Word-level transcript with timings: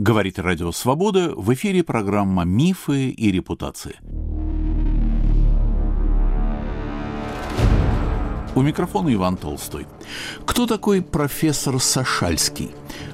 Говорит 0.00 0.38
Радио 0.38 0.72
Свобода, 0.72 1.34
в 1.36 1.52
эфире 1.52 1.84
программа 1.84 2.44
«Мифы 2.46 3.10
и 3.10 3.30
репутации». 3.30 3.96
У 8.54 8.62
микрофона 8.62 9.12
Иван 9.12 9.36
Толстой. 9.36 9.86
Кто 10.46 10.66
такой 10.66 11.02
профессор 11.02 11.78
Сашальский? 11.78 12.70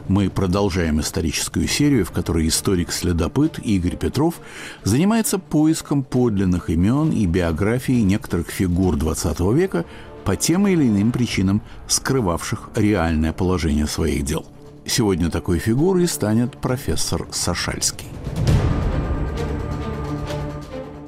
Мы 0.07 0.31
продолжаем 0.31 1.01
историческую 1.01 1.67
серию, 1.67 2.05
в 2.05 2.13
которой 2.13 2.47
историк-следопыт 2.47 3.59
Игорь 3.59 3.97
Петров 3.97 4.37
занимается 4.85 5.41
поиском 5.41 6.05
подлинных 6.05 6.71
имен 6.71 7.11
и 7.11 7.27
биографий 7.27 8.01
некоторых 8.03 8.51
фигур 8.51 8.95
XX 8.95 9.53
века 9.53 9.85
по 10.25 10.37
тем 10.37 10.69
или 10.69 10.85
иным 10.87 11.11
причинам, 11.11 11.63
скрывавших 11.89 12.71
реальное 12.77 13.33
положение 13.33 13.89
своих 13.89 14.23
дел– 14.23 14.47
Сегодня 14.89 15.31
такой 15.31 15.59
фигурой 15.59 16.07
станет 16.07 16.61
профессор 16.61 17.27
Сашальский. 17.33 18.07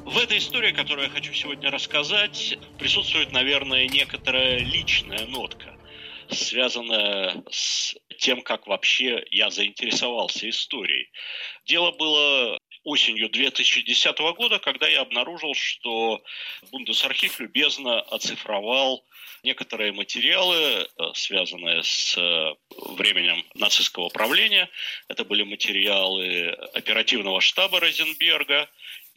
В 0.05 0.19
этой 0.19 0.39
истории, 0.39 0.73
которую 0.73 1.07
я 1.07 1.11
хочу 1.11 1.33
сегодня 1.33 1.71
рассказать, 1.71 2.59
присутствует, 2.79 3.31
наверное, 3.33 3.87
некоторая 3.87 4.59
личная 4.59 5.27
нотка, 5.27 5.77
связанная 6.29 7.45
с 7.51 7.95
тем, 8.19 8.43
как 8.43 8.67
вообще 8.67 9.25
я 9.31 9.49
заинтересовался 9.49 10.49
историей. 10.51 11.09
Дело 11.65 11.93
было 11.93 12.59
осенью 12.83 13.31
2010 13.31 14.19
года, 14.37 14.59
когда 14.59 14.89
я 14.89 15.03
обнаружил, 15.03 15.55
что 15.55 16.21
Бундесархив 16.73 17.39
любезно 17.39 18.01
оцифровал 18.01 19.05
некоторые 19.49 19.93
материалы, 19.93 20.57
э, 20.57 20.87
связанные 21.15 21.83
с 21.83 22.17
э, 22.19 22.55
временем 22.99 23.43
нацистского 23.55 24.09
правления. 24.11 24.69
Это 25.09 25.25
были 25.25 25.43
материалы 25.43 26.51
оперативного 26.75 27.41
штаба 27.41 27.81
Розенберга 27.81 28.69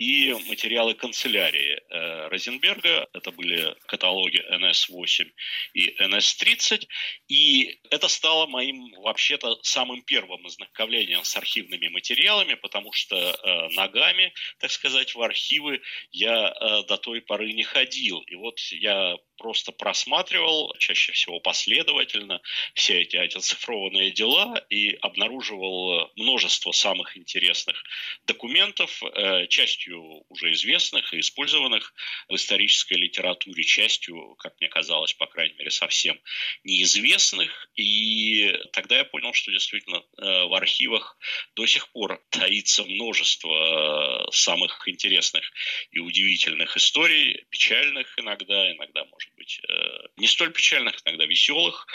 и 0.02 0.34
материалы 0.48 0.95
канцелярии 0.95 1.73
э, 1.78 2.28
Розенберга. 2.30 3.08
Это 3.14 3.30
были 3.30 3.75
каталоги 3.86 4.42
НС-8 4.50 5.31
и 5.75 5.95
НС-30. 6.00 6.88
И 7.28 7.80
это 7.92 8.08
стало 8.08 8.48
моим 8.48 8.92
вообще-то 9.03 9.59
самым 9.62 10.02
первым 10.02 10.44
ознакомлением 10.48 11.23
с 11.23 11.38
архивными 11.38 11.88
материалами, 11.90 12.56
потому 12.56 12.92
что 12.94 13.16
э, 13.16 13.75
ногами, 13.75 14.34
так 14.58 14.72
сказать, 14.72 15.14
в 15.14 15.22
архивы 15.22 15.81
я 16.12 16.50
э, 16.50 16.84
до 16.88 16.97
той 16.97 17.22
поры 17.22 17.53
не 17.53 17.64
ходил. 17.64 18.22
И 18.22 18.34
вот 18.34 18.58
я 18.72 19.18
просто 19.38 19.72
просматривал, 19.72 20.73
чаще 20.80 21.12
всего 21.12 21.40
последовательно, 21.40 22.42
все 22.73 23.02
эти 23.02 23.18
оцифрованные 23.18 24.12
дела 24.12 24.66
и 24.70 24.97
обнаруживал 25.02 26.12
множество 26.16 26.72
самых 26.72 27.18
интересных 27.18 27.84
документов, 28.25 29.02
э, 29.03 29.45
частью 29.47 29.91
уже 29.97 30.52
известных 30.52 31.14
и 31.14 31.20
использованных 31.20 31.94
в 32.28 32.36
исторической 32.36 32.95
литературе, 32.95 33.64
частью, 33.64 34.36
как 34.36 34.53
мне 34.59 34.70
казалось, 34.70 35.14
по 35.14 35.28
крайней 35.28 35.56
мере, 35.56 35.72
совсем 35.72 36.20
неизвестных. 36.64 37.70
И 37.75 38.53
тогда 38.73 38.97
я 38.97 39.06
понял, 39.06 39.34
что 39.34 39.52
действительно 39.52 39.97
э, 39.97 40.45
в 40.45 40.53
архивах 40.53 41.17
до 41.56 41.66
сих 41.66 41.89
пор 41.92 42.23
таится 42.30 42.84
множество 42.84 44.28
э, 44.28 44.31
самых 44.31 44.88
интересных 44.88 45.50
и 45.92 46.00
удивительных 46.00 46.78
историй, 46.78 47.45
печальных 47.50 48.14
иногда, 48.17 48.72
иногда, 48.72 49.06
может 49.06 49.22
может 49.22 49.36
быть, 49.36 49.62
э, 49.67 50.08
не 50.17 50.28
столь 50.28 50.52
печальных, 50.52 50.95
иногда 51.06 51.25
веселых. 51.25 51.88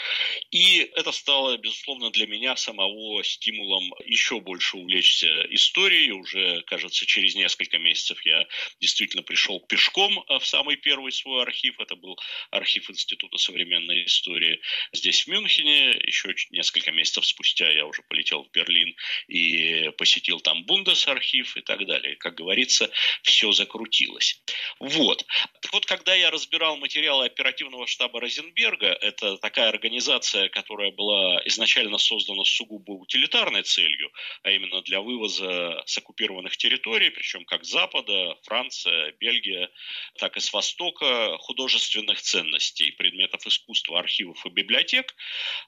И 0.51 0.89
это 0.95 1.11
стало, 1.11 1.57
безусловно, 1.57 2.09
для 2.11 2.27
меня 2.27 2.55
самого 2.55 3.23
стимулом 3.23 3.93
еще 4.05 4.39
больше 4.39 4.77
увлечься 4.77 5.27
историей. 5.53 6.11
Уже, 6.11 6.61
кажется, 6.63 7.05
через 7.05 7.35
несколько 7.35 7.76
месяцев 7.77 8.23
я 8.25 8.45
действительно 8.79 9.23
пришел 9.23 9.59
пешком 9.59 10.19
э, 10.19 10.39
в 10.39 10.45
самый 10.45 10.75
первый 10.75 11.11
свой 11.11 11.41
архив. 11.43 11.79
Это 11.79 11.95
был 11.95 12.19
архив 12.51 12.89
Института 12.89 13.37
современной 13.37 14.05
истории 14.05 14.61
здесь, 14.93 15.25
в 15.25 15.27
Мюнхене. 15.27 15.91
Еще 16.05 16.33
несколько 16.51 16.91
месяцев 16.91 17.25
спустя 17.25 17.69
я 17.69 17.85
уже 17.85 18.03
полетел 18.03 18.43
в 18.43 18.51
Берлин 18.51 18.95
и 19.27 19.91
посетил 19.97 20.39
там 20.39 20.63
Бундесархив 20.65 21.57
и 21.57 21.61
так 21.61 21.85
далее. 21.85 22.15
Как 22.15 22.35
говорится, 22.35 22.89
все 23.23 23.51
закрутилось. 23.51 24.41
Вот. 24.79 25.25
Так 25.61 25.73
вот, 25.73 25.85
когда 25.85 26.13
я 26.13 26.31
разбирал 26.31 26.77
материалы 26.77 27.25
оперативного 27.25 27.87
штаба 27.87 28.19
Розенберга. 28.19 28.87
Это 28.87 29.37
такая 29.37 29.69
организация, 29.69 30.49
которая 30.49 30.91
была 30.91 31.41
изначально 31.45 31.97
создана 31.97 32.43
сугубо 32.45 32.91
утилитарной 32.91 33.63
целью, 33.63 34.11
а 34.43 34.51
именно 34.51 34.81
для 34.81 35.01
вывоза 35.01 35.81
с 35.85 35.97
оккупированных 35.97 36.57
территорий, 36.57 37.09
причем 37.09 37.45
как 37.45 37.65
Запада, 37.67 38.37
Франция, 38.43 39.11
Бельгия, 39.19 39.69
так 40.17 40.37
и 40.37 40.39
с 40.39 40.53
Востока, 40.53 41.37
художественных 41.39 42.21
ценностей, 42.21 42.91
предметов 42.91 43.45
искусства, 43.45 43.99
архивов 43.99 44.45
и 44.45 44.49
библиотек. 44.49 45.13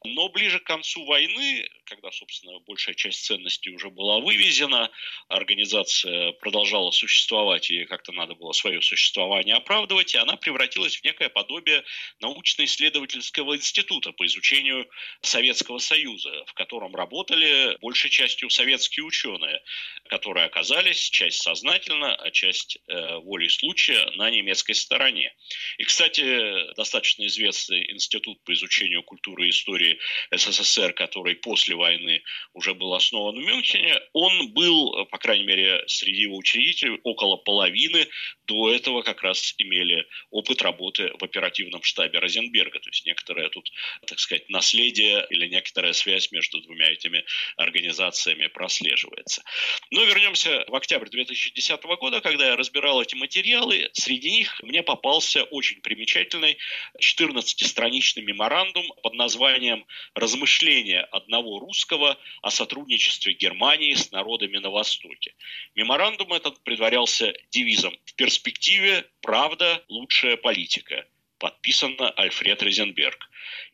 Но 0.06 0.30
ближе 0.30 0.60
к 0.60 0.64
концу 0.64 1.06
войны, 1.06 1.70
когда, 1.84 2.12
собственно, 2.12 2.60
большая 2.60 2.96
часть 2.96 3.26
ценностей 3.26 3.72
уже 3.72 3.90
была 3.90 4.20
вывезена, 4.20 4.90
организация 5.28 6.32
продолжала 6.34 6.92
существовать, 6.92 7.70
и 7.70 7.86
как-то 7.86 8.14
надо 8.14 8.36
было 8.36 8.54
свое 8.54 8.82
существование 8.82 9.56
оправдывать, 9.56 10.14
и 10.14 10.18
она 10.18 10.38
превратилась 10.38 10.98
в 10.98 11.04
некое 11.04 11.30
подобие 11.30 11.84
научно-исследовательского 12.22 13.58
института 13.58 14.14
по 14.14 14.26
изучению 14.26 14.90
Советского 15.22 15.80
Союза, 15.80 16.46
в 16.46 16.54
котором 16.54 16.96
работали 16.96 17.78
большей 17.82 18.10
частью 18.10 18.50
советские 18.50 19.04
ученые, 19.06 19.62
которые 20.08 20.46
оказались 20.46 21.10
часть 21.10 21.42
сознательно, 21.42 21.89
а 21.94 22.32
часть 22.32 22.78
э, 22.88 23.18
волей 23.18 23.50
случая 23.50 24.12
на 24.16 24.30
немецкой 24.30 24.74
стороне. 24.74 25.34
И, 25.78 25.84
кстати, 25.84 26.74
достаточно 26.76 27.26
известный 27.26 27.92
институт 27.92 28.44
по 28.44 28.54
изучению 28.54 29.04
культуры 29.04 29.48
и 29.48 29.50
истории 29.50 30.00
СССР, 30.32 30.94
который 30.94 31.36
после 31.36 31.76
войны 31.76 32.24
уже 32.54 32.74
был 32.74 32.94
основан 32.94 33.36
в 33.36 33.44
Мюнхене, 33.44 34.00
он 34.14 34.54
был, 34.54 35.06
по 35.08 35.18
крайней 35.18 35.46
мере, 35.46 35.84
среди 35.88 36.22
его 36.22 36.38
учредителей 36.38 37.00
около 37.04 37.38
половины 37.38 38.08
до 38.46 38.72
этого 38.72 39.02
как 39.02 39.22
раз 39.22 39.54
имели 39.58 40.08
опыт 40.32 40.62
работы 40.62 41.12
в 41.20 41.24
оперативном 41.24 41.84
штабе 41.84 42.20
Розенберга. 42.20 42.80
То 42.80 42.90
есть 42.90 43.06
некоторое 43.06 43.50
тут, 43.50 43.72
так 44.08 44.20
сказать, 44.20 44.50
наследие 44.50 45.26
или 45.30 45.48
некоторая 45.48 45.94
связь 45.94 46.32
между 46.32 46.62
двумя 46.62 46.92
этими 46.92 47.24
организациями 47.58 48.48
прослеживается. 48.48 49.44
Но 49.92 50.04
вернемся 50.04 50.66
в 50.68 50.76
октябрь 50.76 51.10
2010 51.10 51.79
года, 51.88 52.22
когда 52.22 52.48
я 52.48 52.56
разбирал 52.56 53.02
эти 53.02 53.16
материалы. 53.16 53.90
Среди 53.94 54.32
них 54.32 54.62
мне 54.64 54.84
попался 54.84 55.44
очень 55.44 55.82
примечательный 55.82 56.58
14-страничный 57.00 58.24
меморандум 58.24 58.86
под 59.04 59.14
названием 59.14 59.86
«Размышления 60.14 61.02
одного 61.02 61.60
русского 61.60 62.18
о 62.42 62.52
сотрудничестве 62.52 63.34
Германии 63.34 63.94
с 63.94 64.12
народами 64.12 64.58
на 64.58 64.70
Востоке». 64.70 65.36
Меморандум 65.76 66.34
этот 66.34 66.64
предварялся 66.64 67.34
девизом 67.52 67.98
«В 68.06 68.16
перспективе 68.16 69.06
правда– 69.22 69.84
лучшая 69.88 70.38
политика» 70.38 71.06
подписано 71.40 72.12
Альфред 72.12 72.62
Розенберг. 72.62 73.30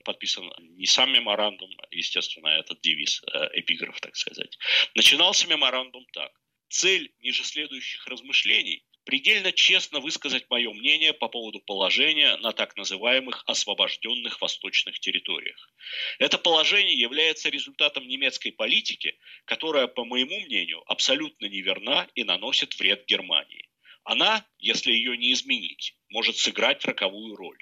Подписан 0.05 0.53
не 0.77 0.85
сам 0.85 1.11
меморандум, 1.11 1.69
естественно, 1.91 2.55
а 2.55 2.59
этот 2.59 2.79
девиз, 2.81 3.22
э, 3.33 3.49
эпиграф, 3.53 3.99
так 3.99 4.16
сказать. 4.16 4.57
Начинался 4.93 5.47
меморандум 5.47 6.05
так. 6.13 6.31
Цель 6.69 7.13
ниже 7.19 7.43
следующих 7.43 8.07
размышлений 8.07 8.83
предельно 9.05 9.51
честно 9.51 9.99
высказать 9.99 10.49
мое 10.49 10.73
мнение 10.73 11.13
по 11.13 11.29
поводу 11.29 11.59
положения 11.59 12.37
на 12.37 12.51
так 12.51 12.75
называемых 12.75 13.43
освобожденных 13.45 14.41
восточных 14.41 14.99
территориях. 14.99 15.71
Это 16.17 16.37
положение 16.37 16.99
является 16.99 17.49
результатом 17.49 18.07
немецкой 18.07 18.49
политики, 18.49 19.17
которая, 19.45 19.87
по 19.87 20.03
моему 20.03 20.39
мнению, 20.41 20.83
абсолютно 20.91 21.45
неверна 21.45 22.09
и 22.16 22.23
наносит 22.23 22.78
вред 22.78 23.05
Германии. 23.05 23.69
Она, 24.03 24.45
если 24.57 24.91
ее 24.91 25.16
не 25.17 25.34
изменить, 25.34 25.95
может 26.09 26.37
сыграть 26.37 26.84
роковую 26.85 27.35
роль. 27.35 27.57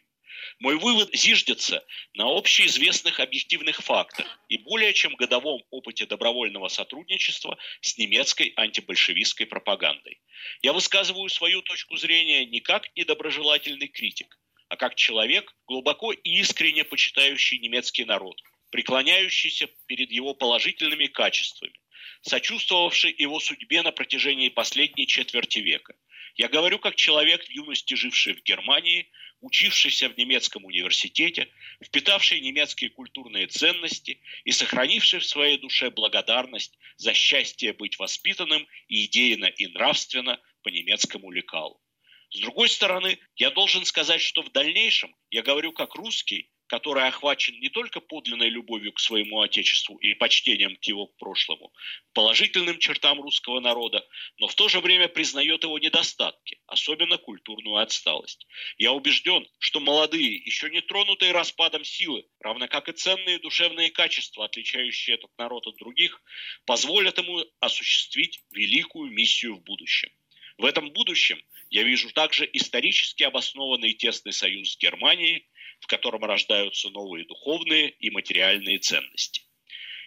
Мой 0.60 0.78
вывод 0.78 1.10
зиждется 1.14 1.86
на 2.14 2.26
общеизвестных 2.26 3.20
объективных 3.20 3.82
фактах 3.82 4.40
и 4.50 4.58
более 4.58 4.94
чем 4.94 5.16
годовом 5.16 5.64
опыте 5.70 6.06
добровольного 6.06 6.68
сотрудничества 6.68 7.58
с 7.82 7.98
немецкой 7.98 8.54
антибольшевистской 8.56 9.46
пропагандой. 9.46 10.22
Я 10.62 10.74
высказываю 10.74 11.30
свою 11.30 11.62
точку 11.62 11.98
зрения 11.98 12.46
не 12.46 12.60
как 12.60 12.96
недоброжелательный 12.96 13.88
критик, 13.88 14.40
а 14.70 14.76
как 14.76 14.96
человек, 14.96 15.56
глубоко 15.68 16.12
и 16.12 16.40
искренне 16.40 16.84
почитающий 16.84 17.60
немецкий 17.60 18.06
народ, 18.06 18.42
преклоняющийся 18.72 19.68
перед 19.86 20.12
его 20.12 20.34
положительными 20.34 21.08
качествами, 21.08 21.80
сочувствовавший 22.22 23.14
его 23.18 23.40
судьбе 23.40 23.82
на 23.82 23.92
протяжении 23.92 24.50
последней 24.50 25.08
четверти 25.08 25.60
века. 25.60 25.96
Я 26.36 26.48
говорю 26.48 26.80
как 26.80 26.96
человек 26.96 27.46
в 27.46 27.50
юности, 27.50 27.94
живший 27.94 28.34
в 28.34 28.44
Германии, 28.44 29.12
учившийся 29.44 30.08
в 30.08 30.18
немецком 30.18 30.64
университете, 30.64 31.50
впитавший 31.84 32.40
немецкие 32.40 32.90
культурные 32.90 33.48
ценности 33.48 34.22
и 34.46 34.52
сохранивший 34.52 35.20
в 35.20 35.26
своей 35.26 35.58
душе 35.58 35.90
благодарность 35.90 36.78
за 36.96 37.14
счастье 37.14 37.74
быть 37.74 38.00
воспитанным 38.00 38.66
и 38.88 39.06
идейно 39.06 39.46
и 39.46 39.68
нравственно 39.68 40.40
по 40.64 40.70
немецкому 40.70 41.30
лекалу. 41.30 41.82
С 42.30 42.40
другой 42.40 42.70
стороны, 42.70 43.20
я 43.36 43.52
должен 43.52 43.84
сказать, 43.84 44.22
что 44.22 44.44
в 44.44 44.52
дальнейшем 44.52 45.14
я 45.30 45.44
говорю 45.44 45.74
как 45.74 45.96
русский, 45.96 46.50
который 46.68 47.08
охвачен 47.08 47.60
не 47.60 47.70
только 47.70 48.00
подлинной 48.00 48.50
любовью 48.50 48.94
к 48.94 49.00
своему 49.00 49.42
Отечеству 49.42 49.98
и 49.98 50.14
почтением 50.14 50.76
к 50.78 50.84
его 50.86 51.08
прошлому, 51.08 51.74
положительным 52.14 52.80
чертам 52.80 53.22
русского 53.22 53.60
народа, 53.60 54.06
но 54.38 54.48
в 54.48 54.56
то 54.56 54.70
же 54.70 54.80
время 54.80 55.08
признает 55.08 55.64
его 55.64 55.78
недостатки, 55.80 56.62
особенно 56.68 57.18
культурную 57.18 57.78
отсталость. 57.78 58.48
Я 58.78 58.92
убежден, 58.92 59.48
что 59.60 59.80
молодые, 59.80 60.36
еще 60.36 60.70
не 60.70 60.82
тронутые 60.82 61.32
распадом 61.32 61.84
силы, 61.84 62.26
равно 62.40 62.68
как 62.68 62.90
и 62.90 62.94
ценные 62.94 63.40
душевные 63.40 63.92
качества, 63.92 64.46
отличающие 64.46 65.16
этот 65.16 65.32
народ 65.38 65.68
от 65.68 65.76
других, 65.78 66.22
позволят 66.66 67.18
ему 67.18 67.44
осуществить 67.60 68.42
великую 68.52 69.12
миссию 69.12 69.56
в 69.56 69.64
будущем. 69.64 70.10
В 70.58 70.66
этом 70.66 70.92
будущем 70.92 71.42
я 71.70 71.84
вижу 71.84 72.12
также 72.12 72.48
исторически 72.54 73.24
обоснованный 73.24 73.94
тесный 73.94 74.34
союз 74.34 74.74
с 74.74 74.78
Германией, 74.78 75.48
в 75.84 75.88
котором 75.88 76.24
рождаются 76.24 76.90
новые 76.92 77.26
духовные 77.26 77.90
и 77.90 78.10
материальные 78.10 78.80
ценности. 78.80 79.42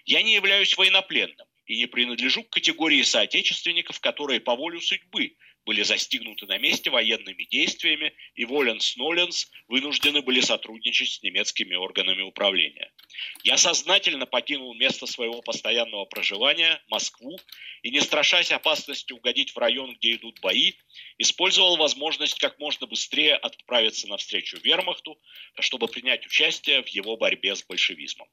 Я 0.06 0.22
не 0.22 0.34
являюсь 0.34 0.74
военнопленным 0.74 1.46
и 1.66 1.76
не 1.76 1.84
принадлежу 1.84 2.44
к 2.44 2.48
категории 2.48 3.02
соотечественников, 3.02 4.00
которые 4.00 4.40
по 4.40 4.56
воле 4.56 4.80
судьбы 4.80 5.36
были 5.66 5.82
застигнуты 5.82 6.46
на 6.46 6.58
месте 6.58 6.90
военными 6.90 7.42
действиями 7.42 8.14
и 8.36 8.44
воленс-ноленс 8.44 9.50
вынуждены 9.66 10.22
были 10.22 10.40
сотрудничать 10.40 11.10
с 11.10 11.22
немецкими 11.22 11.74
органами 11.74 12.22
управления. 12.22 12.92
Я 13.42 13.58
сознательно 13.58 14.26
покинул 14.26 14.74
место 14.74 15.06
своего 15.06 15.42
постоянного 15.42 16.04
проживания, 16.04 16.80
Москву, 16.88 17.36
и 17.82 17.90
не 17.90 18.00
страшась 18.00 18.52
опасности 18.52 19.12
угодить 19.12 19.50
в 19.50 19.58
район, 19.58 19.94
где 19.94 20.14
идут 20.14 20.38
бои, 20.40 20.74
использовал 21.18 21.76
возможность 21.76 22.38
как 22.38 22.58
можно 22.60 22.86
быстрее 22.86 23.34
отправиться 23.34 24.06
навстречу 24.06 24.58
вермахту, 24.62 25.18
чтобы 25.58 25.88
принять 25.88 26.24
участие 26.26 26.82
в 26.82 26.88
его 26.88 27.16
борьбе 27.16 27.56
с 27.56 27.64
большевизмом. 27.64 28.28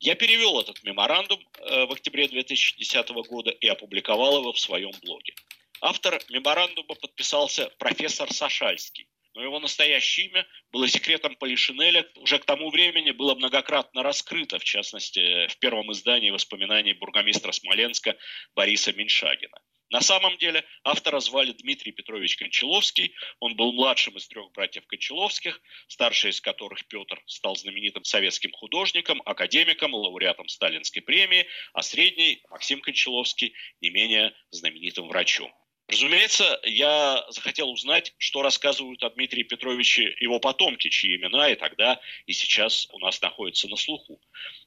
Я 0.00 0.16
перевел 0.16 0.58
этот 0.58 0.82
меморандум 0.82 1.38
э, 1.58 1.84
в 1.84 1.92
октябре 1.92 2.26
2010 2.26 3.10
года 3.28 3.50
и 3.50 3.68
опубликовал 3.68 4.38
его 4.38 4.52
в 4.52 4.58
своем 4.58 4.92
блоге. 5.02 5.34
Автор 5.82 6.22
меморандума 6.28 6.94
подписался 6.94 7.70
профессор 7.78 8.30
Сашальский, 8.30 9.08
но 9.34 9.42
его 9.42 9.58
настоящее 9.60 10.26
имя 10.26 10.46
было 10.72 10.86
секретом 10.86 11.36
Полишинеля, 11.36 12.06
уже 12.16 12.38
к 12.38 12.44
тому 12.44 12.70
времени 12.70 13.12
было 13.12 13.34
многократно 13.34 14.02
раскрыто, 14.02 14.58
в 14.58 14.64
частности, 14.64 15.48
в 15.48 15.58
первом 15.58 15.90
издании 15.92 16.30
воспоминаний 16.30 16.92
бургомистра 16.92 17.52
Смоленска 17.52 18.18
Бориса 18.54 18.92
Меньшагина. 18.92 19.58
На 19.88 20.02
самом 20.02 20.36
деле 20.36 20.64
автора 20.84 21.18
звали 21.18 21.52
Дмитрий 21.52 21.92
Петрович 21.92 22.36
Кончаловский. 22.36 23.14
Он 23.40 23.56
был 23.56 23.72
младшим 23.72 24.16
из 24.18 24.28
трех 24.28 24.52
братьев 24.52 24.86
Кончаловских, 24.86 25.60
старший 25.88 26.30
из 26.30 26.40
которых 26.42 26.86
Петр 26.86 27.20
стал 27.26 27.56
знаменитым 27.56 28.04
советским 28.04 28.52
художником, 28.52 29.20
академиком, 29.24 29.94
лауреатом 29.94 30.46
Сталинской 30.46 31.02
премии, 31.02 31.48
а 31.72 31.82
средний 31.82 32.40
Максим 32.50 32.82
Кончаловский 32.82 33.54
не 33.80 33.90
менее 33.90 34.32
знаменитым 34.50 35.08
врачом. 35.08 35.52
Разумеется, 35.90 36.60
я 36.62 37.24
захотел 37.30 37.68
узнать, 37.68 38.14
что 38.16 38.42
рассказывают 38.42 39.02
о 39.02 39.10
Дмитрии 39.10 39.42
Петровиче 39.42 40.14
его 40.20 40.38
потомки, 40.38 40.88
чьи 40.88 41.16
имена 41.16 41.50
и 41.50 41.56
тогда, 41.56 42.00
и 42.26 42.32
сейчас 42.32 42.86
у 42.92 43.00
нас 43.00 43.20
находятся 43.20 43.66
на 43.66 43.76
слуху. 43.76 44.20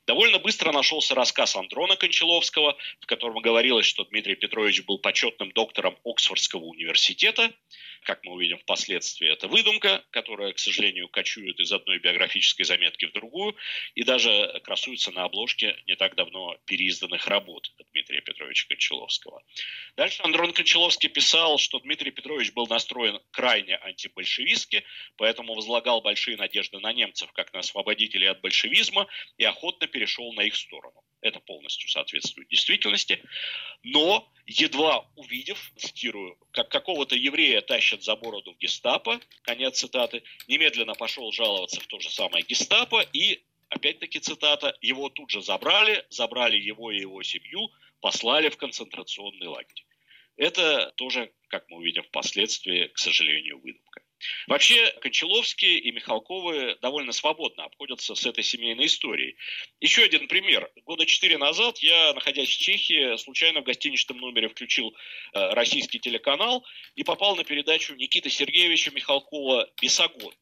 Довольно 0.05 0.39
быстро 0.39 0.71
нашелся 0.73 1.15
рассказ 1.15 1.55
Андрона 1.55 1.95
Кончаловского, 1.95 2.77
в 2.99 3.05
котором 3.05 3.41
говорилось, 3.41 3.85
что 3.85 4.03
Дмитрий 4.03 4.35
Петрович 4.35 4.83
был 4.83 4.99
почетным 4.99 5.51
доктором 5.51 5.97
Оксфордского 6.03 6.63
университета, 6.63 7.53
как 8.03 8.23
мы 8.23 8.33
увидим 8.33 8.57
впоследствии, 8.57 9.31
это 9.31 9.47
выдумка, 9.47 10.03
которая, 10.11 10.53
к 10.53 10.59
сожалению, 10.59 11.07
кочует 11.07 11.59
из 11.59 11.71
одной 11.71 11.99
биографической 11.99 12.65
заметки 12.65 13.05
в 13.05 13.13
другую 13.13 13.55
и 13.95 14.03
даже 14.03 14.59
красуется 14.63 15.11
на 15.11 15.23
обложке 15.23 15.77
не 15.87 15.95
так 15.95 16.15
давно 16.15 16.57
переизданных 16.65 17.27
работ 17.27 17.71
Дмитрия 17.91 18.21
Петровича 18.21 18.67
Кончаловского. 18.67 19.43
Дальше 19.95 20.21
Андрон 20.23 20.51
Кончаловский 20.51 21.09
писал, 21.09 21.57
что 21.57 21.79
Дмитрий 21.79 22.11
Петрович 22.11 22.51
был 22.53 22.67
настроен 22.67 23.19
крайне 23.31 23.77
антибольшевистски, 23.77 24.83
поэтому 25.15 25.55
возлагал 25.55 26.01
большие 26.01 26.37
надежды 26.37 26.79
на 26.79 26.91
немцев, 26.91 27.31
как 27.33 27.53
на 27.53 27.59
освободителей 27.59 28.29
от 28.29 28.41
большевизма, 28.41 29.07
и 29.37 29.45
охотно 29.45 29.87
перешел 29.93 30.33
на 30.33 30.41
их 30.41 30.55
сторону. 30.55 31.01
Это 31.21 31.39
полностью 31.39 31.87
соответствует 31.87 32.49
действительности. 32.49 33.23
Но, 33.83 34.29
едва 34.45 35.09
увидев, 35.15 35.71
цитирую, 35.77 36.37
как 36.51 36.69
какого-то 36.69 37.15
еврея 37.15 37.61
тащат 37.61 38.03
за 38.03 38.15
бороду 38.17 38.53
в 38.53 38.57
гестапо, 38.57 39.21
конец 39.43 39.79
цитаты, 39.79 40.23
немедленно 40.47 40.95
пошел 40.95 41.31
жаловаться 41.31 41.79
в 41.79 41.87
то 41.87 41.99
же 41.99 42.09
самое 42.09 42.43
гестапо 42.43 43.01
и, 43.13 43.41
опять-таки 43.69 44.19
цитата, 44.19 44.77
его 44.81 45.09
тут 45.09 45.29
же 45.29 45.41
забрали, 45.41 46.05
забрали 46.09 46.57
его 46.57 46.91
и 46.91 46.99
его 46.99 47.23
семью, 47.23 47.69
послали 48.01 48.49
в 48.49 48.57
концентрационный 48.57 49.47
лагерь. 49.47 49.85
Это 50.35 50.91
тоже, 50.97 51.31
как 51.47 51.69
мы 51.69 51.77
увидим 51.77 52.03
впоследствии, 52.03 52.87
к 52.87 52.97
сожалению, 52.97 53.61
выдумка. 53.61 54.02
Вообще, 54.47 54.91
Кончаловские 55.01 55.79
и 55.79 55.91
Михалковы 55.91 56.77
довольно 56.81 57.11
свободно 57.11 57.65
обходятся 57.65 58.15
с 58.15 58.25
этой 58.25 58.43
семейной 58.43 58.85
историей. 58.85 59.35
Еще 59.79 60.03
один 60.03 60.27
пример. 60.27 60.69
Года 60.85 61.05
четыре 61.05 61.37
назад 61.37 61.79
я, 61.79 62.13
находясь 62.13 62.49
в 62.49 62.59
Чехии, 62.59 63.17
случайно 63.17 63.61
в 63.61 63.63
гостиничном 63.63 64.17
номере 64.17 64.49
включил 64.49 64.95
э, 65.33 65.53
российский 65.53 65.99
телеканал 65.99 66.65
и 66.95 67.03
попал 67.03 67.35
на 67.35 67.43
передачу 67.43 67.95
Никиты 67.95 68.29
Сергеевича 68.29 68.91
Михалкова 68.91 69.69
«Бесогон». 69.81 70.33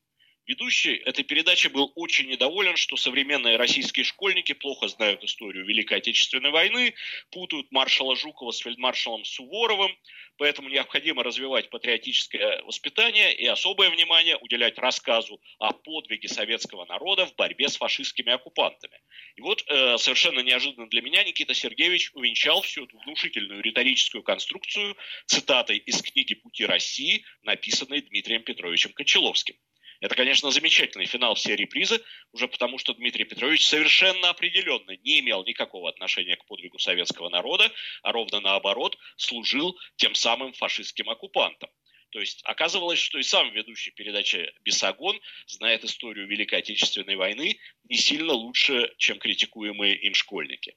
Ведущий 0.51 0.95
этой 0.95 1.23
передачи 1.23 1.69
был 1.69 1.93
очень 1.95 2.27
недоволен, 2.27 2.75
что 2.75 2.97
современные 2.97 3.55
российские 3.55 4.03
школьники 4.03 4.51
плохо 4.51 4.89
знают 4.89 5.23
историю 5.23 5.65
Великой 5.65 5.99
Отечественной 5.99 6.51
войны, 6.51 6.93
путают 7.29 7.71
маршала 7.71 8.17
Жукова 8.17 8.51
с 8.51 8.57
фельдмаршалом 8.57 9.23
Суворовым, 9.23 9.97
поэтому 10.35 10.67
необходимо 10.67 11.23
развивать 11.23 11.69
патриотическое 11.69 12.63
воспитание 12.63 13.33
и 13.33 13.45
особое 13.47 13.91
внимание 13.91 14.35
уделять 14.41 14.77
рассказу 14.77 15.41
о 15.57 15.71
подвиге 15.71 16.27
советского 16.27 16.83
народа 16.83 17.27
в 17.27 17.35
борьбе 17.35 17.69
с 17.69 17.77
фашистскими 17.77 18.33
оккупантами. 18.33 18.99
И 19.37 19.41
вот 19.41 19.63
э, 19.69 19.97
совершенно 19.99 20.41
неожиданно 20.41 20.89
для 20.89 21.01
меня 21.01 21.23
Никита 21.23 21.53
Сергеевич 21.53 22.11
увенчал 22.13 22.61
всю 22.61 22.83
эту 22.83 22.99
внушительную 22.99 23.61
риторическую 23.61 24.21
конструкцию 24.21 24.97
цитатой 25.27 25.77
из 25.77 26.01
книги 26.01 26.33
«Пути 26.33 26.65
России», 26.65 27.23
написанной 27.41 28.01
Дмитрием 28.01 28.43
Петровичем 28.43 28.91
Кончаловским. 28.91 29.55
Это, 30.01 30.15
конечно, 30.15 30.49
замечательный 30.49 31.05
финал 31.05 31.35
всей 31.35 31.55
репризы, 31.55 32.03
уже 32.31 32.47
потому 32.47 32.79
что 32.79 32.95
Дмитрий 32.95 33.23
Петрович 33.23 33.63
совершенно 33.63 34.29
определенно 34.29 34.97
не 34.97 35.19
имел 35.19 35.45
никакого 35.45 35.89
отношения 35.89 36.35
к 36.35 36.45
подвигу 36.45 36.79
советского 36.79 37.29
народа, 37.29 37.71
а 38.01 38.11
ровно 38.11 38.41
наоборот 38.41 38.97
служил 39.15 39.79
тем 39.97 40.15
самым 40.15 40.53
фашистским 40.53 41.07
оккупантам. 41.07 41.69
То 42.09 42.19
есть 42.19 42.41
оказывалось, 42.45 42.99
что 42.99 43.19
и 43.19 43.23
сам 43.23 43.51
ведущий 43.51 43.91
передачи 43.91 44.51
Бесогон 44.61 45.21
знает 45.45 45.85
историю 45.85 46.27
Великой 46.27 46.59
Отечественной 46.59 47.15
войны 47.15 47.59
не 47.87 47.95
сильно 47.95 48.33
лучше, 48.33 48.91
чем 48.97 49.19
критикуемые 49.19 49.95
им 49.95 50.15
школьники. 50.15 50.75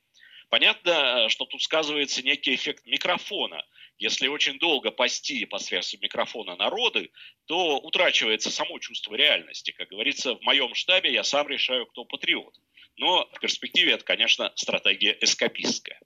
Понятно, 0.50 1.30
что 1.30 1.46
тут 1.46 1.62
сказывается 1.62 2.22
некий 2.22 2.54
эффект 2.54 2.84
микрофона– 2.84 3.64
если 3.98 4.28
очень 4.28 4.58
долго 4.58 4.90
пасти 4.90 5.44
посредством 5.44 6.00
микрофона 6.02 6.56
народы, 6.56 7.10
то 7.46 7.78
утрачивается 7.78 8.50
само 8.50 8.78
чувство 8.78 9.14
реальности. 9.14 9.70
Как 9.72 9.88
говорится, 9.88 10.34
в 10.34 10.42
моем 10.42 10.74
штабе 10.74 11.12
я 11.12 11.24
сам 11.24 11.48
решаю, 11.48 11.86
кто 11.86 12.04
патриот. 12.04 12.54
Но 12.96 13.28
в 13.32 13.40
перспективе 13.40 13.92
это, 13.92 14.04
конечно, 14.04 14.52
стратегия 14.56 15.16
эскапистская. 15.20 16.00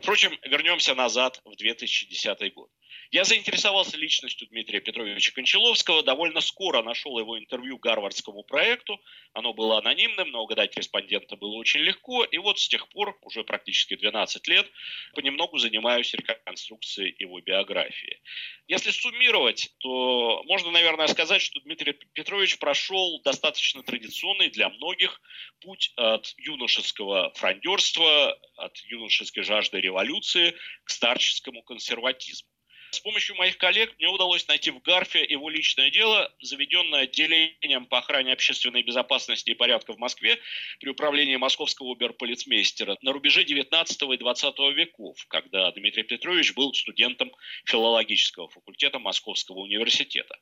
Впрочем, 0.00 0.38
вернемся 0.44 0.94
назад 0.94 1.40
в 1.44 1.56
2010 1.56 2.54
год. 2.54 2.70
Я 3.10 3.24
заинтересовался 3.24 3.96
личностью 3.96 4.46
Дмитрия 4.48 4.80
Петровича 4.80 5.32
Кончаловского, 5.32 6.04
довольно 6.04 6.40
скоро 6.40 6.80
нашел 6.82 7.18
его 7.18 7.38
интервью 7.38 7.76
Гарвардскому 7.78 8.44
проекту. 8.44 9.00
Оно 9.32 9.52
было 9.52 9.78
анонимным, 9.78 10.30
но 10.30 10.42
угадать 10.42 10.76
респондента 10.76 11.34
было 11.34 11.54
очень 11.56 11.80
легко. 11.80 12.22
И 12.22 12.38
вот 12.38 12.60
с 12.60 12.68
тех 12.68 12.88
пор, 12.88 13.18
уже 13.22 13.42
практически 13.42 13.96
12 13.96 14.46
лет, 14.46 14.70
понемногу 15.14 15.58
занимаюсь 15.58 16.14
реконструкцией 16.14 17.16
его 17.18 17.40
биографии. 17.40 18.20
Если 18.68 18.92
суммировать, 18.92 19.70
то 19.78 20.44
можно, 20.44 20.70
наверное, 20.70 21.08
сказать, 21.08 21.42
что 21.42 21.58
Дмитрий 21.60 21.92
Петрович 21.92 22.58
прошел 22.58 23.20
достаточно 23.22 23.82
традиционный 23.82 24.50
для 24.50 24.68
многих 24.68 25.20
путь 25.60 25.92
от 25.96 26.32
юношеского 26.36 27.32
фрондерства, 27.34 28.38
от 28.56 28.76
юношеской 28.84 29.42
жажды 29.42 29.80
революции 29.80 30.54
к 30.84 30.90
старческому 30.90 31.62
консерватизму. 31.62 32.48
С 32.90 32.98
помощью 32.98 33.36
моих 33.36 33.56
коллег 33.56 33.94
мне 33.98 34.08
удалось 34.08 34.48
найти 34.48 34.72
в 34.72 34.82
Гарфе 34.82 35.24
его 35.24 35.48
личное 35.48 35.90
дело, 35.90 36.32
заведенное 36.40 37.02
отделением 37.02 37.86
по 37.86 37.98
охране 37.98 38.32
общественной 38.32 38.82
безопасности 38.82 39.50
и 39.50 39.54
порядка 39.54 39.92
в 39.92 39.98
Москве 39.98 40.40
при 40.80 40.90
управлении 40.90 41.36
московского 41.36 41.92
оберполицмейстера 41.92 42.98
на 43.02 43.12
рубеже 43.12 43.44
19 43.44 44.02
и 44.02 44.16
20 44.16 44.58
веков, 44.74 45.24
когда 45.28 45.70
Дмитрий 45.70 46.02
Петрович 46.02 46.52
был 46.54 46.74
студентом 46.74 47.30
филологического 47.64 48.48
факультета 48.48 48.98
Московского 48.98 49.60
университета. 49.60 50.36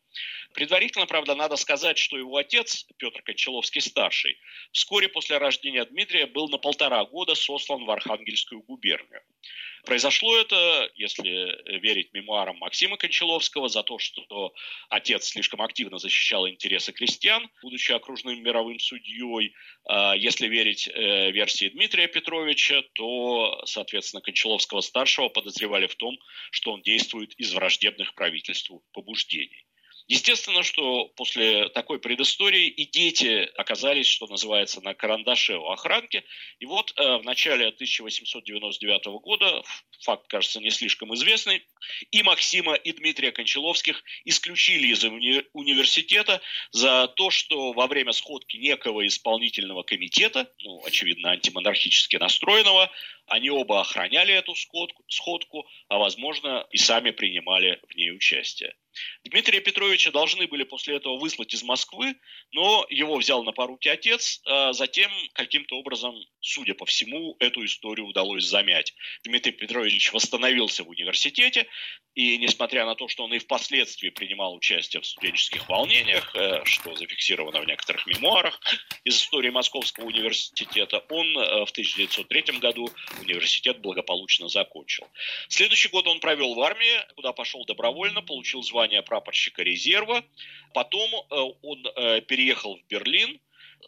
Предварительно, 0.54 1.04
правда, 1.04 1.34
надо 1.34 1.56
сказать, 1.56 1.98
что 1.98 2.16
его 2.16 2.36
отец, 2.38 2.86
Петр 2.96 3.20
Кончаловский-старший, 3.22 4.38
вскоре 4.72 5.08
после 5.08 5.36
рождения 5.36 5.84
Дмитрия 5.84 6.26
был 6.26 6.48
на 6.48 6.56
полтора 6.56 7.04
года 7.04 7.34
сослан 7.34 7.84
в 7.84 7.90
Архангельскую 7.90 8.62
губернию. 8.62 9.20
Произошло 9.88 10.36
это, 10.36 10.90
если 10.96 11.80
верить 11.80 12.12
мемуарам 12.12 12.58
Максима 12.58 12.98
Кончаловского, 12.98 13.70
за 13.70 13.82
то, 13.82 13.98
что 13.98 14.52
отец 14.90 15.28
слишком 15.28 15.62
активно 15.62 15.96
защищал 15.96 16.46
интересы 16.46 16.92
крестьян, 16.92 17.48
будучи 17.62 17.92
окружным 17.92 18.42
мировым 18.42 18.78
судьей. 18.80 19.54
А 19.88 20.14
если 20.14 20.46
верить 20.46 20.88
э, 20.88 21.30
версии 21.30 21.70
Дмитрия 21.70 22.06
Петровича, 22.06 22.82
то, 22.92 23.62
соответственно, 23.64 24.20
Кончаловского-старшего 24.20 25.30
подозревали 25.30 25.86
в 25.86 25.96
том, 25.96 26.18
что 26.50 26.72
он 26.72 26.82
действует 26.82 27.32
из 27.38 27.54
враждебных 27.54 28.14
правительству 28.14 28.84
побуждений. 28.92 29.67
Естественно, 30.08 30.62
что 30.62 31.08
после 31.16 31.68
такой 31.68 31.98
предыстории 31.98 32.66
и 32.66 32.86
дети 32.86 33.46
оказались, 33.56 34.06
что 34.06 34.26
называется, 34.26 34.80
на 34.80 34.94
карандаше 34.94 35.58
у 35.58 35.66
охранки. 35.66 36.24
И 36.60 36.64
вот 36.64 36.94
э, 36.96 37.18
в 37.18 37.24
начале 37.24 37.66
1899 37.66 39.04
года, 39.20 39.62
факт, 40.00 40.26
кажется, 40.28 40.60
не 40.60 40.70
слишком 40.70 41.14
известный, 41.14 41.62
и 42.10 42.22
Максима, 42.22 42.74
и 42.74 42.92
Дмитрия 42.92 43.32
Кончаловских 43.32 44.02
исключили 44.24 44.86
из 44.86 45.04
уни- 45.04 45.44
университета 45.52 46.40
за 46.70 47.08
то, 47.08 47.28
что 47.28 47.74
во 47.74 47.86
время 47.86 48.12
сходки 48.12 48.56
некого 48.56 49.06
исполнительного 49.06 49.82
комитета, 49.82 50.50
ну, 50.62 50.82
очевидно, 50.86 51.32
антимонархически 51.32 52.16
настроенного, 52.16 52.90
они 53.28 53.50
оба 53.50 53.80
охраняли 53.80 54.34
эту 54.34 54.54
сходку, 54.54 55.04
сходку, 55.08 55.66
а, 55.88 55.98
возможно, 55.98 56.66
и 56.70 56.78
сами 56.78 57.10
принимали 57.10 57.80
в 57.88 57.94
ней 57.94 58.12
участие. 58.12 58.74
Дмитрия 59.24 59.60
Петровича 59.60 60.10
должны 60.10 60.46
были 60.46 60.64
после 60.64 60.96
этого 60.96 61.18
выслать 61.18 61.54
из 61.54 61.62
Москвы, 61.62 62.16
но 62.52 62.86
его 62.88 63.16
взял 63.16 63.44
на 63.44 63.52
поруки 63.52 63.88
отец, 63.88 64.40
а 64.44 64.72
затем 64.72 65.10
каким-то 65.34 65.76
образом, 65.76 66.16
судя 66.40 66.74
по 66.74 66.86
всему, 66.86 67.36
эту 67.38 67.64
историю 67.64 68.06
удалось 68.06 68.44
замять. 68.44 68.94
Дмитрий 69.24 69.52
Петрович 69.52 70.12
восстановился 70.12 70.84
в 70.84 70.88
университете, 70.88 71.66
и 72.18 72.36
несмотря 72.38 72.84
на 72.84 72.96
то, 72.96 73.06
что 73.06 73.22
он 73.22 73.32
и 73.32 73.38
впоследствии 73.38 74.10
принимал 74.10 74.52
участие 74.52 75.00
в 75.00 75.06
студенческих 75.06 75.68
волнениях, 75.68 76.34
э, 76.34 76.64
что 76.64 76.96
зафиксировано 76.96 77.60
в 77.60 77.64
некоторых 77.64 78.08
мемуарах 78.08 78.60
из 79.04 79.18
истории 79.18 79.50
Московского 79.50 80.06
университета, 80.06 80.98
он 81.10 81.38
э, 81.38 81.64
в 81.64 81.70
1903 81.70 82.58
году 82.58 82.90
университет 83.20 83.80
благополучно 83.80 84.48
закончил. 84.48 85.06
Следующий 85.48 85.90
год 85.90 86.08
он 86.08 86.18
провел 86.18 86.56
в 86.56 86.60
армии, 86.60 87.06
куда 87.14 87.32
пошел 87.32 87.64
добровольно, 87.64 88.20
получил 88.20 88.64
звание 88.64 89.02
прапорщика 89.02 89.62
резерва. 89.62 90.24
Потом 90.74 91.08
э, 91.14 91.36
он 91.62 91.84
переехал 92.26 92.78
в 92.78 92.86
Берлин, 92.88 93.38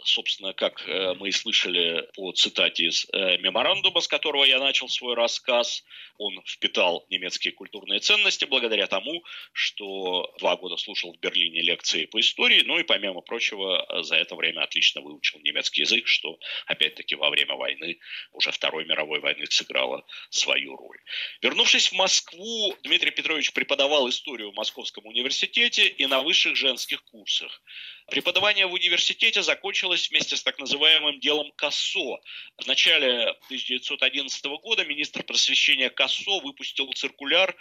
собственно, 0.04 0.52
как 0.52 0.86
э, 0.86 1.14
мы 1.14 1.28
и 1.28 1.32
слышали 1.32 2.08
по 2.14 2.32
цитате 2.32 2.86
из 2.86 3.06
э, 3.12 3.38
меморандума, 3.38 4.00
с 4.00 4.08
которого 4.08 4.44
я 4.44 4.58
начал 4.58 4.88
свой 4.88 5.14
рассказ, 5.14 5.84
он 6.18 6.42
впитал 6.46 7.06
немецкие 7.10 7.52
культурные 7.52 8.00
ценности 8.00 8.44
благодаря 8.44 8.86
тому, 8.86 9.22
что 9.52 10.34
два 10.38 10.56
года 10.56 10.76
слушал 10.76 11.12
в 11.14 11.20
Берлине 11.20 11.62
лекции 11.62 12.06
по 12.06 12.20
истории, 12.20 12.62
ну 12.64 12.78
и, 12.78 12.82
помимо 12.82 13.20
прочего, 13.20 14.02
за 14.02 14.16
это 14.16 14.36
время 14.36 14.62
отлично 14.62 15.00
выучил 15.00 15.40
немецкий 15.40 15.82
язык, 15.82 16.06
что, 16.06 16.38
опять-таки, 16.66 17.14
во 17.14 17.30
время 17.30 17.54
войны, 17.54 17.98
уже 18.32 18.50
Второй 18.52 18.84
мировой 18.84 19.20
войны, 19.20 19.46
сыграло 19.48 20.04
свою 20.30 20.76
роль. 20.76 20.98
Вернувшись 21.42 21.88
в 21.88 21.92
Москву, 21.94 22.74
Дмитрий 22.82 23.10
Петрович 23.10 23.52
преподавал 23.52 24.08
историю 24.08 24.52
в 24.52 24.54
Московском 24.54 25.06
университете 25.06 25.86
и 25.86 26.06
на 26.06 26.20
высших 26.20 26.56
женских 26.56 27.02
курсах. 27.04 27.62
Преподавание 28.10 28.66
в 28.66 28.72
университете 28.72 29.40
закончилось 29.40 30.10
вместе 30.10 30.36
с 30.36 30.42
так 30.42 30.58
называемым 30.58 31.20
делом 31.20 31.52
Кассо. 31.54 32.18
В 32.58 32.66
начале 32.66 33.28
1911 33.46 34.44
года 34.62 34.84
министр 34.84 35.22
просвещения 35.22 35.90
Кассо 35.90 36.40
выпустил 36.40 36.92
циркуляр 36.92 37.54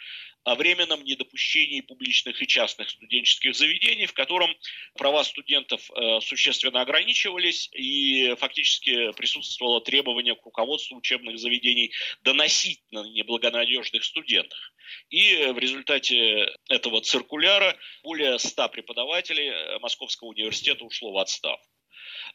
о 0.43 0.55
временном 0.55 1.03
недопущении 1.03 1.81
публичных 1.81 2.41
и 2.41 2.47
частных 2.47 2.89
студенческих 2.89 3.55
заведений, 3.55 4.05
в 4.05 4.13
котором 4.13 4.55
права 4.95 5.23
студентов 5.23 5.89
э, 5.91 6.21
существенно 6.21 6.81
ограничивались 6.81 7.69
и 7.73 8.35
фактически 8.37 9.11
присутствовало 9.13 9.81
требование 9.81 10.35
к 10.35 10.45
руководству 10.45 10.97
учебных 10.97 11.37
заведений 11.39 11.91
доносить 12.23 12.81
на 12.91 13.03
неблагонадежных 13.09 14.03
студентах. 14.03 14.73
И 15.09 15.35
в 15.51 15.59
результате 15.59 16.51
этого 16.67 17.01
циркуляра 17.01 17.77
более 18.03 18.39
100 18.39 18.69
преподавателей 18.69 19.49
э, 19.49 19.79
Московского 19.79 20.29
университета 20.29 20.85
ушло 20.85 21.11
в 21.11 21.17
отставку. 21.17 21.67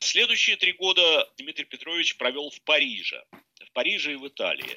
Следующие 0.01 0.57
три 0.57 0.73
года 0.73 1.29
Дмитрий 1.39 1.65
Петрович 1.65 2.17
провел 2.17 2.51
в 2.51 2.61
Париже. 2.63 3.25
В 3.61 3.73
Париже 3.73 4.13
и 4.13 4.17
в 4.17 4.27
Италии. 4.29 4.77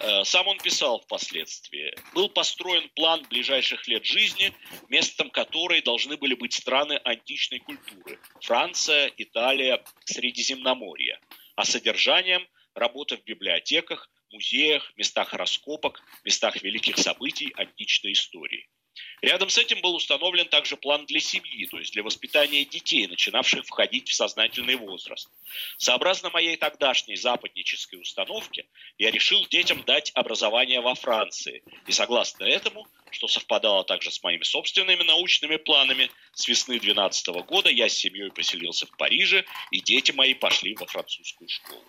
Э, 0.00 0.24
сам 0.24 0.48
он 0.48 0.58
писал 0.58 1.00
впоследствии. 1.00 1.94
Был 2.14 2.28
построен 2.28 2.88
план 2.96 3.24
ближайших 3.28 3.86
лет 3.88 4.04
жизни, 4.04 4.52
местом 4.88 5.30
которой 5.30 5.82
должны 5.82 6.16
были 6.16 6.34
быть 6.34 6.52
страны 6.52 7.00
античной 7.04 7.60
культуры. 7.60 8.18
Франция, 8.40 9.12
Италия, 9.16 9.82
Средиземноморье. 10.04 11.20
А 11.56 11.64
содержанием– 11.64 12.46
работа 12.74 13.16
в 13.16 13.24
библиотеках, 13.24 14.10
музеях, 14.30 14.92
местах 14.96 15.32
раскопок, 15.32 16.02
местах 16.24 16.62
великих 16.62 16.98
событий 16.98 17.52
античной 17.56 18.12
истории. 18.12 18.68
Рядом 19.22 19.48
с 19.48 19.58
этим 19.58 19.80
был 19.80 19.94
установлен 19.94 20.46
также 20.48 20.76
план 20.76 21.06
для 21.06 21.20
семьи, 21.20 21.66
то 21.66 21.78
есть 21.78 21.92
для 21.92 22.02
воспитания 22.02 22.64
детей, 22.64 23.06
начинавших 23.06 23.64
входить 23.64 24.08
в 24.08 24.14
сознательный 24.14 24.76
возраст. 24.76 25.30
Сообразно 25.78 26.30
моей 26.30 26.56
тогдашней 26.56 27.16
западнической 27.16 28.00
установке, 28.00 28.66
я 28.98 29.10
решил 29.10 29.46
детям 29.46 29.82
дать 29.84 30.12
образование 30.14 30.80
во 30.80 30.94
Франции. 30.94 31.62
И 31.86 31.92
согласно 31.92 32.44
этому, 32.44 32.86
что 33.10 33.28
совпадало 33.28 33.84
также 33.84 34.10
с 34.10 34.22
моими 34.22 34.42
собственными 34.42 35.02
научными 35.02 35.56
планами, 35.56 36.10
с 36.32 36.46
весны 36.48 36.74
2012 36.78 37.28
года 37.46 37.70
я 37.70 37.88
с 37.88 37.94
семьей 37.94 38.30
поселился 38.30 38.86
в 38.86 38.96
Париже, 38.96 39.44
и 39.70 39.80
дети 39.80 40.12
мои 40.12 40.34
пошли 40.34 40.74
во 40.74 40.86
французскую 40.86 41.48
школу. 41.48 41.84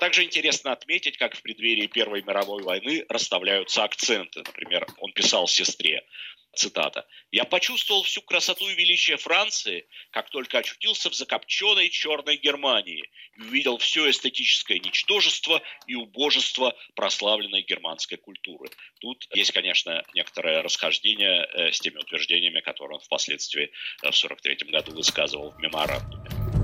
Также 0.00 0.24
интересно 0.24 0.72
отметить, 0.72 1.18
как 1.18 1.36
в 1.36 1.42
преддверии 1.42 1.86
Первой 1.86 2.22
мировой 2.22 2.62
войны 2.62 3.04
расставляются 3.10 3.84
акценты. 3.84 4.40
Например, 4.40 4.86
он 4.98 5.12
писал 5.12 5.46
сестре, 5.46 6.06
цитата, 6.54 7.06
«Я 7.30 7.44
почувствовал 7.44 8.02
всю 8.02 8.22
красоту 8.22 8.66
и 8.70 8.74
величие 8.74 9.18
Франции, 9.18 9.86
как 10.10 10.30
только 10.30 10.58
очутился 10.58 11.10
в 11.10 11.14
закопченной 11.14 11.90
черной 11.90 12.38
Германии 12.38 13.10
и 13.36 13.42
увидел 13.42 13.76
все 13.76 14.08
эстетическое 14.08 14.78
ничтожество 14.78 15.62
и 15.86 15.94
убожество 15.94 16.74
прославленной 16.94 17.60
германской 17.60 18.16
культуры». 18.16 18.70
Тут 19.00 19.28
есть, 19.34 19.52
конечно, 19.52 20.02
некоторое 20.14 20.62
расхождение 20.62 21.44
э, 21.44 21.72
с 21.72 21.80
теми 21.80 21.98
утверждениями, 21.98 22.60
которые 22.60 22.96
он 22.96 23.00
впоследствии 23.02 23.64
э, 23.64 24.10
в 24.10 24.16
1943 24.16 24.70
году 24.70 24.92
высказывал 24.92 25.50
в 25.50 25.58
меморандуме. 25.58 26.59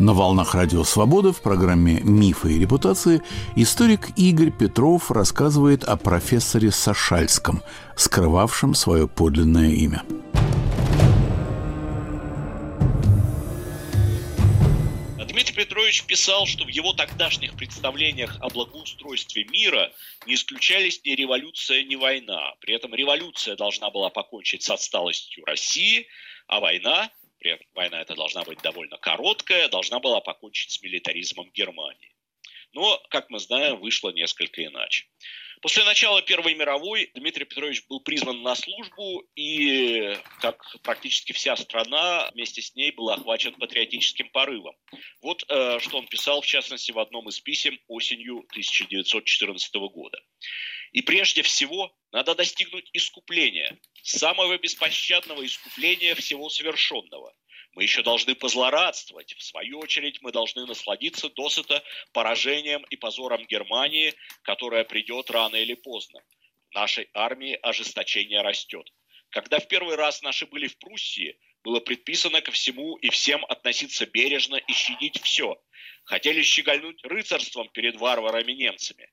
На 0.00 0.14
волнах 0.14 0.54
Радио 0.54 0.82
Свобода 0.82 1.30
в 1.30 1.42
программе 1.42 2.00
«Мифы 2.00 2.54
и 2.54 2.58
репутации» 2.58 3.20
историк 3.54 4.08
Игорь 4.16 4.50
Петров 4.50 5.10
рассказывает 5.10 5.84
о 5.84 5.98
профессоре 5.98 6.70
Сашальском, 6.70 7.62
скрывавшем 7.96 8.72
свое 8.74 9.06
подлинное 9.06 9.68
имя. 9.72 10.02
Дмитрий 15.18 15.54
Петрович 15.54 16.04
писал, 16.04 16.46
что 16.46 16.64
в 16.64 16.68
его 16.68 16.94
тогдашних 16.94 17.54
представлениях 17.56 18.38
о 18.40 18.48
благоустройстве 18.48 19.44
мира 19.52 19.92
не 20.24 20.36
исключались 20.36 21.02
ни 21.04 21.10
революция, 21.10 21.84
ни 21.84 21.96
война. 21.96 22.54
При 22.62 22.72
этом 22.72 22.94
революция 22.94 23.54
должна 23.54 23.90
была 23.90 24.08
покончить 24.08 24.62
с 24.62 24.70
отсталостью 24.70 25.44
России, 25.44 26.06
а 26.46 26.60
война 26.60 27.10
при 27.40 27.52
этом 27.52 27.66
война 27.74 28.00
эта 28.00 28.14
должна 28.14 28.44
быть 28.44 28.60
довольно 28.60 28.98
короткая, 28.98 29.68
должна 29.68 29.98
была 29.98 30.20
покончить 30.20 30.70
с 30.70 30.82
милитаризмом 30.82 31.50
Германии. 31.50 32.14
Но, 32.72 33.02
как 33.10 33.30
мы 33.30 33.40
знаем, 33.40 33.80
вышло 33.80 34.10
несколько 34.10 34.64
иначе. 34.64 35.06
После 35.60 35.84
начала 35.84 36.22
Первой 36.22 36.54
мировой 36.54 37.10
Дмитрий 37.14 37.44
Петрович 37.44 37.84
был 37.86 38.00
призван 38.00 38.42
на 38.42 38.54
службу, 38.54 39.22
и, 39.34 40.16
как 40.40 40.64
практически 40.82 41.32
вся 41.32 41.54
страна, 41.54 42.30
вместе 42.32 42.62
с 42.62 42.74
ней 42.74 42.92
был 42.92 43.10
охвачен 43.10 43.52
патриотическим 43.54 44.30
порывом. 44.30 44.74
Вот 45.20 45.44
э, 45.48 45.78
что 45.80 45.98
он 45.98 46.06
писал, 46.06 46.40
в 46.40 46.46
частности, 46.46 46.92
в 46.92 46.98
одном 46.98 47.28
из 47.28 47.40
писем 47.40 47.78
осенью 47.88 48.38
1914 48.50 49.74
года. 49.92 50.18
«И 50.92 51.02
прежде 51.02 51.42
всего 51.42 51.94
надо 52.10 52.34
достигнуть 52.34 52.88
искупления, 52.94 53.78
самого 54.02 54.56
беспощадного 54.56 55.44
искупления 55.44 56.14
всего 56.14 56.48
совершенного– 56.48 57.34
мы 57.74 57.82
еще 57.84 58.02
должны 58.02 58.34
позлорадствовать. 58.34 59.34
В 59.34 59.42
свою 59.42 59.78
очередь 59.78 60.20
мы 60.22 60.32
должны 60.32 60.66
насладиться 60.66 61.28
досыта 61.28 61.82
поражением 62.12 62.84
и 62.90 62.96
позором 62.96 63.46
Германии, 63.46 64.14
которая 64.42 64.84
придет 64.84 65.30
рано 65.30 65.56
или 65.56 65.74
поздно. 65.74 66.20
В 66.70 66.74
нашей 66.74 67.08
армии 67.14 67.58
ожесточение 67.62 68.42
растет. 68.42 68.86
Когда 69.30 69.60
в 69.60 69.68
первый 69.68 69.96
раз 69.96 70.22
наши 70.22 70.46
были 70.46 70.66
в 70.66 70.78
Пруссии, 70.78 71.38
было 71.62 71.80
предписано 71.80 72.40
ко 72.40 72.50
всему 72.52 72.96
и 72.96 73.10
всем 73.10 73.44
относиться 73.44 74.06
бережно 74.06 74.56
и 74.56 74.72
щадить 74.72 75.20
все. 75.22 75.60
Хотели 76.04 76.42
щегольнуть 76.42 77.04
рыцарством 77.04 77.68
перед 77.68 77.96
варварами-немцами. 77.96 79.08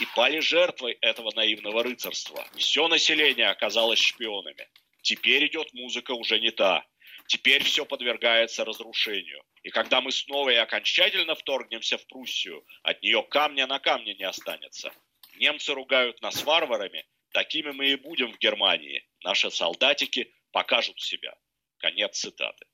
И 0.00 0.06
пали 0.14 0.40
жертвой 0.40 0.98
этого 1.00 1.32
наивного 1.34 1.82
рыцарства. 1.82 2.46
Все 2.56 2.88
население 2.88 3.48
оказалось 3.48 4.00
шпионами. 4.00 4.68
Теперь 5.02 5.46
идет 5.46 5.72
музыка 5.72 6.12
уже 6.12 6.40
не 6.40 6.50
та. 6.50 6.84
Теперь 7.32 7.64
все 7.64 7.86
подвергается 7.86 8.62
разрушению. 8.62 9.42
И 9.62 9.70
когда 9.70 10.02
мы 10.02 10.12
снова 10.12 10.50
и 10.50 10.56
окончательно 10.56 11.34
вторгнемся 11.34 11.96
в 11.96 12.06
Пруссию, 12.06 12.62
от 12.82 13.02
нее 13.02 13.22
камня 13.22 13.66
на 13.66 13.78
камне 13.78 14.12
не 14.12 14.24
останется. 14.24 14.92
Немцы 15.36 15.72
ругают 15.72 16.20
нас 16.20 16.44
варварами, 16.44 17.06
такими 17.32 17.70
мы 17.70 17.86
и 17.86 17.96
будем 17.96 18.34
в 18.34 18.38
Германии. 18.38 19.08
Наши 19.24 19.50
солдатики 19.50 20.30
покажут 20.50 21.00
себя. 21.00 21.34
Конец 21.78 22.18
цитаты. 22.18 22.66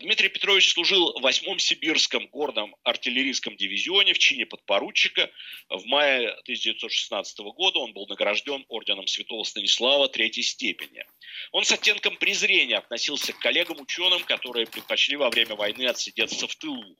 Дмитрий 0.00 0.30
Петрович 0.30 0.72
служил 0.72 1.12
в 1.12 1.26
8-м 1.26 1.58
Сибирском 1.58 2.26
горном 2.28 2.74
артиллерийском 2.84 3.54
дивизионе 3.56 4.14
в 4.14 4.18
чине 4.18 4.46
подпоручика. 4.46 5.30
В 5.68 5.84
мае 5.84 6.30
1916 6.30 7.38
года 7.54 7.80
он 7.80 7.92
был 7.92 8.06
награжден 8.06 8.64
орденом 8.68 9.06
Святого 9.06 9.44
Станислава 9.44 10.08
третьей 10.08 10.42
степени. 10.42 11.04
Он 11.52 11.64
с 11.64 11.72
оттенком 11.72 12.16
презрения 12.16 12.78
относился 12.78 13.34
к 13.34 13.40
коллегам-ученым, 13.40 14.24
которые 14.24 14.66
предпочли 14.66 15.16
во 15.16 15.28
время 15.28 15.54
войны 15.54 15.86
отсидеться 15.86 16.48
в 16.48 16.56
тылу. 16.56 16.96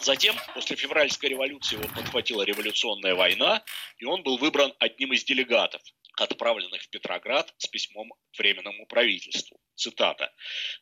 Затем, 0.00 0.36
после 0.54 0.76
февральской 0.76 1.30
революции, 1.30 1.74
его 1.74 1.88
подхватила 1.88 2.42
революционная 2.42 3.16
война, 3.16 3.64
и 3.98 4.04
он 4.04 4.22
был 4.22 4.38
выбран 4.38 4.72
одним 4.78 5.12
из 5.12 5.24
делегатов 5.24 5.82
отправленных 6.16 6.82
в 6.82 6.88
Петроград 6.88 7.52
с 7.58 7.66
письмом 7.66 8.12
Временному 8.36 8.86
правительству. 8.86 9.60
Цитата. 9.74 10.32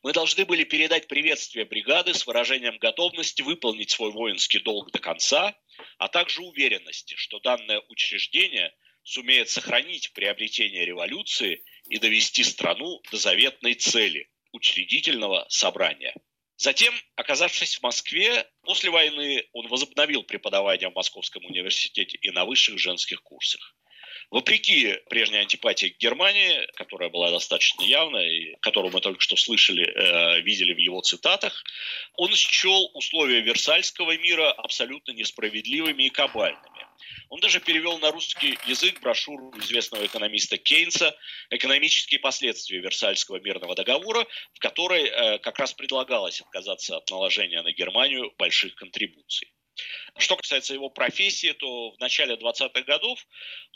«Мы 0.03 0.13
должны 0.13 0.45
были 0.45 0.65
передать 0.65 1.09
приветствие 1.09 1.65
бригады 1.65 2.15
с 2.15 2.27
выражением 2.27 2.79
готовности 2.79 3.43
выполнить 3.43 3.91
свой 3.91 4.11
воинский 4.11 4.59
долг 4.59 4.91
до 4.91 4.99
конца, 4.99 5.55
а 5.99 6.09
также 6.09 6.43
уверенности, 6.43 7.15
что 7.17 7.41
данное 7.41 7.83
учреждение 7.89 8.75
сумеет 9.03 9.49
сохранить 9.49 10.13
приобретение 10.13 10.85
революции 10.85 11.65
и 11.89 11.99
довести 11.99 12.45
страну 12.45 13.01
до 13.11 13.17
заветной 13.17 13.75
цели– 13.75 14.31
учредительного 14.53 15.47
собрания». 15.49 16.15
Затем, 16.57 16.95
оказавшись 17.17 17.77
в 17.77 17.83
Москве, 17.83 18.49
после 18.63 18.91
войны 18.91 19.49
он 19.53 19.67
возобновил 19.67 20.23
преподавание 20.23 20.91
в 20.91 20.95
Московском 20.95 21.45
университете 21.45 22.19
и 22.19 22.31
на 22.31 22.45
высших 22.45 22.79
женских 22.79 23.21
курсах. 23.23 23.75
Вопреки 24.33 24.97
прежней 25.11 25.41
антипатии 25.41 25.89
к 25.89 25.99
Германии, 25.99 26.67
которая 26.77 27.11
была 27.11 27.31
достаточно 27.31 27.83
явной, 27.83 28.35
и 28.35 28.57
которую 28.63 28.91
мы 28.91 29.03
только 29.03 29.21
что 29.21 29.37
слышали, 29.37 29.85
э, 29.85 30.41
видели 30.41 30.73
в 30.73 30.79
его 30.79 31.03
цитатах, 31.03 31.63
он 32.17 32.35
счел 32.35 32.91
условия 32.95 33.43
Версальского 33.43 34.17
мира 34.17 34.51
абсолютно 34.53 35.13
несправедливыми 35.13 36.05
и 36.05 36.09
кабальными. 36.09 36.87
Он 37.29 37.41
даже 37.41 37.61
перевел 37.61 37.99
на 37.99 38.11
русский 38.11 38.59
язык 38.67 39.03
брошюру 39.03 39.53
известного 39.59 40.07
экономиста 40.07 40.57
Кейнса 40.57 41.15
«Экономические 41.51 42.19
последствия 42.19 42.79
Версальского 42.79 43.39
мирного 43.39 43.75
договора», 43.75 44.27
в 44.55 44.61
которой 44.61 45.09
э, 45.09 45.39
как 45.41 45.59
раз 45.59 45.75
предлагалось 45.75 46.41
отказаться 46.41 46.97
от 46.97 47.11
наложения 47.11 47.61
на 47.61 47.73
Германию 47.73 48.33
больших 48.39 48.77
контрибуций. 48.77 49.53
Что 50.19 50.37
касается 50.37 50.75
его 50.75 50.91
профессии, 50.91 51.53
то 51.53 51.93
в 51.93 51.99
начале 51.99 52.35
20-х 52.35 52.83
годов 52.83 53.27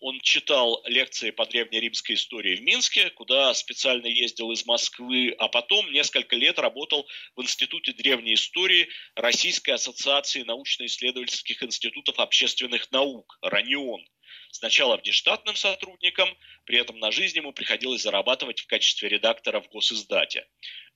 он 0.00 0.20
читал 0.20 0.82
лекции 0.86 1.30
по 1.30 1.47
древнеримской 1.47 2.14
истории 2.14 2.56
в 2.56 2.62
Минске, 2.62 3.10
куда 3.10 3.54
специально 3.54 4.06
ездил 4.06 4.50
из 4.52 4.66
Москвы, 4.66 5.34
а 5.38 5.49
потом 5.49 5.90
несколько 5.92 6.36
лет 6.36 6.58
работал 6.58 7.08
в 7.36 7.42
Институте 7.42 7.92
древней 7.92 8.34
истории 8.34 8.88
Российской 9.14 9.71
ассоциации 9.71 10.42
научно-исследовательских 10.42 11.62
институтов 11.62 12.19
общественных 12.19 12.90
наук, 12.90 13.38
РАНИОН. 13.42 14.06
Сначала 14.50 14.97
внештатным 14.97 15.56
сотрудником, 15.56 16.28
при 16.64 16.78
этом 16.78 16.99
на 16.99 17.10
жизнь 17.10 17.36
ему 17.36 17.52
приходилось 17.52 18.02
зарабатывать 18.02 18.60
в 18.60 18.66
качестве 18.66 19.08
редактора 19.08 19.60
в 19.60 19.69
госиздате. 19.69 20.47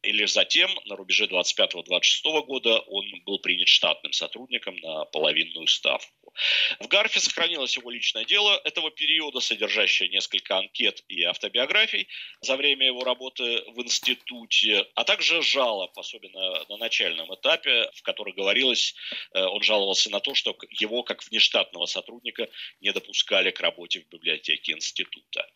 И 0.02 0.12
лишь 0.12 0.32
затем, 0.32 0.70
на 0.86 0.96
рубеже 0.96 1.26
25-26 1.26 2.46
года, 2.46 2.78
он 2.80 3.04
был 3.26 3.38
принят 3.38 3.68
штатным 3.68 4.12
сотрудником 4.12 4.76
на 4.76 5.04
половинную 5.04 5.66
ставку. 5.66 6.29
В 6.78 6.86
Гарфе 6.88 7.20
сохранилось 7.20 7.76
его 7.76 7.90
личное 7.90 8.24
дело 8.24 8.60
этого 8.64 8.90
периода, 8.90 9.40
содержащее 9.40 10.08
несколько 10.08 10.56
анкет 10.56 11.04
и 11.08 11.22
автобиографий 11.22 12.08
за 12.40 12.56
время 12.56 12.86
его 12.86 13.04
работы 13.04 13.62
в 13.68 13.82
институте, 13.82 14.86
а 14.94 15.04
также 15.04 15.42
жалоб, 15.42 15.98
особенно 15.98 16.64
на 16.68 16.76
начальном 16.76 17.34
этапе, 17.34 17.90
в 17.94 18.02
которых 18.02 18.36
говорилось, 18.36 18.94
э, 19.32 19.42
он 19.42 19.62
жаловался 19.62 20.10
на 20.10 20.20
то, 20.20 20.34
что 20.34 20.56
его, 20.70 21.02
как 21.02 21.22
внештатного 21.24 21.86
сотрудника, 21.86 22.48
не 22.80 22.92
допускали 22.92 23.50
к 23.50 23.60
работе 23.60 24.00
в 24.00 24.08
библиотеке 24.08 24.72
института. 24.72 25.46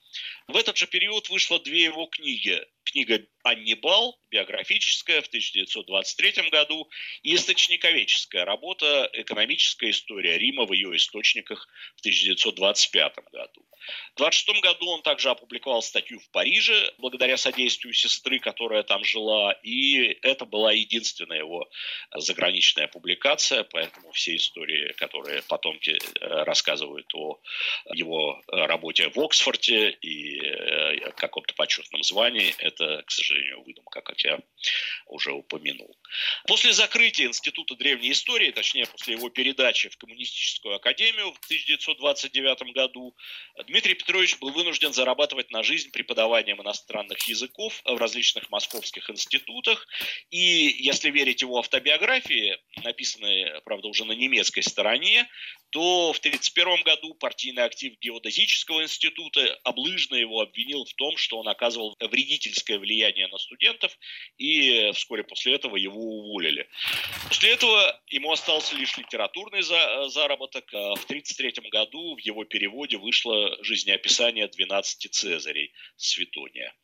В 0.49 0.57
этот 0.57 0.77
же 0.77 0.87
период 0.87 1.29
вышло 1.31 1.59
две 1.61 1.85
его 1.85 2.07
книги 2.07 2.61
книга 2.85 3.27
«Аннибал», 3.43 4.19
биографическая 4.31 5.21
в 5.21 5.27
1923 5.27 6.51
году, 6.51 6.89
и 7.23 7.35
источниковеческая 7.35 8.45
работа 8.45 9.11
«Экономическая 9.13 9.91
история 9.91 10.39
Рима 10.39 10.65
в 10.65 10.73
ее 10.75 10.97
источниках» 10.97 11.69
в 11.97 12.01
1925 12.01 13.15
году. 13.33 13.65
В 14.15 14.19
26 14.19 14.63
году 14.63 14.89
он 14.89 15.03
также 15.03 15.31
опубликовал 15.31 15.83
статью 15.83 16.19
в 16.19 16.31
Париже, 16.31 16.93
благодаря 16.99 17.37
содействию 17.37 17.93
сестры, 17.93 18.39
которая 18.39 18.83
там 18.83 19.05
жила, 19.05 19.53
и 19.63 20.19
это 20.23 20.47
была 20.47 20.73
единственная 20.73 21.39
его 21.39 21.69
заграничная 22.15 22.89
публикация, 22.89 23.65
поэтому 23.65 24.11
все 24.13 24.37
истории, 24.37 24.93
которые 24.95 25.43
потомки 25.43 25.91
э, 25.91 26.45
рассказывают 26.45 27.13
о 27.15 27.39
его 27.93 28.41
работе 28.49 29.11
в 29.11 29.19
Оксфорде 29.21 29.91
и 29.91 30.41
э, 30.41 31.11
каком-то 31.17 31.44
почетном 31.55 32.03
звании, 32.03 32.55
это, 32.59 33.03
к 33.07 33.11
сожалению, 33.11 33.63
выдумка, 33.63 34.01
как 34.01 34.21
я 34.25 34.39
уже 35.07 35.33
упомянул. 35.33 35.97
После 36.47 36.73
закрытия 36.73 37.27
Института 37.27 37.75
древней 37.77 38.13
истории, 38.13 38.51
точнее, 38.51 38.87
после 38.87 39.15
его 39.15 39.29
передачи 39.31 39.89
в 39.89 39.97
Коммунистическую 39.97 40.77
академию 40.77 41.33
в 41.33 41.39
1929 41.45 42.75
году, 42.75 43.17
Дмитрий 43.67 43.95
Петрович 43.95 44.39
был 44.39 44.51
вынужден 44.51 44.93
зарабатывать 44.93 45.51
на 45.51 45.63
жизнь 45.63 45.91
преподаванием 45.91 46.61
иностранных 46.61 47.29
языков 47.29 47.81
в 47.85 47.97
различных 47.97 48.51
московских 48.51 49.11
институтах. 49.11 49.87
И, 50.31 50.39
если 50.39 51.11
верить 51.11 51.43
его 51.43 51.59
автобиографии, 51.59 52.59
написанной, 52.83 53.61
правда, 53.65 53.89
уже 53.89 54.05
на 54.05 54.13
немецкой 54.13 54.63
стороне, 54.63 55.29
то 55.71 56.13
в 56.13 56.19
1931 56.19 56.85
году 56.85 57.15
партийный 57.15 57.65
актив 57.65 57.99
Геодезического 58.01 58.85
института 58.85 59.59
облыжно 59.65 60.15
его 60.15 60.41
обвинил 60.41 60.85
в 60.85 60.95
том, 60.95 61.17
что 61.17 61.39
он 61.39 61.44
оказывал 61.49 61.97
вредительское 62.01 62.79
влияние 62.79 63.29
на 63.29 63.39
студентов, 63.39 63.97
и 64.39 64.91
вскоре 64.95 65.25
после 65.25 65.55
этого 65.55 65.77
его 65.77 66.01
уволили. 66.01 66.69
После 67.29 67.51
этого 67.51 68.01
ему 68.09 68.33
остался 68.33 68.77
лишь 68.77 68.97
литературный 68.97 69.63
заработок. 69.63 70.65
А 70.73 70.95
в 70.95 71.05
1933 71.05 71.71
году 71.71 72.17
в 72.17 72.19
его 72.19 72.45
переводе 72.45 72.97
вышло 72.97 73.57
жизнеописание 73.63 74.49
12 74.49 75.13
Цезарей 75.13 75.73
Светония. 75.97 76.75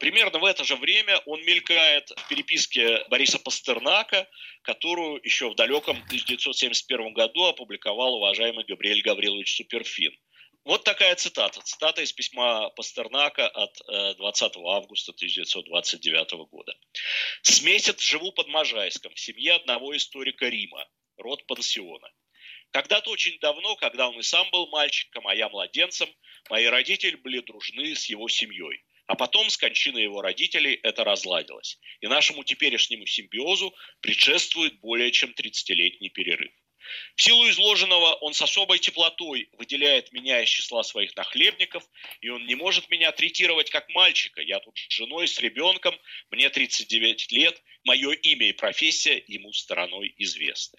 Примерно 0.00 0.38
в 0.38 0.44
это 0.44 0.64
же 0.64 0.76
время 0.76 1.18
он 1.26 1.44
мелькает 1.44 2.10
в 2.10 2.28
переписке 2.28 3.04
Бориса 3.08 3.38
Пастернака, 3.38 4.28
которую 4.62 5.20
еще 5.22 5.50
в 5.50 5.54
далеком 5.54 5.96
1971 6.06 7.12
году 7.12 7.44
опубликовал 7.44 8.14
уважаемый 8.14 8.64
Габриэль 8.64 9.02
Гаврилович 9.02 9.56
Суперфин. 9.56 10.12
Вот 10.64 10.82
такая 10.82 11.14
цитата. 11.14 11.60
Цитата 11.60 12.00
из 12.00 12.12
письма 12.12 12.70
Пастернака 12.70 13.48
от 13.48 13.76
20 14.16 14.56
э, 14.56 14.60
августа 14.64 15.12
1929 15.12 16.32
года. 16.48 16.74
«С 17.42 17.62
месяц 17.62 18.00
живу 18.00 18.32
под 18.32 18.48
Можайском 18.48 19.12
в 19.12 19.20
семье 19.20 19.54
одного 19.54 19.94
историка 19.94 20.48
Рима, 20.48 20.88
род 21.18 21.46
пансиона. 21.46 22.10
Когда-то 22.70 23.10
очень 23.10 23.38
давно, 23.40 23.76
когда 23.76 24.08
он 24.08 24.18
и 24.18 24.22
сам 24.22 24.50
был 24.50 24.66
мальчиком, 24.68 25.28
а 25.28 25.34
я 25.34 25.50
младенцем, 25.50 26.08
мои 26.48 26.64
родители 26.64 27.16
были 27.16 27.40
дружны 27.40 27.94
с 27.94 28.06
его 28.06 28.26
семьей. 28.28 28.82
А 29.06 29.16
потом 29.16 29.50
с 29.50 29.58
кончиной 29.58 30.02
его 30.02 30.22
родителей 30.22 30.80
это 30.82 31.04
разладилось. 31.04 31.78
И 32.00 32.06
нашему 32.06 32.42
теперешнему 32.42 33.04
симбиозу 33.04 33.74
предшествует 34.00 34.80
более 34.80 35.12
чем 35.12 35.30
30-летний 35.32 36.08
перерыв. 36.08 36.52
В 37.16 37.22
силу 37.22 37.48
изложенного 37.48 38.14
он 38.14 38.34
с 38.34 38.42
особой 38.42 38.78
теплотой 38.78 39.48
выделяет 39.52 40.12
меня 40.12 40.42
из 40.42 40.48
числа 40.48 40.82
своих 40.82 41.14
нахлебников, 41.16 41.84
и 42.20 42.28
он 42.28 42.46
не 42.46 42.54
может 42.54 42.90
меня 42.90 43.12
третировать 43.12 43.70
как 43.70 43.88
мальчика. 43.90 44.40
Я 44.40 44.60
тут 44.60 44.76
с 44.76 44.92
женой, 44.92 45.28
с 45.28 45.38
ребенком, 45.38 45.98
мне 46.30 46.48
39 46.50 47.32
лет, 47.32 47.62
мое 47.84 48.12
имя 48.12 48.48
и 48.48 48.52
профессия 48.52 49.22
ему 49.26 49.52
стороной 49.52 50.14
известны. 50.18 50.78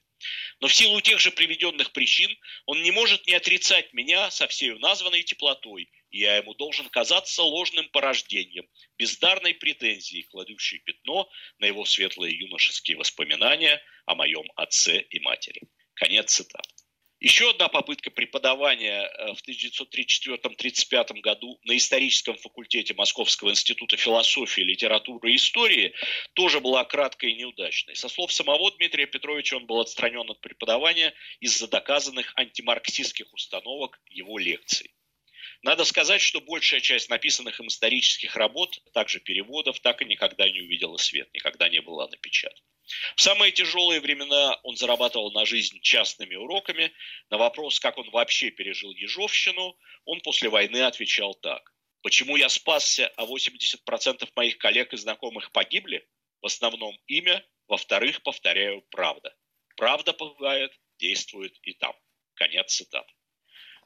Но 0.60 0.68
в 0.68 0.74
силу 0.74 1.02
тех 1.02 1.20
же 1.20 1.32
приведенных 1.32 1.92
причин 1.92 2.36
он 2.66 2.82
не 2.82 2.92
может 2.92 3.28
не 3.28 3.34
отрицать 3.34 3.94
меня 3.94 4.32
со 4.32 4.48
всей 4.48 4.78
названной 4.80 5.24
теплотой, 5.24 5.90
и 6.10 6.20
я 6.20 6.38
ему 6.38 6.54
должен 6.54 6.88
казаться 6.90 7.44
ложным 7.44 7.88
порождением, 7.90 8.68
бездарной 8.98 9.54
претензией, 9.54 10.24
кладущей 10.24 10.80
пятно 10.80 11.30
на 11.60 11.66
его 11.66 11.86
светлые 11.86 12.38
юношеские 12.38 12.98
воспоминания 12.98 13.82
о 14.06 14.16
моем 14.16 14.46
отце 14.56 15.02
и 15.02 15.20
матери. 15.20 15.62
Конец 15.96 16.34
цитаты. 16.34 16.70
Еще 17.22 17.50
одна 17.50 17.70
попытка 17.70 18.12
преподавания 18.12 19.08
э, 19.08 19.34
в 19.34 19.42
1934-1935 19.48 21.22
году 21.22 21.60
на 21.64 21.78
историческом 21.78 22.38
факультете 22.38 22.94
Московского 22.94 23.52
института 23.52 23.96
философии, 23.96 24.62
литературы 24.62 25.32
и 25.32 25.38
истории 25.38 25.94
тоже 26.34 26.60
была 26.60 26.84
краткой 26.84 27.32
и 27.32 27.36
неудачной. 27.38 27.96
Со 27.96 28.10
слов 28.10 28.34
самого 28.34 28.70
Дмитрия 28.74 29.08
Петровича 29.08 29.56
он 29.56 29.66
был 29.66 29.80
отстранен 29.80 30.30
от 30.30 30.42
преподавания 30.42 31.14
из-за 31.40 31.68
доказанных 31.68 32.34
антимарксистских 32.36 33.34
установок 33.34 34.02
его 34.10 34.38
лекций. 34.38 34.94
Надо 35.64 35.86
сказать, 35.86 36.22
что 36.22 36.42
большая 36.42 36.82
часть 36.82 37.10
написанных 37.10 37.60
им 37.62 37.68
исторических 37.68 38.36
работ, 38.36 38.78
также 38.94 39.20
переводов, 39.20 39.80
так 39.80 40.02
и 40.02 40.06
никогда 40.06 40.50
не 40.50 40.62
увидела 40.62 40.98
свет, 40.98 41.30
никогда 41.34 41.70
не 41.70 41.80
была 41.80 42.08
напечатана. 42.08 42.62
В 43.16 43.22
самые 43.22 43.52
тяжелые 43.52 44.00
времена 44.00 44.60
он 44.64 44.76
зарабатывал 44.76 45.32
на 45.32 45.46
жизнь 45.46 45.80
частными 45.82 46.36
уроками. 46.36 46.92
На 47.30 47.38
вопрос, 47.38 47.80
как 47.80 47.98
он 47.98 48.10
вообще 48.12 48.52
пережил 48.52 48.92
Ежовщину, 48.92 49.78
он 50.06 50.22
после 50.22 50.50
войны 50.50 50.84
отвечал 50.84 51.34
так. 51.34 51.74
Почему 52.04 52.36
я 52.36 52.50
спасся, 52.50 53.12
а 53.18 53.26
80% 53.26 54.30
моих 54.36 54.60
коллег 54.60 54.94
и 54.94 54.98
знакомых 54.98 55.52
погибли? 55.52 56.08
В 56.42 56.46
основном 56.46 56.96
имя, 57.08 57.44
во-вторых, 57.68 58.22
повторяю, 58.22 58.84
правда. 58.92 59.36
Правда 59.76 60.14
пугает, 60.14 60.72
действует 61.00 61.58
и 61.64 61.74
там. 61.74 61.96
Конец 62.36 62.76
цитаты. 62.76 63.15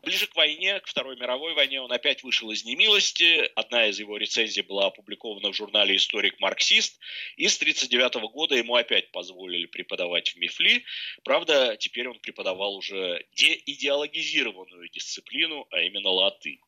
Ближе 0.02 0.28
к 0.28 0.36
войне, 0.36 0.80
к 0.80 0.88
Второй 0.88 1.18
мировой 1.18 1.54
войне, 1.54 1.82
он 1.82 1.92
опять 1.92 2.24
вышел 2.24 2.50
из 2.52 2.64
немилости. 2.64 3.52
Одна 3.56 3.88
из 3.88 4.00
его 4.00 4.16
рецензий 4.16 4.64
была 4.64 4.88
опубликована 4.88 5.52
в 5.52 5.56
журнале 5.56 5.98
«Историк-марксист». 5.98 7.00
И 7.36 7.48
с 7.50 7.58
1939 7.58 8.32
года 8.32 8.56
ему 8.56 8.76
опять 8.76 9.12
позволили 9.12 9.66
преподавать 9.66 10.30
в 10.30 10.38
МИФЛИ. 10.38 10.86
Правда, 11.26 11.76
теперь 11.78 12.08
он 12.08 12.18
преподавал 12.20 12.76
уже 12.76 13.26
деидеологизированную 13.36 14.90
дисциплину, 14.90 15.68
а 15.70 15.82
именно 15.82 16.10
латынь. 16.10 16.62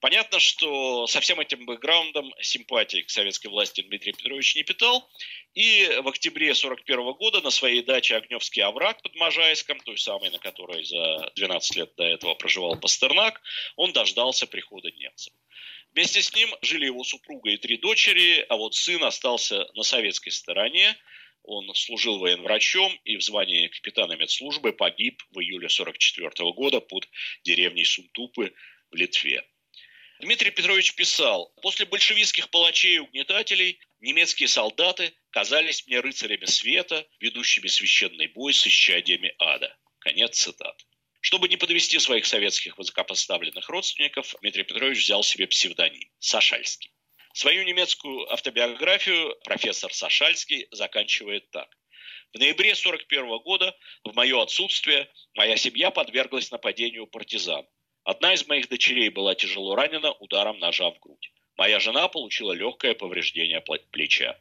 Понятно, 0.00 0.40
что 0.40 1.06
со 1.06 1.20
всем 1.20 1.40
этим 1.40 1.66
бэкграундом 1.66 2.32
симпатии 2.40 3.02
к 3.02 3.10
советской 3.10 3.48
власти 3.48 3.82
Дмитрий 3.82 4.12
Петрович 4.12 4.56
не 4.56 4.62
питал. 4.62 5.10
И 5.52 5.84
в 6.02 6.08
октябре 6.08 6.46
1941 6.46 7.12
года 7.12 7.42
на 7.42 7.50
своей 7.50 7.82
даче 7.82 8.16
Огневский 8.16 8.62
овраг 8.62 9.02
под 9.02 9.14
Можайском, 9.16 9.78
той 9.80 9.98
самой, 9.98 10.30
на 10.30 10.38
которой 10.38 10.84
за 10.84 11.30
12 11.36 11.76
лет 11.76 11.94
до 11.96 12.04
этого 12.04 12.34
проживал 12.34 12.80
Пастернак, 12.80 13.42
он 13.76 13.92
дождался 13.92 14.46
прихода 14.46 14.90
немцев. 14.90 15.34
Вместе 15.92 16.22
с 16.22 16.34
ним 16.34 16.48
жили 16.62 16.86
его 16.86 17.04
супруга 17.04 17.50
и 17.50 17.58
три 17.58 17.76
дочери, 17.76 18.46
а 18.48 18.56
вот 18.56 18.74
сын 18.74 19.04
остался 19.04 19.68
на 19.74 19.82
советской 19.82 20.30
стороне. 20.30 20.96
Он 21.42 21.74
служил 21.74 22.18
военврачом 22.18 22.98
и 23.04 23.16
в 23.16 23.22
звании 23.22 23.68
капитана 23.68 24.14
медслужбы 24.14 24.72
погиб 24.72 25.22
в 25.30 25.40
июле 25.40 25.66
1944 25.66 26.52
года 26.52 26.80
под 26.80 27.06
деревней 27.42 27.84
Сунтупы 27.84 28.54
в 28.90 28.94
Литве. 28.94 29.44
Дмитрий 30.20 30.50
Петрович 30.50 30.94
писал, 30.94 31.50
после 31.62 31.86
большевистских 31.86 32.50
палачей 32.50 32.96
и 32.96 32.98
угнетателей 32.98 33.80
немецкие 34.00 34.48
солдаты 34.48 35.14
казались 35.30 35.86
мне 35.86 36.00
рыцарями 36.00 36.44
света, 36.44 37.06
ведущими 37.20 37.68
священный 37.68 38.26
бой 38.26 38.52
с 38.52 38.66
исчадиями 38.66 39.34
ада. 39.38 39.74
Конец 39.98 40.38
цитат. 40.38 40.76
Чтобы 41.22 41.48
не 41.48 41.56
подвести 41.56 41.98
своих 41.98 42.26
советских 42.26 42.76
высокопоставленных 42.76 43.66
родственников, 43.70 44.34
Дмитрий 44.42 44.64
Петрович 44.64 44.98
взял 45.02 45.22
себе 45.22 45.46
псевдоним– 45.46 46.10
Сашальский. 46.18 46.92
Свою 47.32 47.62
немецкую 47.62 48.30
автобиографию 48.30 49.34
профессор 49.44 49.90
Сашальский 49.90 50.68
заканчивает 50.70 51.50
так. 51.50 51.74
В 52.34 52.38
ноябре 52.38 52.72
1941 52.72 53.38
года, 53.38 53.74
в 54.04 54.14
мое 54.14 54.42
отсутствие, 54.42 55.10
моя 55.34 55.56
семья 55.56 55.90
подверглась 55.90 56.50
нападению 56.50 57.06
партизан. 57.06 57.66
Одна 58.04 58.32
из 58.34 58.46
моих 58.48 58.68
дочерей 58.68 59.10
была 59.10 59.34
тяжело 59.34 59.74
ранена 59.74 60.12
ударом 60.12 60.58
ножа 60.58 60.90
в 60.90 60.98
грудь. 61.00 61.32
Моя 61.56 61.80
жена 61.80 62.08
получила 62.08 62.52
легкое 62.52 62.94
повреждение 62.94 63.60
плеча. 63.90 64.38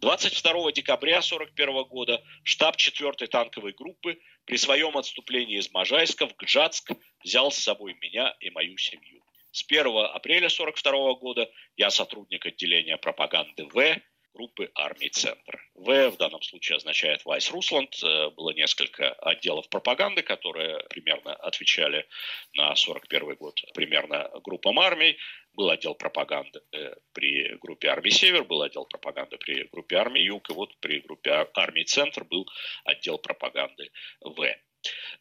22 0.00 0.72
декабря 0.72 1.18
1941 1.18 1.84
года 1.84 2.22
штаб 2.44 2.76
4-й 2.76 3.26
танковой 3.26 3.72
группы 3.72 4.20
при 4.44 4.56
своем 4.56 4.96
отступлении 4.96 5.58
из 5.58 5.72
Можайска 5.72 6.26
в 6.26 6.36
Гджатск 6.36 6.92
взял 7.24 7.50
с 7.50 7.58
собой 7.58 7.94
меня 8.00 8.36
и 8.40 8.50
мою 8.50 8.76
семью. 8.76 9.24
С 9.50 9.64
1 9.66 9.86
апреля 9.86 10.46
1942 10.46 11.14
года 11.14 11.50
я 11.76 11.90
сотрудник 11.90 12.46
отделения 12.46 12.96
пропаганды 12.96 13.64
В 13.64 13.96
группы 14.34 14.70
армий 14.74 15.10
«Центр». 15.10 15.60
В 15.74 16.10
в 16.10 16.16
данном 16.16 16.42
случае 16.42 16.76
означает 16.76 17.24
Вайс 17.24 17.50
Русланд. 17.50 17.94
Э, 18.02 18.30
было 18.30 18.50
несколько 18.50 19.12
отделов 19.12 19.68
пропаганды, 19.68 20.22
которые 20.22 20.82
примерно 20.90 21.34
отвечали 21.34 22.06
на 22.54 22.74
41 22.74 23.34
год 23.36 23.60
примерно 23.74 24.30
группам 24.44 24.78
армий. 24.78 25.16
Был 25.54 25.70
отдел 25.70 25.94
пропаганды 25.94 26.60
э, 26.72 26.94
при 27.12 27.56
группе 27.56 27.88
армии 27.88 28.10
«Север», 28.10 28.44
был 28.44 28.62
отдел 28.62 28.86
пропаганды 28.86 29.38
при 29.38 29.64
группе 29.64 29.96
армии 29.96 30.22
«Юг», 30.22 30.50
и 30.50 30.52
вот 30.52 30.76
при 30.80 31.00
группе 31.00 31.48
армии 31.54 31.84
«Центр» 31.84 32.24
был 32.24 32.46
отдел 32.84 33.18
пропаганды 33.18 33.90
«В». 34.20 34.54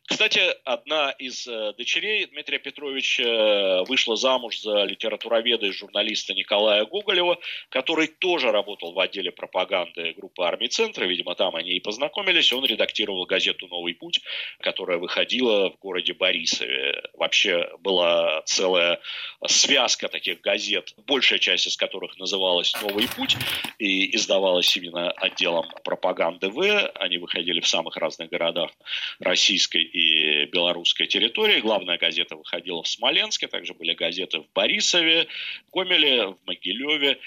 Кстати, 0.07 0.39
одна 0.63 1.11
из 1.11 1.45
э, 1.47 1.73
дочерей 1.77 2.25
Дмитрия 2.27 2.59
Петровича 2.59 3.83
вышла 3.83 4.15
замуж 4.15 4.61
за 4.61 4.85
литературоведа 4.85 5.65
и 5.65 5.71
журналиста 5.71 6.33
Николая 6.33 6.85
Гоголева, 6.85 7.37
который 7.67 8.07
тоже 8.07 8.53
работал 8.53 8.93
в 8.93 8.99
отделе 9.01 9.33
пропаганды 9.33 10.13
группы 10.13 10.43
армии 10.43 10.67
Центра. 10.67 11.03
Видимо, 11.03 11.35
там 11.35 11.57
они 11.57 11.71
и 11.71 11.81
познакомились. 11.81 12.53
Он 12.53 12.63
редактировал 12.63 13.25
газету 13.25 13.67
«Новый 13.67 13.95
путь», 13.95 14.21
которая 14.61 14.97
выходила 14.97 15.71
в 15.71 15.77
городе 15.79 16.13
Борисове. 16.13 17.03
Вообще 17.13 17.69
была 17.79 18.43
целая 18.45 19.01
связка 19.45 20.07
таких 20.07 20.39
газет, 20.39 20.93
большая 21.05 21.39
часть 21.39 21.67
из 21.67 21.75
которых 21.75 22.17
называлась 22.17 22.73
«Новый 22.81 23.09
путь» 23.09 23.35
и 23.77 24.15
издавалась 24.15 24.75
именно 24.77 25.11
отделом 25.11 25.67
пропаганды 25.83 26.47
В. 26.47 26.87
Они 26.95 27.17
выходили 27.17 27.59
в 27.59 27.67
самых 27.67 27.97
разных 27.97 28.29
городах 28.29 28.71
России 29.19 29.46
российской 29.47 29.83
и 29.83 30.45
белорусской 30.47 31.07
территории. 31.07 31.61
Главная 31.61 31.97
газета 31.97 32.35
выходила 32.35 32.83
в 32.83 32.87
Смоленске, 32.87 33.47
также 33.47 33.73
были 33.73 33.93
газеты 33.93 34.39
в 34.39 34.51
Борисове, 34.53 35.27
в 35.67 35.71
Гомеле, 35.71 36.27
в 36.27 36.37
Могилеве 36.45 37.17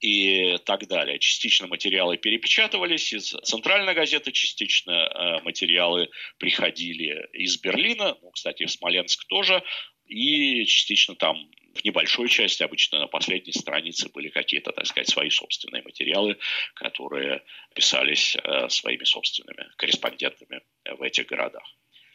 и 0.00 0.56
так 0.64 0.86
далее. 0.88 1.18
Частично 1.18 1.66
материалы 1.66 2.16
перепечатывались 2.16 3.12
из 3.12 3.34
центральной 3.44 3.92
газеты, 3.92 4.32
частично 4.32 4.92
э, 4.92 5.42
материалы 5.42 6.08
приходили 6.38 7.28
из 7.34 7.58
Берлина, 7.58 8.16
ну, 8.22 8.30
кстати, 8.30 8.64
в 8.64 8.70
Смоленск 8.70 9.26
тоже, 9.26 9.62
и 10.06 10.64
частично 10.64 11.14
там 11.14 11.36
в 11.74 11.84
небольшой 11.84 12.28
части, 12.28 12.62
обычно 12.62 12.98
на 12.98 13.06
последней 13.06 13.52
странице 13.52 14.08
были 14.08 14.28
какие-то, 14.28 14.72
так 14.72 14.86
сказать, 14.86 15.08
свои 15.08 15.30
собственные 15.30 15.82
материалы, 15.82 16.36
которые 16.74 17.42
писались 17.74 18.36
э, 18.36 18.68
своими 18.68 19.04
собственными 19.04 19.68
корреспондентами 19.76 20.60
в 20.84 21.02
этих 21.02 21.26
городах. 21.26 21.64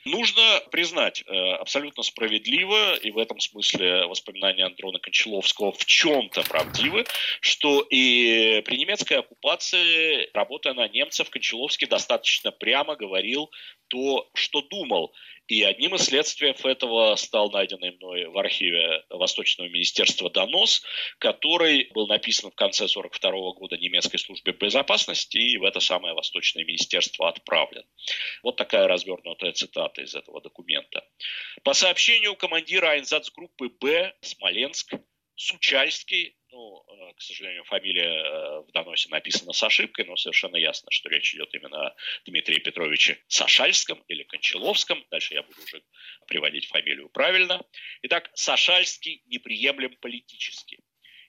Нужно 0.06 0.62
признать 0.70 1.24
э, 1.26 1.34
абсолютно 1.34 2.04
справедливо, 2.04 2.96
и 2.98 3.10
в 3.10 3.18
этом 3.18 3.40
смысле 3.40 4.06
воспоминания 4.06 4.64
Андрона 4.64 5.00
Кончаловского 5.00 5.72
в 5.72 5.84
чем-то 5.84 6.44
правдивы, 6.44 7.06
что 7.42 7.82
и 7.90 8.62
при 8.66 8.78
немецкой 8.78 9.18
оккупации, 9.20 10.30
работая 10.36 10.74
на 10.76 10.88
немцев, 10.88 11.32
Кончаловский 11.32 11.88
достаточно 11.88 12.52
прямо 12.52 12.96
говорил 12.96 13.50
то, 13.88 14.30
что 14.36 14.62
думал. 14.62 15.12
И 15.48 15.62
одним 15.62 15.94
из 15.94 16.06
следствий 16.06 16.50
этого 16.50 17.16
стал 17.16 17.52
найденный 17.52 17.92
мной 17.92 18.26
в 18.26 18.38
архиве 18.38 19.04
Восточного 19.10 19.68
министерства 19.68 20.30
донос, 20.32 20.82
который 21.20 21.90
был 21.94 22.08
написан 22.08 22.50
в 22.50 22.56
конце 22.56 22.86
1942 22.86 23.52
года 23.54 23.78
немецкой 23.78 24.18
службе 24.18 24.54
безопасности 24.54 25.38
и 25.38 25.58
в 25.58 25.64
это 25.64 25.80
самое 25.80 26.16
Восточное 26.16 26.66
министерство 26.66 27.30
отправлен. 27.30 27.84
Вот 28.42 28.56
такая 28.56 28.88
развернутая 28.88 29.52
цитата 29.52 30.02
из 30.02 30.16
этого 30.16 30.42
документа. 30.42 31.04
По 31.64 31.74
сообщению 31.74 32.36
командира 32.36 32.90
Айнзацгруппы 32.90 33.70
«Б» 33.70 34.14
Смоленск, 34.22 34.96
Сучальский 35.36 36.36
ну, 36.56 36.86
э, 36.88 37.14
к 37.16 37.22
сожалению, 37.22 37.66
фамилия 37.66 38.24
э, 38.24 38.60
в 38.62 38.72
доносе 38.72 39.10
написана 39.10 39.52
с 39.52 39.62
ошибкой, 39.62 40.06
но 40.06 40.16
совершенно 40.16 40.56
ясно, 40.56 40.90
что 40.90 41.10
речь 41.10 41.36
идет 41.36 41.54
именно 41.54 41.88
о 41.88 41.96
Дмитрии 42.26 42.60
Петровиче 42.60 43.22
Сашальском 43.28 44.02
или 44.08 44.24
Кончаловском. 44.24 45.06
Дальше 45.12 45.34
я 45.34 45.44
буду 45.44 45.62
уже 45.62 45.84
приводить 46.28 46.68
фамилию 46.68 47.10
правильно. 47.10 47.62
Итак, 48.04 48.32
Сашальский 48.34 49.22
неприемлем 49.26 49.98
политически. 49.98 50.80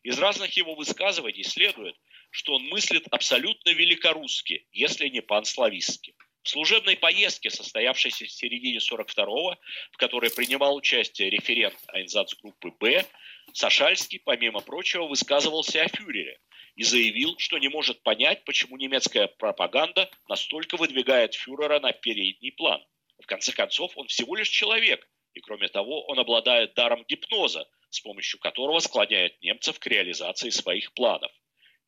Из 0.04 0.16
разных 0.20 0.56
его 0.56 0.76
высказываний 0.76 1.42
следует, 1.42 1.96
что 2.30 2.54
он 2.54 2.62
мыслит 2.64 3.08
абсолютно 3.10 3.70
великорусски, 3.70 4.68
если 4.70 5.08
не 5.08 5.22
панславистски. 5.22 6.14
В 6.46 6.48
служебной 6.48 6.96
поездке, 6.96 7.50
состоявшейся 7.50 8.24
в 8.24 8.30
середине 8.30 8.78
42-го, 8.78 9.56
в 9.90 9.96
которой 9.96 10.30
принимал 10.30 10.76
участие 10.76 11.28
референт 11.28 11.74
Айнзац-группы 11.88 12.70
«Б», 12.70 13.04
Сашальский, 13.52 14.20
помимо 14.20 14.60
прочего, 14.60 15.08
высказывался 15.08 15.82
о 15.82 15.88
фюрере 15.88 16.38
и 16.76 16.84
заявил, 16.84 17.34
что 17.38 17.58
не 17.58 17.66
может 17.66 18.00
понять, 18.04 18.44
почему 18.44 18.76
немецкая 18.76 19.26
пропаганда 19.26 20.08
настолько 20.28 20.76
выдвигает 20.76 21.34
фюрера 21.34 21.80
на 21.80 21.90
передний 21.90 22.52
план. 22.52 22.80
В 23.20 23.26
конце 23.26 23.50
концов, 23.50 23.90
он 23.96 24.06
всего 24.06 24.36
лишь 24.36 24.48
человек, 24.48 25.04
и 25.34 25.40
кроме 25.40 25.66
того, 25.66 26.04
он 26.06 26.20
обладает 26.20 26.74
даром 26.74 27.04
гипноза, 27.08 27.68
с 27.90 27.98
помощью 27.98 28.38
которого 28.38 28.78
склоняет 28.78 29.42
немцев 29.42 29.80
к 29.80 29.86
реализации 29.88 30.50
своих 30.50 30.94
планов. 30.94 31.32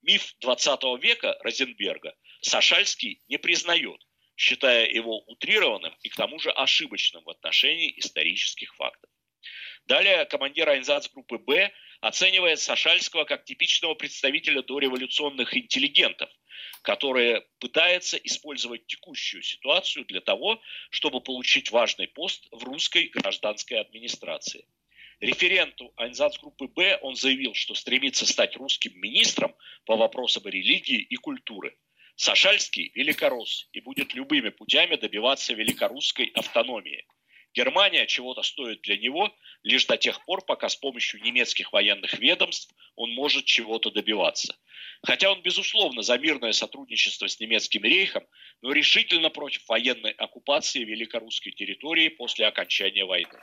Миф 0.03 0.35
20 0.41 0.83
века 1.01 1.39
Розенберга 1.45 2.17
Сашальский 2.41 3.23
не 3.29 3.37
признает, 3.37 4.05
считая 4.39 4.89
его 4.89 5.19
утрированным 5.27 5.95
и 6.03 6.09
к 6.09 6.15
тому 6.15 6.39
же 6.39 6.51
ошибочным 6.51 7.25
в 7.25 7.31
отношении 7.31 7.93
исторических 7.99 8.75
фактов. 8.77 9.11
Далее 9.87 10.25
командир 10.27 10.69
организации 10.69 11.11
«Б» 11.15 11.73
оценивает 12.01 12.61
Сашальского 12.61 13.25
как 13.25 13.45
типичного 13.45 13.95
представителя 13.95 14.63
дореволюционных 14.63 15.57
интеллигентов, 15.57 16.31
который 16.83 17.43
пытается 17.59 18.17
использовать 18.19 18.87
текущую 18.87 19.43
ситуацию 19.43 20.05
для 20.05 20.21
того, 20.21 20.61
чтобы 20.91 21.21
получить 21.21 21.73
важный 21.73 22.07
пост 22.07 22.47
в 22.53 22.63
русской 22.63 23.09
гражданской 23.09 23.81
администрации. 23.81 24.69
Референту 25.19 25.93
Айнзацгруппы 25.97 26.69
«Б» 26.69 26.99
он 27.03 27.17
заявил, 27.17 27.55
что 27.55 27.75
стремится 27.75 28.25
стать 28.25 28.57
русским 28.57 28.93
министром 29.01 29.53
по 29.85 29.97
вопросам 29.97 30.45
религии 30.47 31.01
и 31.01 31.17
культуры. 31.17 31.77
Сашальский– 32.21 32.91
великорос 32.97 33.69
и 33.73 33.81
будет 33.81 34.13
любыми 34.13 34.49
путями 34.49 34.97
добиваться 34.97 35.55
великорусской 35.55 36.27
автономии– 36.35 37.07
Германия 37.59 38.07
чего-то 38.07 38.45
стоит 38.45 38.83
для 38.83 38.97
него 38.97 39.35
лишь 39.65 39.85
до 39.87 39.97
тех 39.97 40.25
пор, 40.25 40.45
пока 40.45 40.69
с 40.69 40.77
помощью 40.77 41.21
немецких 41.23 41.73
военных 41.73 42.17
ведомств 42.21 42.73
он 42.95 43.11
может 43.11 43.47
чего-то 43.47 43.91
добиваться. 43.91 44.57
Хотя 45.03 45.33
он, 45.33 45.43
безусловно, 45.43 46.03
за 46.03 46.19
мирное 46.19 46.53
сотрудничество 46.53 47.27
с 47.27 47.41
немецким 47.41 47.83
рейхом, 47.83 48.25
но 48.63 48.71
решительно 48.71 49.29
против 49.29 49.69
военной 49.69 50.13
оккупации 50.13 50.85
великорусской 50.85 51.51
территории 51.51 52.11
после 52.11 52.47
окончания 52.47 53.05
войны. 53.05 53.41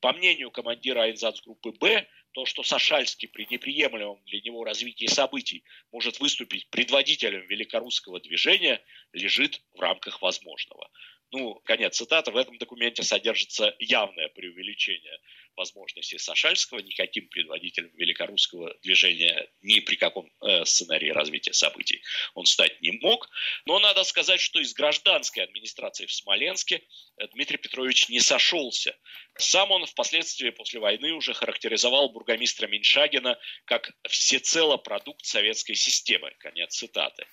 По 0.00 0.12
мнению 0.12 0.52
командира 0.52 1.00
Айнзацгруппы 1.02 1.72
«Б», 1.72 2.06
то, 2.34 2.44
что 2.44 2.62
Сашальский 2.62 3.26
при 3.26 3.48
неприемлемом 3.50 4.22
для 4.26 4.40
него 4.42 4.62
развитии 4.62 5.06
событий 5.06 5.64
может 5.90 6.20
выступить 6.20 6.68
предводителем 6.70 7.44
великорусского 7.48 8.20
движения, 8.20 8.80
лежит 9.12 9.60
в 9.74 9.80
рамках 9.80 10.22
возможного 10.22 10.88
ну, 11.32 11.54
конец 11.64 11.96
цитаты, 11.96 12.30
в 12.30 12.36
этом 12.36 12.56
документе 12.58 13.02
содержится 13.02 13.74
явное 13.78 14.28
преувеличение 14.28 15.18
возможностей 15.56 16.18
Сашальского, 16.18 16.78
никаким 16.80 17.28
предводителем 17.28 17.90
великорусского 17.94 18.76
движения 18.82 19.48
ни 19.62 19.80
при 19.80 19.96
каком 19.96 20.30
э, 20.42 20.64
сценарии 20.64 21.10
развития 21.10 21.52
событий 21.52 22.02
он 22.34 22.46
стать 22.46 22.80
не 22.80 22.92
мог. 22.92 23.28
Но 23.64 23.78
надо 23.78 24.04
сказать, 24.04 24.40
что 24.40 24.60
из 24.60 24.74
гражданской 24.74 25.42
администрации 25.42 26.06
в 26.06 26.12
Смоленске 26.12 26.82
э, 27.18 27.28
Дмитрий 27.28 27.56
Петрович 27.56 28.08
не 28.08 28.20
сошелся. 28.20 28.96
Сам 29.38 29.70
он 29.70 29.86
впоследствии 29.86 30.50
после 30.50 30.80
войны 30.80 31.12
уже 31.12 31.34
характеризовал 31.34 32.10
бургомистра 32.10 32.66
Меньшагина 32.66 33.38
как 33.64 33.92
всецело 34.08 34.76
продукт 34.76 35.24
советской 35.24 35.74
системы. 35.74 36.32
Конец 36.38 36.76
цитаты. 36.76 37.26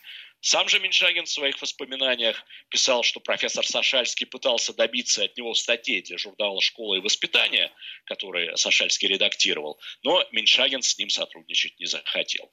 Сам 0.45 0.67
же 0.67 0.81
Меньшагин 0.81 1.23
в 1.23 1.29
своих 1.29 1.61
воспоминаниях 1.61 2.43
писал, 2.67 3.03
что 3.03 3.21
профессор 3.21 3.65
Сашальский 3.65 4.25
пытался 4.25 4.73
добиться 4.73 5.23
от 5.23 5.37
него 5.37 5.53
статей 5.53 6.01
для 6.01 6.17
журнала 6.17 6.59
«Школа 6.59 6.95
и 6.95 6.99
воспитание», 6.99 7.71
которые 8.03 8.57
Сашальский 8.57 9.07
редактировал, 9.07 9.79
но 10.03 10.21
Меньшагин 10.33 10.81
с 10.81 10.97
ним 10.97 11.09
сотрудничать 11.09 11.79
не 11.79 11.85
захотел. 11.85 12.51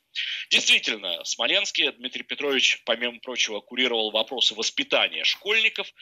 Действительно, 0.50 1.24
в 1.24 1.26
Смоленске 1.26 1.90
Дмитрий 1.90 2.22
Петрович, 2.22 2.80
помимо 2.84 3.18
прочего, 3.18 3.58
курировал 3.58 4.12
вопросы 4.12 4.54
воспитания 4.54 5.24
школьников. 5.24 5.92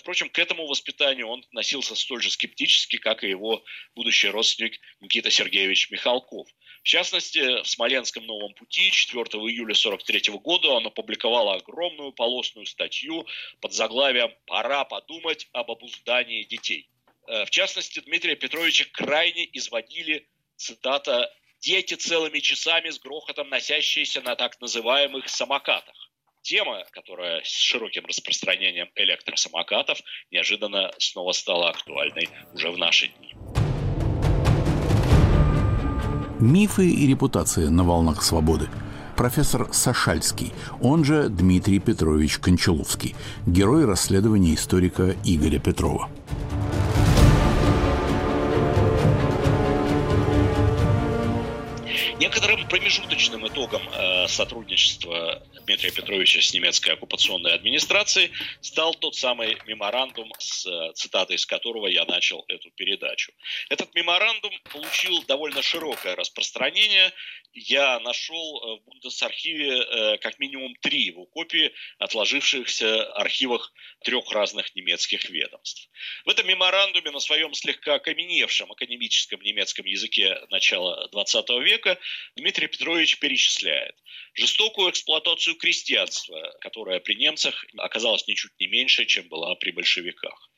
Впрочем, 0.00 0.28
к 0.28 0.40
этому 0.40 0.66
воспитанию 0.66 1.28
он 1.28 1.44
относился 1.46 1.94
столь 1.94 2.22
же 2.22 2.30
скептически, 2.30 2.96
как 2.96 3.22
и 3.22 3.28
его 3.28 3.64
будущий 3.94 4.30
родственник 4.30 4.80
Никита 4.98 5.30
Сергеевич 5.30 5.90
Михалков. 5.92 6.48
В 6.86 6.88
частности, 6.88 7.64
в 7.64 7.66
Смоленском 7.66 8.24
новом 8.26 8.54
пути 8.54 8.92
4 8.92 9.20
июля 9.24 9.72
1943 9.72 10.34
года 10.38 10.68
он 10.68 10.86
опубликовал 10.86 11.50
огромную 11.50 12.12
полосную 12.12 12.64
статью 12.64 13.26
под 13.60 13.72
заглавием 13.72 14.32
«Пора 14.46 14.84
подумать 14.84 15.48
об 15.52 15.72
обуздании 15.72 16.44
детей». 16.44 16.88
Э, 17.26 17.44
в 17.44 17.50
частности, 17.50 17.98
Дмитрия 17.98 18.36
Петровича 18.36 18.84
крайне 18.92 19.48
изводили, 19.52 20.28
цитата, 20.54 21.34
«дети 21.58 21.94
целыми 21.94 22.38
часами 22.38 22.90
с 22.90 23.00
грохотом 23.00 23.48
носящиеся 23.48 24.20
на 24.20 24.36
так 24.36 24.60
называемых 24.60 25.28
самокатах». 25.28 26.12
Тема, 26.42 26.84
которая 26.92 27.42
с 27.42 27.50
широким 27.50 28.06
распространением 28.06 28.92
электросамокатов 28.94 29.98
неожиданно 30.30 30.92
снова 30.98 31.32
стала 31.32 31.70
актуальной 31.70 32.28
уже 32.54 32.70
в 32.70 32.78
наши 32.78 33.08
дни. 33.08 33.35
Мифы 36.46 36.88
и 36.88 37.08
репутация 37.08 37.70
на 37.70 37.82
волнах 37.82 38.22
свободы– 38.22 38.68
профессор 39.16 39.66
Сашальский, 39.72 40.52
он 40.80 41.04
же 41.04 41.28
Дмитрий 41.28 41.80
Петрович 41.80 42.38
Кончаловский, 42.38 43.16
герой 43.46 43.84
расследования 43.84 44.54
историка 44.54 45.16
Игоря 45.24 45.58
Петрова. 45.58 46.08
Некоторым 52.18 52.66
промежуточным 52.66 53.46
итогом 53.46 53.82
э, 53.92 54.26
сотрудничества 54.26 55.46
Дмитрия 55.66 55.90
Петровича 55.90 56.40
с 56.40 56.54
немецкой 56.54 56.94
оккупационной 56.94 57.52
администрацией 57.52 58.30
стал 58.62 58.94
тот 58.94 59.16
самый 59.16 59.58
меморандум, 59.66 60.32
с 60.38 60.64
э, 60.64 60.92
цитатой 60.94 61.36
из 61.36 61.44
которого 61.44 61.88
я 61.88 62.06
начал 62.06 62.46
эту 62.48 62.70
передачу. 62.70 63.32
Этот 63.68 63.94
меморандум 63.94 64.52
получил 64.72 65.24
довольно 65.24 65.60
широкое 65.60 66.16
распространение. 66.16 67.12
Я 67.52 68.00
нашел 68.00 68.62
э, 68.62 68.80
в 68.80 68.84
Бундесархиве 68.84 70.16
как 70.18 70.38
минимум 70.38 70.74
три 70.76 71.02
его 71.02 71.26
копии, 71.26 71.72
отложившихся 71.98 73.12
архивах 73.12 73.74
трех 74.04 74.32
разных 74.32 74.74
немецких 74.74 75.28
ведомств. 75.28 75.90
В 76.24 76.30
этом 76.30 76.46
меморандуме 76.46 77.10
на 77.10 77.20
своем 77.20 77.52
слегка 77.52 77.96
окаменевшем 77.96 78.72
академическом 78.72 79.40
немецком 79.42 79.84
языке 79.84 80.38
начала 80.48 81.08
XX 81.12 81.62
века 81.62 81.98
Дмитрий 82.36 82.68
Петрович 82.68 83.18
перечисляет 83.18 83.94
жестокую 84.34 84.90
эксплуатацию 84.90 85.56
крестьянства, 85.56 86.54
которая 86.60 87.00
при 87.00 87.14
немцах 87.14 87.64
оказалась 87.78 88.26
ничуть 88.26 88.52
не 88.58 88.66
меньше, 88.66 89.06
чем 89.06 89.28
была 89.28 89.54
при 89.56 89.70
большевиках. 89.70 90.50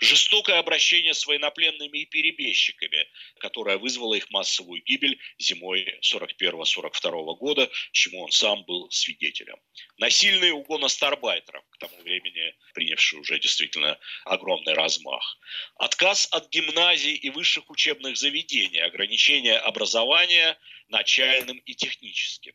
Жестокое 0.00 0.58
обращение 0.58 1.12
с 1.12 1.26
военнопленными 1.26 1.98
и 1.98 2.06
перебежчиками, 2.06 3.08
которое 3.38 3.78
вызвало 3.78 4.14
их 4.14 4.30
массовую 4.30 4.82
гибель 4.82 5.18
зимой 5.38 5.98
41-42 6.02 7.36
года, 7.36 7.68
чему 7.92 8.22
он 8.22 8.30
сам 8.30 8.64
был 8.64 8.88
свидетелем. 8.90 9.56
Насильный 9.98 10.52
угон 10.52 10.84
астарбайтеров, 10.84 11.64
к 11.70 11.78
тому 11.78 12.00
времени 12.02 12.54
принявший 12.74 13.18
уже 13.18 13.38
действительно 13.40 13.98
огромный 14.24 14.74
размах. 14.74 15.38
Отказ 15.76 16.28
от 16.30 16.48
гимназий 16.50 17.14
и 17.14 17.30
высших 17.30 17.68
учебных 17.70 18.16
заведений, 18.16 18.80
ограничение 18.80 19.58
образования 19.58 20.58
начальным 20.88 21.58
и 21.58 21.74
техническим 21.74 22.54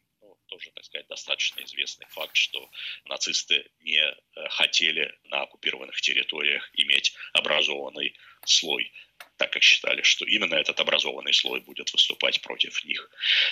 тоже, 0.52 0.70
так 0.72 0.84
сказать, 0.84 1.08
достаточно 1.08 1.62
известный 1.64 2.06
факт, 2.08 2.36
что 2.36 2.70
нацисты 3.06 3.72
не 3.80 4.02
э, 4.02 4.16
хотели 4.50 5.18
на 5.24 5.44
оккупированных 5.44 6.00
территориях 6.02 6.70
иметь 6.74 7.14
образованный 7.34 8.16
слой 8.46 8.92
так 9.38 9.52
как 9.52 9.64
считали, 9.64 10.04
что 10.04 10.26
именно 10.26 10.56
этот 10.56 10.80
образованный 10.80 11.34
слой 11.34 11.62
будет 11.62 11.92
выступать 11.94 12.42
против 12.42 12.84
них. 12.86 13.10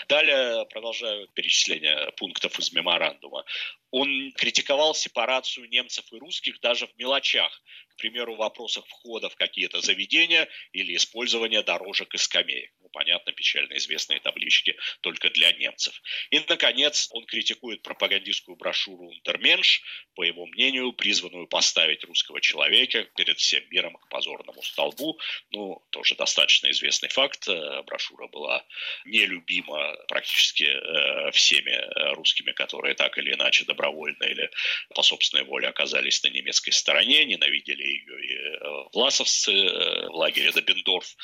Далее 0.07 0.65
продолжаю 0.67 1.27
перечисление 1.29 2.11
пунктов 2.11 2.59
из 2.59 2.71
меморандума. 2.73 3.43
Он 3.91 4.31
критиковал 4.33 4.93
сепарацию 4.93 5.67
немцев 5.69 6.05
и 6.11 6.17
русских 6.17 6.59
даже 6.59 6.85
в 6.85 6.95
мелочах, 6.97 7.61
к 7.89 7.95
примеру, 7.97 8.35
в 8.35 8.39
вопросах 8.39 8.85
входа 8.85 9.29
в 9.29 9.35
какие-то 9.35 9.81
заведения 9.81 10.47
или 10.73 10.95
использования 10.95 11.63
дорожек 11.63 12.13
и 12.13 12.17
скамеек 12.17 12.71
понятно, 12.91 13.31
печально 13.33 13.77
известные 13.77 14.19
таблички 14.19 14.75
только 15.01 15.29
для 15.29 15.51
немцев. 15.53 16.01
И, 16.31 16.39
наконец, 16.47 17.07
он 17.11 17.25
критикует 17.25 17.81
пропагандистскую 17.81 18.55
брошюру 18.55 19.09
«Унтерменш», 19.09 19.81
по 20.19 20.23
его 20.23 20.45
мнению, 20.47 20.91
призванную 20.91 21.47
поставить 21.47 22.03
русского 22.03 22.41
человека 22.41 23.05
перед 23.15 23.37
всем 23.39 23.63
миром 23.69 23.95
к 23.95 24.09
позорному 24.09 24.61
столбу. 24.61 25.17
Ну, 25.51 25.81
тоже 25.91 26.15
достаточно 26.15 26.69
известный 26.71 27.07
факт. 27.07 27.47
Э, 27.47 27.83
брошюра 27.83 28.27
была 28.27 28.65
нелюбима 29.05 29.95
практически 30.09 30.63
э, 30.65 31.31
всеми 31.31 31.71
э, 31.71 32.13
русскими, 32.15 32.51
которые 32.51 32.95
так 32.95 33.17
или 33.17 33.33
иначе 33.33 33.63
добровольно 33.65 34.23
или 34.25 34.49
по 34.93 35.03
собственной 35.03 35.45
воле 35.45 35.69
оказались 35.69 36.21
на 36.23 36.27
немецкой 36.27 36.71
стороне, 36.71 37.23
ненавидели 37.23 37.83
ее 37.83 38.25
и 38.25 38.59
власовцы 38.93 39.51
в 39.51 40.15
лагере 40.15 40.51
Добендорф. 40.51 41.15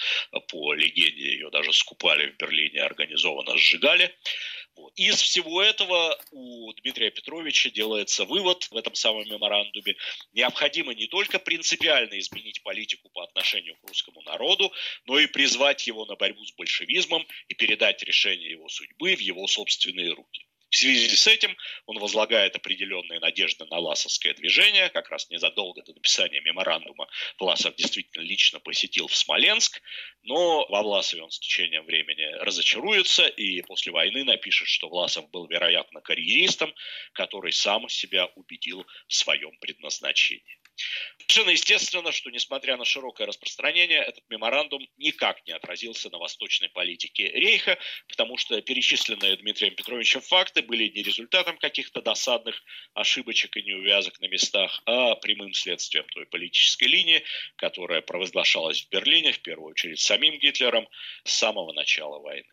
По 0.47 0.73
легенде 0.73 1.33
ее 1.33 1.49
даже 1.55 1.71
скупали 1.71 2.31
в 2.31 2.37
Берлине, 2.37 2.81
организованно 2.81 3.57
сжигали. 3.57 4.13
Из 4.97 5.21
всего 5.21 5.61
этого 5.61 6.19
у 6.31 6.73
Дмитрия 6.73 7.09
Петровича 7.11 7.69
делается 7.69 8.25
вывод 8.25 8.65
в 8.71 8.75
этом 8.75 8.93
самом 8.93 9.23
меморандуме. 9.29 9.95
Необходимо 10.33 10.93
не 10.93 11.07
только 11.07 11.39
принципиально 11.39 12.19
изменить 12.19 12.61
политику 12.61 13.09
по 13.09 13.23
отношению 13.23 13.77
к 13.77 13.87
русскому 13.87 14.21
народу, 14.23 14.73
но 15.05 15.17
и 15.17 15.27
призвать 15.27 15.87
его 15.87 16.05
на 16.05 16.15
борьбу 16.17 16.43
с 16.43 16.51
большевизмом 16.51 17.25
и 17.47 17.53
передать 17.53 18.03
решение 18.03 18.51
его 18.51 18.67
судьбы 18.67 19.15
в 19.15 19.19
его 19.19 19.47
собственные 19.47 20.11
руки. 20.11 20.45
В 20.69 20.77
связи 20.77 21.15
с 21.15 21.27
этим 21.27 21.55
он 21.85 21.99
возлагает 21.99 22.55
определенные 22.55 23.19
надежды 23.19 23.65
на 23.65 23.77
Власовское 23.77 24.33
движение. 24.33 24.89
Как 24.89 25.09
раз 25.09 25.29
незадолго 25.29 25.81
до 25.83 25.93
написания 25.93 26.41
меморандума 26.41 27.07
Власов 27.39 27.75
действительно 27.75 28.23
лично 28.23 28.59
посетил 28.59 29.07
в 29.07 29.15
Смоленск, 29.15 29.81
но 30.23 30.65
во 30.67 30.81
Власове 30.81 31.23
он 31.23 31.31
с 31.31 31.39
течением 31.39 31.85
времени 31.85 32.25
разочаруется 32.43 33.27
и 33.27 33.61
после 33.61 33.91
войны 33.91 34.23
напишет, 34.23 34.67
что 34.67 34.89
Власов 34.89 35.29
был, 35.29 35.47
вероятно, 35.47 36.01
карьеристом, 36.01 36.73
который 37.13 37.51
сам 37.51 37.87
себя 37.87 38.25
убедил 38.35 38.85
в 39.07 39.13
своем 39.13 39.55
предназначении. 39.59 40.59
Совершенно 41.17 41.51
естественно, 41.51 42.11
что 42.11 42.29
несмотря 42.29 42.77
на 42.77 42.85
широкое 42.85 43.27
распространение, 43.27 43.99
этот 43.99 44.23
меморандум 44.29 44.85
никак 44.97 45.45
не 45.47 45.53
отразился 45.53 46.09
на 46.09 46.17
восточной 46.17 46.69
политике 46.69 47.27
Рейха, 47.29 47.77
потому 48.07 48.37
что 48.37 48.61
перечисленные 48.61 49.37
Дмитрием 49.37 49.75
Петровичем 49.75 50.21
факты 50.21 50.61
были 50.61 50.87
не 50.89 51.03
результатом 51.03 51.57
каких-то 51.57 52.01
досадных 52.01 52.61
ошибочек 52.93 53.55
и 53.57 53.63
неувязок 53.63 54.19
на 54.19 54.27
местах, 54.27 54.81
а 54.85 55.15
прямым 55.15 55.53
следствием 55.53 56.05
той 56.09 56.25
политической 56.25 56.87
линии, 56.87 57.23
которая 57.55 58.01
провозглашалась 58.01 58.85
в 58.85 58.89
Берлине, 58.89 59.31
в 59.31 59.41
первую 59.41 59.71
очередь 59.71 59.99
самим 59.99 60.37
Гитлером, 60.39 60.87
с 61.23 61.33
самого 61.33 61.73
начала 61.73 62.19
войны. 62.19 62.47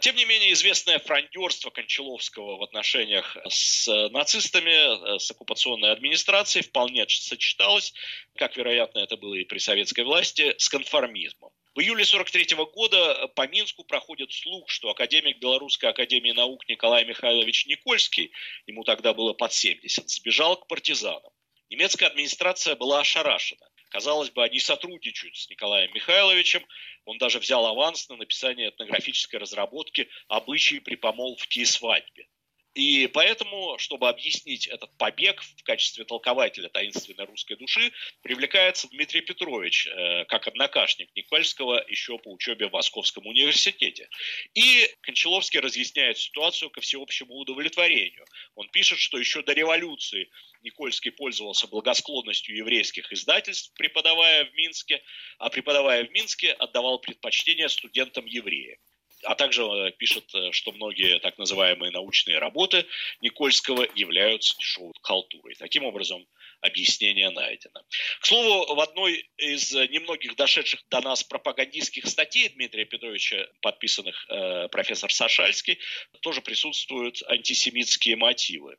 Тем 0.00 0.16
не 0.16 0.24
менее, 0.24 0.52
известное 0.52 0.98
фрондерство 0.98 1.70
Кончаловского 1.70 2.56
в 2.56 2.62
отношениях 2.62 3.36
с 3.48 3.86
нацистами, 4.10 5.18
с 5.18 5.30
оккупационной 5.30 5.92
администрацией 5.92 6.64
вполне 6.64 7.06
сочеталось, 7.08 7.92
как, 8.36 8.56
вероятно, 8.56 8.98
это 8.98 9.16
было 9.16 9.34
и 9.34 9.44
при 9.44 9.58
советской 9.58 10.04
власти, 10.04 10.54
с 10.58 10.68
конформизмом. 10.68 11.50
В 11.74 11.80
июле 11.80 12.04
43 12.04 12.56
года 12.72 13.28
по 13.34 13.48
Минску 13.48 13.82
проходит 13.84 14.32
слух, 14.32 14.68
что 14.68 14.90
академик 14.90 15.38
Белорусской 15.38 15.90
академии 15.90 16.30
наук 16.32 16.68
Николай 16.68 17.04
Михайлович 17.04 17.66
Никольский, 17.66 18.32
ему 18.66 18.84
тогда 18.84 19.12
было 19.12 19.32
под 19.32 19.52
70, 19.52 20.08
сбежал 20.08 20.56
к 20.56 20.68
партизанам. 20.68 21.32
Немецкая 21.70 22.06
администрация 22.06 22.76
была 22.76 23.00
ошарашена. 23.00 23.66
Казалось 23.94 24.30
бы, 24.30 24.42
они 24.42 24.58
сотрудничают 24.58 25.36
с 25.36 25.48
Николаем 25.48 25.94
Михайловичем. 25.94 26.66
Он 27.04 27.16
даже 27.18 27.38
взял 27.38 27.64
аванс 27.64 28.08
на 28.08 28.16
написание 28.16 28.70
этнографической 28.70 29.38
разработки 29.38 30.08
«Обычаи 30.26 30.80
при 30.80 30.96
помолвке 30.96 31.60
и 31.60 31.64
свадьбе». 31.64 32.26
И 32.74 33.06
поэтому, 33.06 33.78
чтобы 33.78 34.08
объяснить 34.08 34.66
этот 34.66 34.96
побег 34.98 35.42
в 35.42 35.62
качестве 35.62 36.04
толкователя 36.04 36.68
таинственной 36.68 37.24
русской 37.24 37.54
души, 37.56 37.92
привлекается 38.22 38.88
Дмитрий 38.88 39.20
Петрович, 39.20 39.86
э, 39.86 40.24
как 40.24 40.48
однокашник 40.48 41.14
Никольского 41.14 41.84
еще 41.88 42.18
по 42.18 42.32
учебе 42.32 42.68
в 42.68 42.72
Московском 42.72 43.26
университете. 43.26 44.08
И 44.54 44.90
Кончаловский 45.02 45.60
разъясняет 45.60 46.18
ситуацию 46.18 46.68
ко 46.70 46.80
всеобщему 46.80 47.34
удовлетворению. 47.34 48.26
Он 48.56 48.68
пишет, 48.70 48.98
что 48.98 49.18
еще 49.18 49.42
до 49.42 49.52
революции 49.52 50.28
Никольский 50.62 51.12
пользовался 51.12 51.68
благосклонностью 51.68 52.56
еврейских 52.56 53.12
издательств, 53.12 53.72
преподавая 53.74 54.46
в 54.46 54.54
Минске, 54.54 55.00
а 55.38 55.48
преподавая 55.48 56.04
в 56.04 56.10
Минске 56.10 56.52
отдавал 56.52 56.98
предпочтение 56.98 57.68
студентам-евреям 57.68 58.78
а 59.24 59.34
также 59.34 59.62
э, 59.62 59.92
пишет, 59.92 60.34
э, 60.34 60.52
что 60.52 60.72
многие 60.72 61.18
так 61.18 61.38
называемые 61.38 61.90
научные 61.90 62.38
работы 62.38 62.86
Никольского 63.20 63.86
являются 63.94 64.56
дешевой 64.58 64.92
халтурой. 65.02 65.54
Таким 65.54 65.84
образом, 65.84 66.26
объяснение 66.60 67.30
найдено. 67.30 67.82
К 68.20 68.26
слову, 68.26 68.74
в 68.74 68.80
одной 68.80 69.28
из 69.36 69.72
немногих 69.72 70.36
дошедших 70.36 70.82
до 70.88 71.00
нас 71.00 71.22
пропагандистских 71.24 72.06
статей 72.06 72.48
Дмитрия 72.48 72.84
Петровича, 72.84 73.46
подписанных 73.60 74.26
э, 74.28 74.68
профессор 74.68 75.12
Сашальский, 75.12 75.78
тоже 76.20 76.40
присутствуют 76.40 77.22
антисемитские 77.28 78.16
мотивы. 78.16 78.76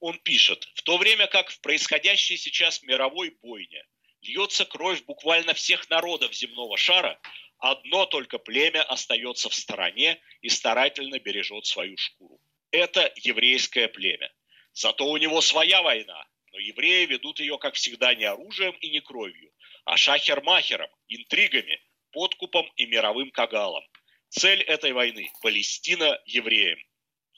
Он 0.00 0.18
пишет, 0.18 0.68
в 0.74 0.82
то 0.82 0.98
время 0.98 1.26
как 1.26 1.50
в 1.50 1.60
происходящей 1.60 2.36
сейчас 2.36 2.82
мировой 2.82 3.30
бойне 3.42 3.84
льется 4.22 4.64
кровь 4.64 5.02
буквально 5.04 5.54
всех 5.54 5.88
народов 5.88 6.34
земного 6.34 6.76
шара, 6.76 7.18
одно 7.58 8.06
только 8.06 8.38
племя 8.38 8.82
остается 8.82 9.48
в 9.48 9.54
стороне 9.54 10.20
и 10.40 10.48
старательно 10.48 11.18
бережет 11.18 11.66
свою 11.66 11.96
шкуру. 11.96 12.40
Это 12.70 13.12
еврейское 13.16 13.88
племя. 13.88 14.32
Зато 14.72 15.06
у 15.06 15.16
него 15.16 15.40
своя 15.40 15.82
война, 15.82 16.26
но 16.52 16.58
евреи 16.58 17.06
ведут 17.06 17.40
ее, 17.40 17.58
как 17.58 17.74
всегда, 17.74 18.14
не 18.14 18.24
оружием 18.24 18.72
и 18.80 18.90
не 18.90 19.00
кровью, 19.00 19.52
а 19.84 19.96
шахер-махером, 19.96 20.90
интригами, 21.08 21.80
подкупом 22.12 22.70
и 22.76 22.86
мировым 22.86 23.30
кагалом. 23.30 23.84
Цель 24.28 24.62
этой 24.62 24.92
войны– 24.92 25.30
Палестина 25.42 26.20
евреям 26.26 26.78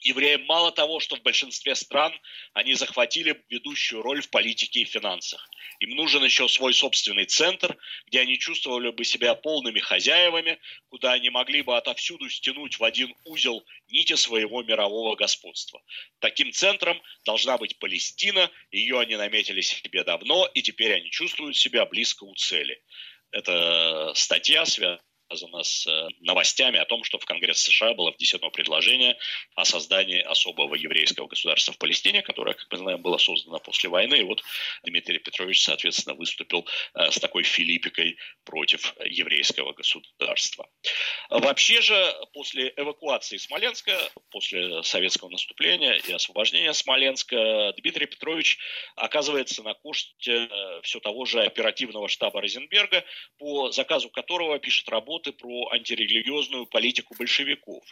евреям 0.01 0.45
мало 0.45 0.71
того, 0.71 0.99
что 0.99 1.15
в 1.15 1.21
большинстве 1.21 1.75
стран 1.75 2.13
они 2.53 2.73
захватили 2.73 3.43
ведущую 3.49 4.01
роль 4.01 4.21
в 4.21 4.29
политике 4.29 4.81
и 4.81 4.85
финансах. 4.85 5.49
Им 5.79 5.91
нужен 5.91 6.23
еще 6.23 6.47
свой 6.47 6.73
собственный 6.73 7.25
центр, 7.25 7.77
где 8.07 8.19
они 8.21 8.37
чувствовали 8.37 8.91
бы 8.91 9.05
себя 9.05 9.35
полными 9.35 9.79
хозяевами, 9.79 10.59
куда 10.89 11.13
они 11.13 11.29
могли 11.29 11.61
бы 11.61 11.77
отовсюду 11.77 12.29
стянуть 12.29 12.79
в 12.79 12.83
один 12.83 13.13
узел 13.25 13.65
нити 13.87 14.15
своего 14.15 14.61
мирового 14.61 15.15
господства. 15.15 15.81
Таким 16.19 16.51
центром 16.51 17.01
должна 17.25 17.57
быть 17.57 17.77
Палестина, 17.79 18.51
ее 18.71 18.99
они 18.99 19.15
наметили 19.15 19.61
себе 19.61 20.03
давно, 20.03 20.49
и 20.53 20.61
теперь 20.61 20.93
они 20.93 21.09
чувствуют 21.11 21.55
себя 21.55 21.85
близко 21.85 22.25
у 22.25 22.35
цели. 22.35 22.81
Это 23.31 24.11
статья, 24.15 24.65
связанная 24.65 24.99
связано 25.29 25.63
с 25.63 25.85
э, 25.87 26.07
новостями 26.21 26.79
о 26.79 26.85
том, 26.85 27.03
что 27.03 27.19
в 27.19 27.25
Конгресс 27.25 27.61
США 27.61 27.93
было 27.93 28.11
внесено 28.11 28.49
предложение 28.49 29.17
о 29.55 29.65
создании 29.65 30.21
особого 30.21 30.75
еврейского 30.75 31.27
государства 31.27 31.73
в 31.73 31.77
Палестине, 31.77 32.21
которое, 32.21 32.53
как 32.53 32.67
мы 32.71 32.77
знаем, 32.77 33.01
было 33.01 33.17
создано 33.17 33.59
после 33.59 33.89
войны. 33.89 34.15
И 34.15 34.23
вот 34.23 34.43
Дмитрий 34.83 35.19
Петрович, 35.19 35.61
соответственно, 35.61 36.15
выступил 36.15 36.67
э, 36.95 37.11
с 37.11 37.19
такой 37.19 37.43
филиппикой 37.43 38.17
против 38.43 38.95
еврейского 39.05 39.73
государства. 39.73 40.67
Вообще 41.29 41.81
же, 41.81 42.15
после 42.33 42.73
эвакуации 42.75 43.37
Смоленска, 43.37 43.95
после 44.31 44.81
советского 44.83 45.29
наступления 45.29 45.93
и 45.93 46.11
освобождения 46.11 46.73
Смоленска, 46.73 47.73
Дмитрий 47.77 48.07
Петрович 48.07 48.57
оказывается 48.95 49.61
на 49.63 49.73
коште 49.75 50.47
э, 50.49 50.81
все 50.81 50.99
того 50.99 51.25
же 51.25 51.43
оперативного 51.43 52.09
штаба 52.09 52.41
Розенберга, 52.41 53.03
по 53.37 53.71
заказу 53.71 54.09
которого 54.09 54.57
пишет 54.59 54.89
работу 54.89 55.18
работы 55.19 55.31
про 55.31 55.69
антирелигиозную 55.71 56.65
политику 56.65 57.15
большевиков. 57.17 57.83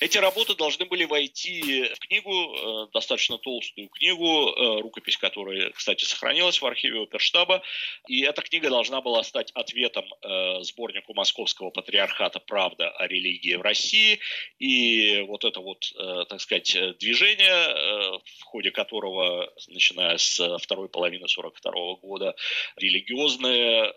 Эти 0.00 0.18
работы 0.18 0.54
должны 0.54 0.86
были 0.86 1.04
войти 1.04 1.84
в 1.94 1.98
книгу, 1.98 2.30
э, 2.30 2.86
достаточно 2.92 3.38
толстую 3.38 3.88
книгу, 3.88 4.48
э, 4.48 4.80
рукопись 4.80 5.16
которой, 5.16 5.72
кстати, 5.72 6.04
сохранилась 6.04 6.60
в 6.60 6.66
архиве 6.66 7.02
Оперштаба, 7.02 7.62
и 8.08 8.22
эта 8.22 8.42
книга 8.42 8.70
должна 8.70 9.00
была 9.00 9.22
стать 9.22 9.50
ответом 9.54 10.04
э, 10.22 10.62
сборнику 10.62 11.14
Московского 11.14 11.70
патриархата 11.70 12.40
«Правда 12.40 12.90
о 12.90 13.06
религии 13.06 13.56
в 13.56 13.62
России», 13.62 14.18
и 14.58 15.20
вот 15.28 15.44
это 15.44 15.60
вот, 15.60 15.92
так 16.28 16.40
сказать, 16.40 16.98
движение, 16.98 18.20
в 18.38 18.44
ходе 18.44 18.70
которого, 18.70 19.52
начиная 19.68 20.18
с 20.18 20.58
второй 20.58 20.88
половины 20.88 21.28
42 21.28 21.96
года, 21.96 22.34
религиозные 22.76 23.92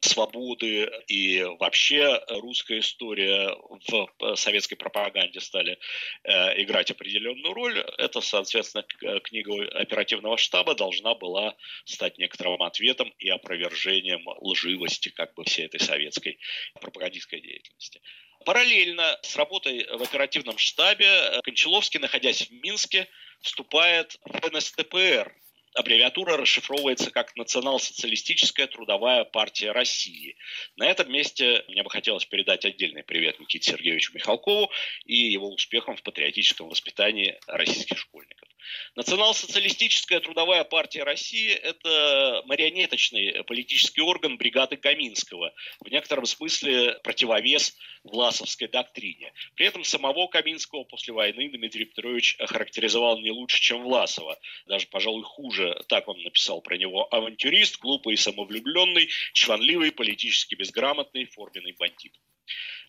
свободы 0.00 0.90
и 1.08 1.44
вообще 1.58 2.20
русская 2.30 2.80
история 2.80 3.56
в 3.88 4.08
э, 4.20 4.36
советской 4.36 4.76
пропаганде 4.76 5.40
стали 5.40 5.78
э, 6.24 6.62
играть 6.62 6.90
определенную 6.90 7.52
роль. 7.54 7.78
Это, 7.98 8.20
соответственно, 8.20 8.84
э, 9.02 9.20
книга 9.20 9.52
оперативного 9.78 10.36
штаба 10.36 10.74
должна 10.74 11.14
была 11.14 11.56
стать 11.84 12.18
некоторым 12.18 12.62
ответом 12.62 13.12
и 13.18 13.28
опровержением 13.28 14.24
лживости 14.40 15.08
как 15.10 15.34
бы 15.34 15.44
всей 15.44 15.66
этой 15.66 15.80
советской 15.80 16.38
пропагандистской 16.80 17.40
деятельности. 17.40 18.00
Параллельно 18.44 19.18
с 19.22 19.36
работой 19.36 19.84
в 19.84 20.02
оперативном 20.02 20.58
штабе 20.58 21.40
Кончаловский, 21.42 21.98
находясь 21.98 22.48
в 22.48 22.52
Минске, 22.52 23.08
вступает 23.40 24.18
в 24.24 24.50
НСТПР, 24.50 25.34
аббревиатура 25.78 26.36
расшифровывается 26.36 27.12
как 27.12 27.36
Национал-социалистическая 27.36 28.66
трудовая 28.66 29.24
партия 29.24 29.70
России. 29.70 30.36
На 30.76 30.86
этом 30.86 31.10
месте 31.10 31.64
мне 31.68 31.84
бы 31.84 31.90
хотелось 31.90 32.26
передать 32.26 32.64
отдельный 32.64 33.04
привет 33.04 33.38
Никите 33.38 33.70
Сергеевичу 33.70 34.12
Михалкову 34.14 34.70
и 35.04 35.14
его 35.14 35.52
успехам 35.52 35.96
в 35.96 36.02
патриотическом 36.02 36.68
воспитании 36.68 37.38
российских 37.46 37.96
школьников. 37.96 38.47
Национал-социалистическая 38.94 40.20
трудовая 40.20 40.64
партия 40.64 41.04
России– 41.04 41.50
это 41.52 42.42
марионеточный 42.46 43.44
политический 43.44 44.00
орган 44.00 44.36
бригады 44.36 44.76
Каминского, 44.76 45.54
в 45.80 45.88
некотором 45.90 46.26
смысле 46.26 46.98
противовес 47.02 47.76
власовской 48.04 48.68
доктрине. 48.68 49.32
При 49.54 49.66
этом 49.66 49.84
самого 49.84 50.26
Каминского 50.28 50.84
после 50.84 51.12
войны 51.14 51.48
Дмитрий 51.50 51.84
Петрович 51.84 52.36
характеризовал 52.38 53.20
не 53.20 53.30
лучше, 53.30 53.60
чем 53.60 53.82
Власова. 53.82 54.38
Даже, 54.66 54.86
пожалуй, 54.86 55.22
хуже. 55.22 55.80
Так 55.88 56.08
он 56.08 56.22
написал 56.22 56.60
про 56.60 56.76
него. 56.76 57.12
Авантюрист, 57.12 57.78
глупый 57.78 58.14
и 58.14 58.16
самовлюбленный, 58.16 59.08
чванливый, 59.32 59.92
политически 59.92 60.54
безграмотный, 60.54 61.26
форменный 61.26 61.72
бандит. 61.72 62.14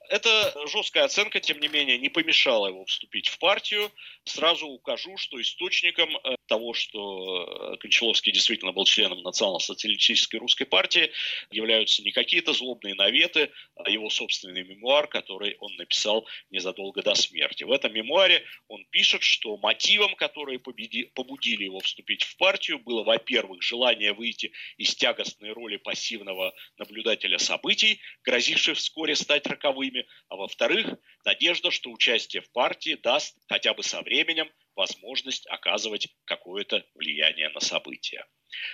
Эта 0.09 0.55
жесткая 0.67 1.03
оценка, 1.03 1.39
тем 1.39 1.59
не 1.59 1.67
менее, 1.67 1.99
не 1.99 2.09
помешала 2.09 2.67
его 2.67 2.83
вступить 2.85 3.27
в 3.27 3.37
партию. 3.37 3.91
Сразу 4.23 4.65
укажу, 4.67 5.17
что 5.17 5.39
источником 5.39 6.09
э, 6.17 6.35
того, 6.47 6.73
что 6.73 7.73
э, 7.73 7.77
Кончаловский 7.77 8.31
действительно 8.31 8.71
был 8.71 8.85
членом 8.85 9.21
национал-социалистической 9.21 10.39
русской 10.39 10.65
партии, 10.65 11.11
являются 11.51 12.01
не 12.01 12.11
какие-то 12.11 12.53
злобные 12.53 12.95
наветы, 12.95 13.51
а 13.75 13.87
его 13.91 14.09
собственный 14.09 14.63
мемуар, 14.63 15.07
который 15.07 15.57
он 15.59 15.75
написал 15.75 16.27
незадолго 16.49 17.03
до 17.03 17.13
смерти. 17.13 17.63
В 17.63 17.71
этом 17.71 17.93
мемуаре 17.93 18.43
он 18.67 18.85
пишет, 18.89 19.21
что 19.21 19.57
мотивом, 19.57 20.15
которые 20.15 20.57
победи, 20.57 21.03
побудили 21.03 21.65
его 21.65 21.81
вступить 21.81 22.23
в 22.23 22.35
партию, 22.37 22.79
было, 22.79 23.03
во-первых, 23.03 23.61
желание 23.61 24.13
выйти 24.13 24.53
из 24.77 24.95
тягостной 24.95 25.51
роли 25.51 25.77
пассивного 25.77 26.55
наблюдателя 26.77 27.37
событий, 27.37 28.01
грозивших 28.23 28.75
вскоре 28.75 29.15
стать 29.15 29.45
роковыми, 29.45 29.98
а 30.27 30.35
во-вторых, 30.35 30.87
надежда, 31.25 31.71
что 31.71 31.91
участие 31.91 32.41
в 32.41 32.51
партии 32.51 32.95
даст 32.95 33.37
хотя 33.47 33.73
бы 33.73 33.83
со 33.83 34.01
временем 34.01 34.51
возможность 34.75 35.45
оказывать 35.47 36.07
какое-то 36.25 36.85
влияние 36.95 37.49
на 37.49 37.59
события. 37.59 38.25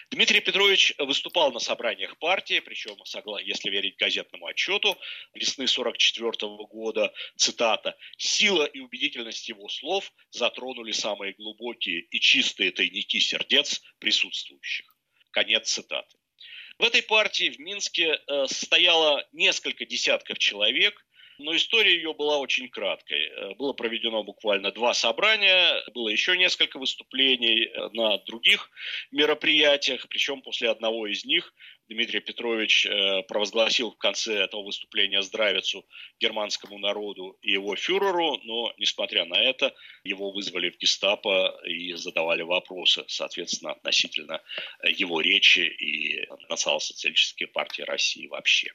Дмитрий 0.10 0.40
Петрович 0.40 0.94
выступал 1.00 1.52
на 1.52 1.60
собраниях 1.60 2.18
партии, 2.20 2.60
причем, 2.60 2.96
если 3.44 3.70
верить 3.70 3.98
газетному 3.98 4.46
отчету, 4.48 4.98
весны 5.34 5.66
1944 5.66 6.56
года, 6.70 7.14
цитата, 7.36 7.98
«Сила 8.18 8.66
и 8.66 8.80
убедительность 8.80 9.50
его 9.50 9.68
слов 9.68 10.12
затронули 10.30 10.92
самые 10.92 11.34
глубокие 11.34 12.02
и 12.02 12.20
чистые 12.20 12.72
тайники 12.72 13.20
сердец 13.20 13.82
присутствующих». 14.00 14.86
Конец 15.32 15.70
цитаты. 15.70 16.18
В 16.78 16.84
этой 16.84 17.02
партии 17.02 17.50
в 17.50 17.60
Минске 17.60 18.20
э, 18.28 18.48
состояло 18.48 19.26
несколько 19.32 19.86
десятков 19.86 20.38
человек, 20.40 21.05
но 21.38 21.56
история 21.56 21.94
ее 21.96 22.14
была 22.14 22.38
очень 22.38 22.70
краткой. 22.70 23.28
Э, 23.28 23.56
было 23.56 23.74
проведено 23.74 24.24
буквально 24.24 24.72
два 24.72 24.94
собрания, 24.94 25.84
было 25.94 26.10
еще 26.10 26.38
несколько 26.38 26.80
выступлений 26.80 27.66
э, 27.66 27.90
на 27.94 28.18
других 28.20 28.70
мероприятиях, 29.12 30.08
причем 30.10 30.42
после 30.42 30.70
одного 30.70 31.08
из 31.08 31.26
них 31.26 31.54
Дмитрий 31.88 32.20
Петрович 32.20 32.86
э, 32.86 33.24
провозгласил 33.24 33.92
в 33.92 33.98
конце 33.98 34.38
этого 34.38 34.64
выступления 34.64 35.22
здравицу 35.22 35.86
германскому 36.20 36.80
народу 36.80 37.38
и 37.42 37.52
его 37.52 37.76
фюреру, 37.76 38.40
но, 38.44 38.74
несмотря 38.78 39.26
на 39.26 39.36
это, 39.36 39.74
его 40.04 40.32
вызвали 40.32 40.70
в 40.70 40.78
гестапо 40.78 41.60
и 41.66 41.94
задавали 41.94 42.42
вопросы, 42.42 43.04
соответственно, 43.08 43.74
относительно 43.74 44.42
его 44.84 45.22
речи 45.22 45.60
и 45.60 46.28
национал-социалистической 46.50 47.48
партии 47.48 47.84
России 47.84 48.28
вообще. 48.28 48.72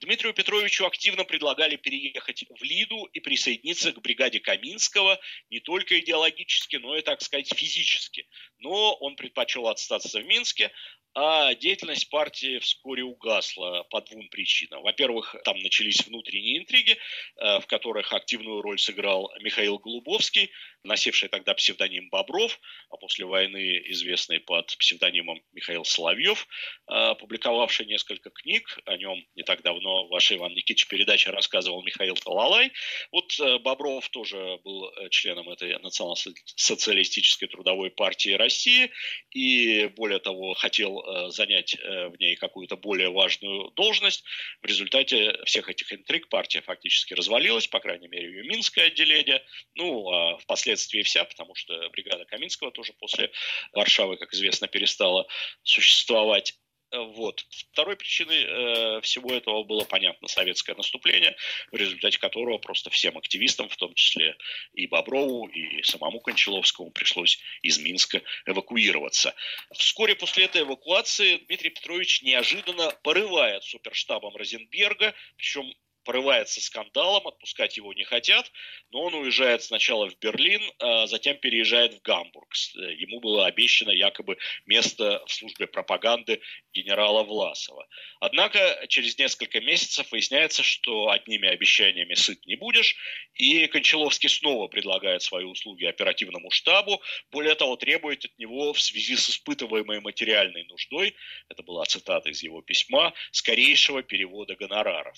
Дмитрию 0.00 0.32
Петровичу 0.34 0.86
активно 0.86 1.24
предлагали 1.24 1.76
переехать 1.76 2.44
в 2.48 2.62
Лиду 2.62 3.04
и 3.12 3.20
присоединиться 3.20 3.92
к 3.92 4.00
бригаде 4.00 4.40
Каминского 4.40 5.18
не 5.50 5.60
только 5.60 5.98
идеологически, 5.98 6.76
но 6.76 6.96
и, 6.96 7.02
так 7.02 7.22
сказать, 7.22 7.52
физически. 7.54 8.26
Но 8.58 8.94
он 8.94 9.16
предпочел 9.16 9.68
остаться 9.68 10.20
в 10.20 10.24
Минске, 10.24 10.72
а 11.14 11.54
деятельность 11.54 12.10
партии 12.10 12.58
вскоре 12.60 13.02
угасла 13.02 13.84
по 13.90 14.00
двум 14.02 14.28
причинам. 14.28 14.82
Во-первых, 14.82 15.34
там 15.44 15.58
начались 15.58 16.06
внутренние 16.06 16.58
интриги, 16.58 16.96
э, 17.36 17.60
в 17.60 17.66
которых 17.66 18.12
активную 18.12 18.62
роль 18.62 18.78
сыграл 18.78 19.32
Михаил 19.40 19.78
Голубовский, 19.78 20.50
носивший 20.84 21.28
тогда 21.28 21.54
псевдоним 21.54 22.08
Бобров, 22.10 22.58
а 22.90 22.96
после 22.96 23.24
войны 23.24 23.82
известный 23.86 24.40
под 24.40 24.76
псевдонимом 24.78 25.42
Михаил 25.52 25.84
Соловьев, 25.84 26.46
э, 26.90 27.14
публиковавший 27.16 27.86
несколько 27.86 28.30
книг, 28.30 28.78
о 28.84 28.96
нем 28.96 29.24
не 29.34 29.42
так 29.42 29.62
давно 29.62 30.06
в 30.06 30.10
вашей 30.10 30.36
Иван 30.36 30.52
Никитич 30.52 30.86
передаче 30.88 31.30
рассказывал 31.30 31.82
Михаил 31.82 32.14
Талалай. 32.14 32.72
Вот 33.12 33.38
э, 33.40 33.58
Бобров 33.58 34.08
тоже 34.10 34.58
был 34.64 34.90
членом 35.10 35.50
этой 35.50 35.78
национал-социалистической 35.78 37.48
трудовой 37.48 37.90
партии 37.90 38.30
России 38.30 38.90
и, 39.30 39.86
более 39.96 40.20
того, 40.20 40.54
хотел 40.54 41.02
Э, 41.08 41.30
занять 41.30 41.74
э, 41.74 42.08
в 42.08 42.18
ней 42.18 42.36
какую-то 42.36 42.76
более 42.76 43.10
важную 43.10 43.70
должность. 43.76 44.24
В 44.62 44.66
результате 44.66 45.38
всех 45.44 45.68
этих 45.68 45.92
интриг 45.92 46.28
партия 46.28 46.60
фактически 46.62 47.14
развалилась, 47.14 47.66
по 47.66 47.80
крайней 47.80 48.08
мере, 48.08 48.28
ее 48.28 48.42
Минское 48.44 48.86
отделение, 48.86 49.42
ну, 49.74 50.08
а 50.10 50.38
впоследствии 50.38 50.67
вся, 50.76 51.24
потому 51.24 51.54
что 51.54 51.88
бригада 51.90 52.24
Каминского 52.24 52.70
тоже 52.70 52.92
после 52.94 53.30
Варшавы, 53.72 54.16
как 54.16 54.32
известно, 54.34 54.68
перестала 54.68 55.26
существовать. 55.62 56.58
Вот. 56.90 57.44
Второй 57.50 57.96
причиной 57.96 58.44
э, 58.44 59.00
всего 59.02 59.34
этого 59.34 59.62
было, 59.64 59.84
понятно, 59.84 60.26
советское 60.26 60.74
наступление, 60.74 61.36
в 61.70 61.76
результате 61.76 62.18
которого 62.18 62.56
просто 62.56 62.88
всем 62.88 63.18
активистам, 63.18 63.68
в 63.68 63.76
том 63.76 63.92
числе 63.94 64.36
и 64.72 64.86
Боброву, 64.86 65.48
и 65.48 65.82
самому 65.82 66.20
Кончаловскому, 66.20 66.90
пришлось 66.90 67.38
из 67.60 67.78
Минска 67.78 68.22
эвакуироваться. 68.46 69.34
Вскоре 69.74 70.14
после 70.14 70.46
этой 70.46 70.62
эвакуации 70.62 71.36
Дмитрий 71.46 71.70
Петрович 71.70 72.22
неожиданно 72.22 72.90
порывает 73.02 73.64
суперштабом 73.64 74.34
Розенберга, 74.36 75.14
причем 75.36 75.70
порывается 76.08 76.62
скандалом, 76.62 77.28
отпускать 77.28 77.76
его 77.76 77.92
не 77.92 78.02
хотят, 78.02 78.50
но 78.90 79.02
он 79.02 79.14
уезжает 79.14 79.62
сначала 79.62 80.08
в 80.08 80.18
Берлин, 80.18 80.62
а 80.78 81.06
затем 81.06 81.36
переезжает 81.36 81.92
в 81.92 82.00
Гамбург. 82.00 82.48
Э, 82.78 82.94
ему 82.94 83.20
было 83.20 83.44
обещано 83.44 83.90
якобы 83.90 84.38
место 84.64 85.22
в 85.26 85.30
службе 85.30 85.66
пропаганды 85.66 86.40
генерала 86.72 87.24
Власова. 87.24 87.86
Однако 88.20 88.86
через 88.88 89.18
несколько 89.18 89.60
месяцев 89.60 90.10
выясняется, 90.10 90.62
что 90.62 91.10
одними 91.10 91.46
обещаниями 91.46 92.14
сыт 92.14 92.46
не 92.46 92.56
будешь, 92.56 92.96
и 93.34 93.66
Кончаловский 93.66 94.30
снова 94.30 94.66
предлагает 94.68 95.20
свои 95.20 95.44
услуги 95.44 95.84
оперативному 95.84 96.50
штабу, 96.50 97.02
более 97.30 97.54
того, 97.54 97.76
требует 97.76 98.24
от 98.24 98.38
него 98.38 98.72
в 98.72 98.80
связи 98.80 99.14
с 99.14 99.28
испытываемой 99.28 100.00
материальной 100.00 100.64
нуждой, 100.64 101.14
это 101.50 101.62
была 101.62 101.84
цитата 101.84 102.30
из 102.30 102.42
его 102.42 102.62
письма, 102.62 103.12
скорейшего 103.30 104.02
перевода 104.02 104.56
гонораров. 104.56 105.14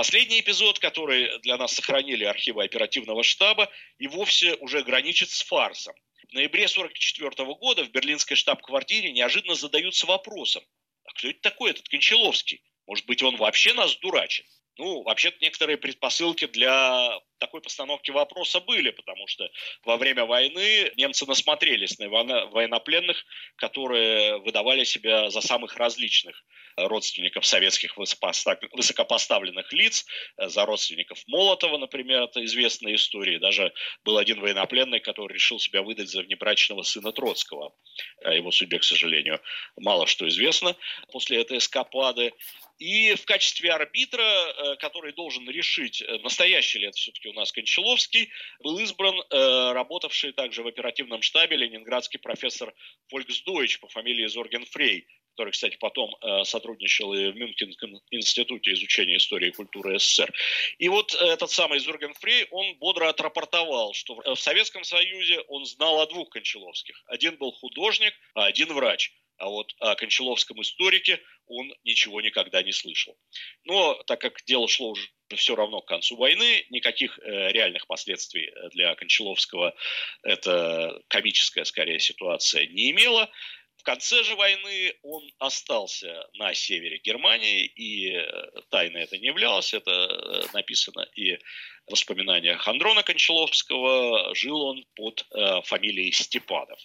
Последний 0.00 0.40
эпизод, 0.40 0.78
который 0.78 1.38
для 1.40 1.58
нас 1.58 1.74
сохранили 1.74 2.24
архивы 2.24 2.64
оперативного 2.64 3.22
штаба, 3.22 3.70
и 3.98 4.06
вовсе 4.06 4.54
уже 4.54 4.82
граничит 4.82 5.28
с 5.28 5.42
фарсом. 5.42 5.94
В 6.30 6.32
ноябре 6.32 6.64
1944 6.64 7.54
года 7.56 7.84
в 7.84 7.90
берлинской 7.90 8.34
штаб-квартире 8.34 9.12
неожиданно 9.12 9.56
задаются 9.56 10.06
вопросом, 10.06 10.64
а 11.04 11.10
кто 11.10 11.28
это 11.28 11.40
такой, 11.42 11.72
этот 11.72 11.86
Кончаловский? 11.90 12.62
Может 12.86 13.04
быть, 13.04 13.22
он 13.22 13.36
вообще 13.36 13.74
нас 13.74 13.94
дурачит? 13.96 14.46
Ну, 14.78 15.02
вообще-то 15.02 15.36
некоторые 15.40 15.76
предпосылки 15.76 16.46
для 16.46 17.20
такой 17.38 17.60
постановки 17.60 18.10
вопроса 18.10 18.60
были, 18.60 18.90
потому 18.90 19.26
что 19.26 19.50
во 19.84 19.96
время 19.96 20.24
войны 20.24 20.90
немцы 20.96 21.26
насмотрелись 21.26 21.98
на 21.98 22.08
военнопленных, 22.08 23.24
которые 23.56 24.38
выдавали 24.38 24.84
себя 24.84 25.30
за 25.30 25.40
самых 25.40 25.76
различных 25.76 26.44
родственников 26.76 27.46
советских 27.46 27.96
высокопоставленных 27.96 29.72
лиц, 29.72 30.06
за 30.38 30.64
родственников 30.64 31.22
Молотова, 31.26 31.78
например, 31.78 32.22
это 32.22 32.44
известная 32.44 32.94
история. 32.94 33.38
Даже 33.38 33.72
был 34.04 34.18
один 34.18 34.40
военнопленный, 34.40 35.00
который 35.00 35.34
решил 35.34 35.58
себя 35.58 35.82
выдать 35.82 36.08
за 36.08 36.22
внебрачного 36.22 36.82
сына 36.82 37.12
Троцкого. 37.12 37.74
О 38.22 38.32
его 38.32 38.50
судьбе, 38.50 38.78
к 38.78 38.84
сожалению, 38.84 39.40
мало 39.76 40.06
что 40.06 40.28
известно 40.28 40.76
после 41.12 41.40
этой 41.40 41.58
эскапады. 41.58 42.32
И 42.80 43.14
в 43.14 43.26
качестве 43.26 43.72
арбитра, 43.72 44.22
э, 44.22 44.76
который 44.76 45.12
должен 45.12 45.48
решить, 45.48 46.00
э, 46.00 46.18
настоящий 46.20 46.78
ли 46.78 46.86
это 46.86 46.96
все-таки 46.96 47.28
у 47.28 47.34
нас 47.34 47.52
Кончаловский, 47.52 48.30
был 48.60 48.78
избран 48.78 49.20
э, 49.20 49.72
работавший 49.72 50.32
также 50.32 50.62
в 50.62 50.66
оперативном 50.66 51.20
штабе 51.20 51.58
ленинградский 51.58 52.18
профессор 52.18 52.74
Фольксдойч 53.08 53.80
по 53.80 53.88
фамилии 53.88 54.26
Зорген 54.26 54.64
Фрей, 54.64 55.06
который, 55.32 55.52
кстати, 55.52 55.76
потом 55.76 56.14
сотрудничал 56.44 57.14
и 57.14 57.30
в 57.30 57.36
Мюнхенском 57.36 58.00
институте 58.10 58.72
изучения 58.72 59.16
истории 59.16 59.48
и 59.48 59.52
культуры 59.52 59.98
СССР. 59.98 60.30
И 60.78 60.88
вот 60.88 61.14
этот 61.14 61.50
самый 61.50 61.78
Зорген 61.78 62.12
Фрей, 62.14 62.46
он 62.50 62.74
бодро 62.78 63.08
отрапортовал, 63.08 63.94
что 63.94 64.16
в 64.16 64.36
Советском 64.36 64.84
Союзе 64.84 65.40
он 65.48 65.64
знал 65.64 66.00
о 66.00 66.06
двух 66.06 66.30
Кончаловских. 66.30 67.02
Один 67.06 67.36
был 67.36 67.52
художник, 67.52 68.12
а 68.34 68.46
один 68.46 68.72
врач. 68.72 69.12
А 69.40 69.48
вот 69.48 69.74
о 69.78 69.94
Кончаловском 69.94 70.60
историке 70.60 71.18
он 71.46 71.72
ничего 71.82 72.20
никогда 72.20 72.62
не 72.62 72.72
слышал. 72.72 73.18
Но 73.64 73.94
так 74.06 74.20
как 74.20 74.44
дело 74.44 74.68
шло 74.68 74.90
уже 74.90 75.08
все 75.34 75.56
равно 75.56 75.80
к 75.80 75.88
концу 75.88 76.16
войны, 76.16 76.66
никаких 76.68 77.18
э, 77.18 77.50
реальных 77.52 77.86
последствий 77.86 78.52
для 78.72 78.94
Кончаловского 78.94 79.74
эта 80.22 81.02
комическая, 81.08 81.64
скорее, 81.64 82.00
ситуация 82.00 82.66
не 82.66 82.90
имела. 82.90 83.30
В 83.78 83.82
конце 83.82 84.22
же 84.24 84.36
войны 84.36 84.94
он 85.02 85.22
остался 85.38 86.28
на 86.34 86.52
севере 86.52 86.98
Германии, 86.98 87.64
и 87.64 88.12
э, 88.12 88.50
тайно 88.68 88.98
это 88.98 89.16
не 89.16 89.28
являлось, 89.28 89.72
это 89.72 89.90
э, 89.90 90.52
написано 90.52 91.08
и 91.16 91.38
воспоминаниях 91.90 92.66
Андрона 92.68 93.02
Кончаловского 93.02 94.34
жил 94.34 94.60
он 94.62 94.84
под 94.94 95.26
э, 95.32 95.62
фамилией 95.62 96.12
Степанов. 96.12 96.78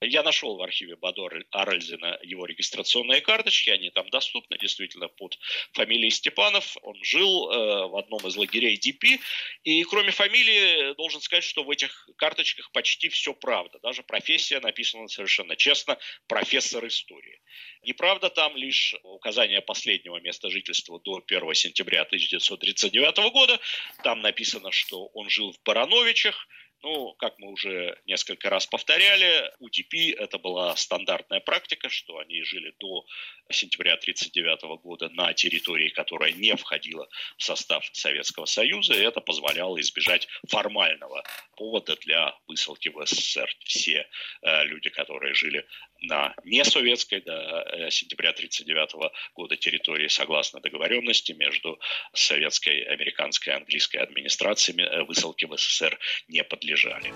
Я 0.00 0.22
нашел 0.22 0.56
в 0.56 0.62
архиве 0.62 0.96
Бадор 0.96 1.44
Аральзина 1.50 2.18
его 2.22 2.46
регистрационные 2.46 3.20
карточки, 3.20 3.70
они 3.70 3.90
там 3.90 4.08
доступны 4.10 4.58
действительно 4.58 5.08
под 5.08 5.38
фамилией 5.72 6.10
Степанов. 6.10 6.76
Он 6.82 6.96
жил 7.02 7.50
э, 7.50 7.86
в 7.88 7.96
одном 7.96 8.26
из 8.26 8.36
лагерей 8.36 8.76
ДП, 8.76 9.20
и 9.64 9.82
кроме 9.84 10.10
фамилии, 10.10 10.94
должен 10.94 11.20
сказать, 11.20 11.44
что 11.44 11.64
в 11.64 11.70
этих 11.70 12.08
карточках 12.16 12.70
почти 12.72 13.08
все 13.08 13.34
правда. 13.34 13.78
Даже 13.82 14.02
профессия 14.02 14.60
написана 14.60 15.08
совершенно 15.08 15.56
честно, 15.56 15.98
профессор 16.26 16.86
истории. 16.86 17.40
Неправда 17.82 18.28
там 18.28 18.56
лишь 18.56 18.94
указание 19.02 19.62
последнего 19.62 20.18
места 20.18 20.50
жительства 20.50 21.00
до 21.00 21.22
1 21.26 21.54
сентября 21.54 22.02
1939 22.02 23.32
года. 23.32 23.58
Там 24.02 24.20
написано, 24.20 24.49
что 24.72 25.06
он 25.14 25.30
жил 25.30 25.52
в 25.52 25.62
Барановичах, 25.64 26.46
ну, 26.82 27.14
как 27.18 27.38
мы 27.38 27.50
уже 27.50 27.98
несколько 28.06 28.48
раз 28.50 28.66
повторяли, 28.66 29.52
у 29.58 29.68
ДП 29.68 29.94
это 30.18 30.38
была 30.38 30.74
стандартная 30.76 31.40
практика, 31.40 31.88
что 31.88 32.18
они 32.18 32.42
жили 32.42 32.74
до 32.78 33.04
сентября 33.50 33.94
1939 33.94 34.82
года 34.82 35.08
на 35.10 35.32
территории, 35.34 35.88
которая 35.90 36.32
не 36.32 36.54
входила 36.56 37.08
в 37.36 37.42
состав 37.42 37.88
Советского 37.92 38.46
Союза, 38.46 38.94
и 38.94 39.02
это 39.02 39.20
позволяло 39.20 39.80
избежать 39.80 40.28
формального 40.48 41.24
повода 41.56 41.96
для 41.96 42.34
высылки 42.46 42.88
в 42.88 43.04
СССР. 43.04 43.54
Все 43.64 44.08
э, 44.42 44.64
люди, 44.64 44.88
которые 44.90 45.34
жили 45.34 45.66
на 46.02 46.34
несоветской 46.44 47.20
до 47.20 47.32
э, 47.32 47.90
сентября 47.90 48.30
1939 48.30 49.12
года 49.34 49.56
территории 49.56 50.08
согласно 50.08 50.60
договоренности 50.60 51.32
между 51.32 51.78
советской, 52.14 52.82
американской 52.84 53.52
и 53.52 53.56
английской 53.56 53.98
администрациями 53.98 54.82
э, 54.82 55.02
высылки 55.02 55.44
в 55.44 55.56
СССР 55.56 55.98
не 56.28 56.42
подлежали. 56.70 57.12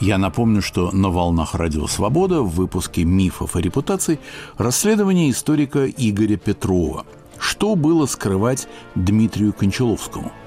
Я 0.00 0.18
напомню, 0.18 0.62
что 0.62 0.92
на 0.92 1.10
«Волнах 1.10 1.54
Радио 1.54 1.86
Свобода» 1.88 2.40
в 2.40 2.50
выпуске 2.50 3.04
«Мифов 3.04 3.56
и 3.56 3.62
репутаций» 3.62 4.20
расследование 4.56 5.30
историка 5.30 5.86
Игоря 5.86 6.36
Петрова. 6.36 7.04
Что 7.40 7.74
было 7.74 8.06
скрывать 8.06 8.68
Дмитрию 8.94 9.52
Кончаловскому– 9.52 10.32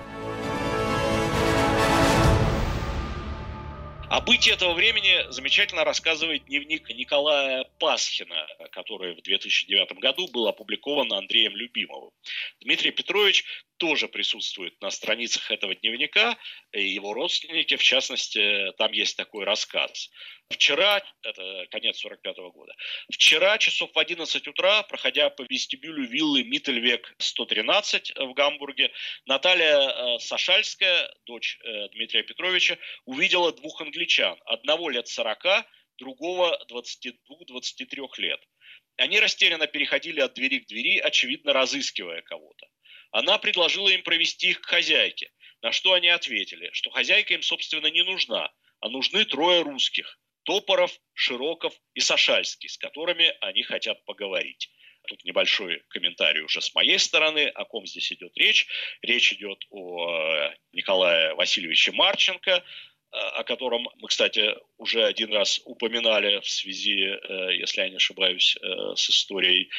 О 4.11 4.19
бытии 4.19 4.51
этого 4.51 4.73
времени 4.73 5.31
замечательно 5.31 5.85
рассказывает 5.85 6.43
дневник 6.43 6.89
Николая 6.89 7.63
Пасхина, 7.79 8.45
который 8.73 9.15
в 9.15 9.21
2009 9.21 9.93
году 9.99 10.27
был 10.27 10.49
опубликован 10.49 11.13
Андреем 11.13 11.55
Любимовым. 11.55 12.11
Дмитрий 12.59 12.91
Петрович 12.91 13.45
тоже 13.81 14.07
присутствует 14.07 14.79
на 14.79 14.91
страницах 14.91 15.49
этого 15.49 15.73
дневника, 15.73 16.37
и 16.71 16.83
его 16.83 17.15
родственники, 17.15 17.77
в 17.77 17.81
частности, 17.81 18.71
там 18.77 18.91
есть 18.91 19.17
такой 19.17 19.43
рассказ. 19.43 20.11
Вчера, 20.51 21.01
это 21.23 21.65
конец 21.71 21.97
45 21.97 22.37
-го 22.37 22.51
года, 22.51 22.75
вчера 23.11 23.57
часов 23.57 23.89
в 23.91 23.97
11 23.97 24.47
утра, 24.47 24.83
проходя 24.83 25.31
по 25.31 25.41
вестибюлю 25.49 26.05
виллы 26.05 26.43
Миттельвек 26.43 27.11
113 27.17 28.11
в 28.17 28.33
Гамбурге, 28.33 28.91
Наталья 29.25 29.79
э, 29.79 30.19
Сашальская, 30.19 31.11
дочь 31.25 31.57
э, 31.63 31.87
Дмитрия 31.93 32.21
Петровича, 32.21 32.77
увидела 33.05 33.51
двух 33.51 33.81
англичан, 33.81 34.39
одного 34.45 34.91
лет 34.91 35.07
40, 35.07 35.65
другого 35.97 36.55
22-23 36.69 38.07
лет. 38.17 38.41
Они 38.97 39.19
растерянно 39.19 39.65
переходили 39.65 40.19
от 40.19 40.35
двери 40.35 40.59
к 40.59 40.67
двери, 40.67 40.99
очевидно 40.99 41.53
разыскивая 41.53 42.21
кого-то. 42.21 42.67
Она 43.11 43.37
предложила 43.37 43.89
им 43.89 44.03
провести 44.03 44.49
их 44.49 44.61
к 44.61 44.65
хозяйке, 44.65 45.31
на 45.61 45.71
что 45.71 45.93
они 45.93 46.07
ответили, 46.07 46.69
что 46.73 46.89
хозяйка 46.89 47.33
им, 47.33 47.41
собственно, 47.41 47.87
не 47.87 48.03
нужна, 48.03 48.51
а 48.79 48.89
нужны 48.89 49.25
трое 49.25 49.61
русских– 49.61 50.17
Топоров, 50.43 50.91
Широков 51.13 51.73
и 51.93 51.99
Сашальский, 51.99 52.67
с 52.67 52.77
которыми 52.77 53.31
они 53.41 53.61
хотят 53.61 54.03
поговорить. 54.05 54.71
Тут 55.07 55.23
небольшой 55.23 55.83
комментарий 55.89 56.41
уже 56.41 56.61
с 56.61 56.73
моей 56.73 56.99
стороны, 56.99 57.47
о 57.47 57.65
ком 57.65 57.85
здесь 57.85 58.11
идет 58.11 58.35
речь. 58.37 58.67
Речь 59.01 59.33
идет 59.33 59.63
о 59.69 60.07
э, 60.07 60.55
Николае 60.73 61.33
Васильевиче 61.35 61.91
Марченко, 61.91 62.63
о 63.11 63.43
котором 63.43 63.87
мы, 63.97 64.07
кстати, 64.07 64.55
уже 64.77 65.03
один 65.03 65.33
раз 65.33 65.61
упоминали 65.65 66.39
в 66.39 66.49
связи, 66.49 67.03
э, 67.03 67.55
если 67.57 67.81
я 67.81 67.89
не 67.89 67.97
ошибаюсь, 67.97 68.57
э, 68.61 68.95
с 68.95 69.09
историей 69.09 69.69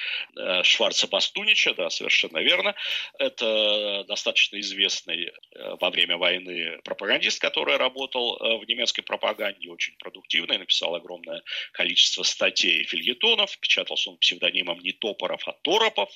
Шварца 0.63 1.07
Бастунича, 1.09 1.75
да, 1.75 1.91
совершенно 1.91 2.39
верно. 2.39 2.75
Это 3.19 4.05
достаточно 4.09 4.61
известный 4.61 5.33
во 5.81 5.91
время 5.91 6.17
войны 6.17 6.81
пропагандист, 6.85 7.41
который 7.41 7.77
работал 7.77 8.39
в 8.59 8.65
немецкой 8.67 9.03
пропаганде, 9.03 9.71
очень 9.71 9.95
продуктивный, 9.99 10.59
написал 10.59 10.95
огромное 10.95 11.43
количество 11.73 12.23
статей 12.23 12.83
и 12.83 12.85
фильетонов, 12.85 13.59
печатался 13.59 14.11
он 14.11 14.19
псевдонимом 14.19 14.81
не 14.81 14.93
Топоров, 14.93 15.47
а 15.47 15.53
Торопов. 15.63 16.11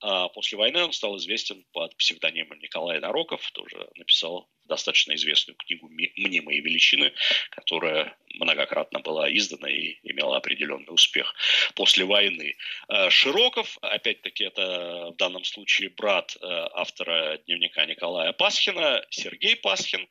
А 0.00 0.28
после 0.28 0.58
войны 0.58 0.84
он 0.84 0.92
стал 0.92 1.16
известен 1.18 1.64
под 1.72 1.96
псевдонимом 1.96 2.58
Николай 2.60 3.00
Нароков, 3.00 3.50
тоже 3.52 3.88
написал 3.96 4.48
достаточно 4.70 5.14
известную 5.14 5.56
книгу 5.56 5.88
«Мнимые 5.88 6.60
величины», 6.60 7.12
которая 7.50 8.16
многократно 8.34 9.00
была 9.00 9.30
издана 9.30 9.68
и 9.68 9.96
имела 10.02 10.36
определенный 10.36 10.94
успех 10.94 11.34
после 11.74 12.04
войны. 12.04 12.56
Э, 12.88 13.10
Широков, 13.10 13.76
опять-таки, 13.82 14.44
это 14.44 15.10
в 15.12 15.16
данном 15.16 15.44
случае 15.44 15.90
брат 15.90 16.36
э, 16.36 16.46
автора 16.74 17.38
дневника 17.46 17.84
Николая 17.84 18.32
Пасхина, 18.32 19.04
Сергей 19.10 19.56
Пасхин, 19.56 20.08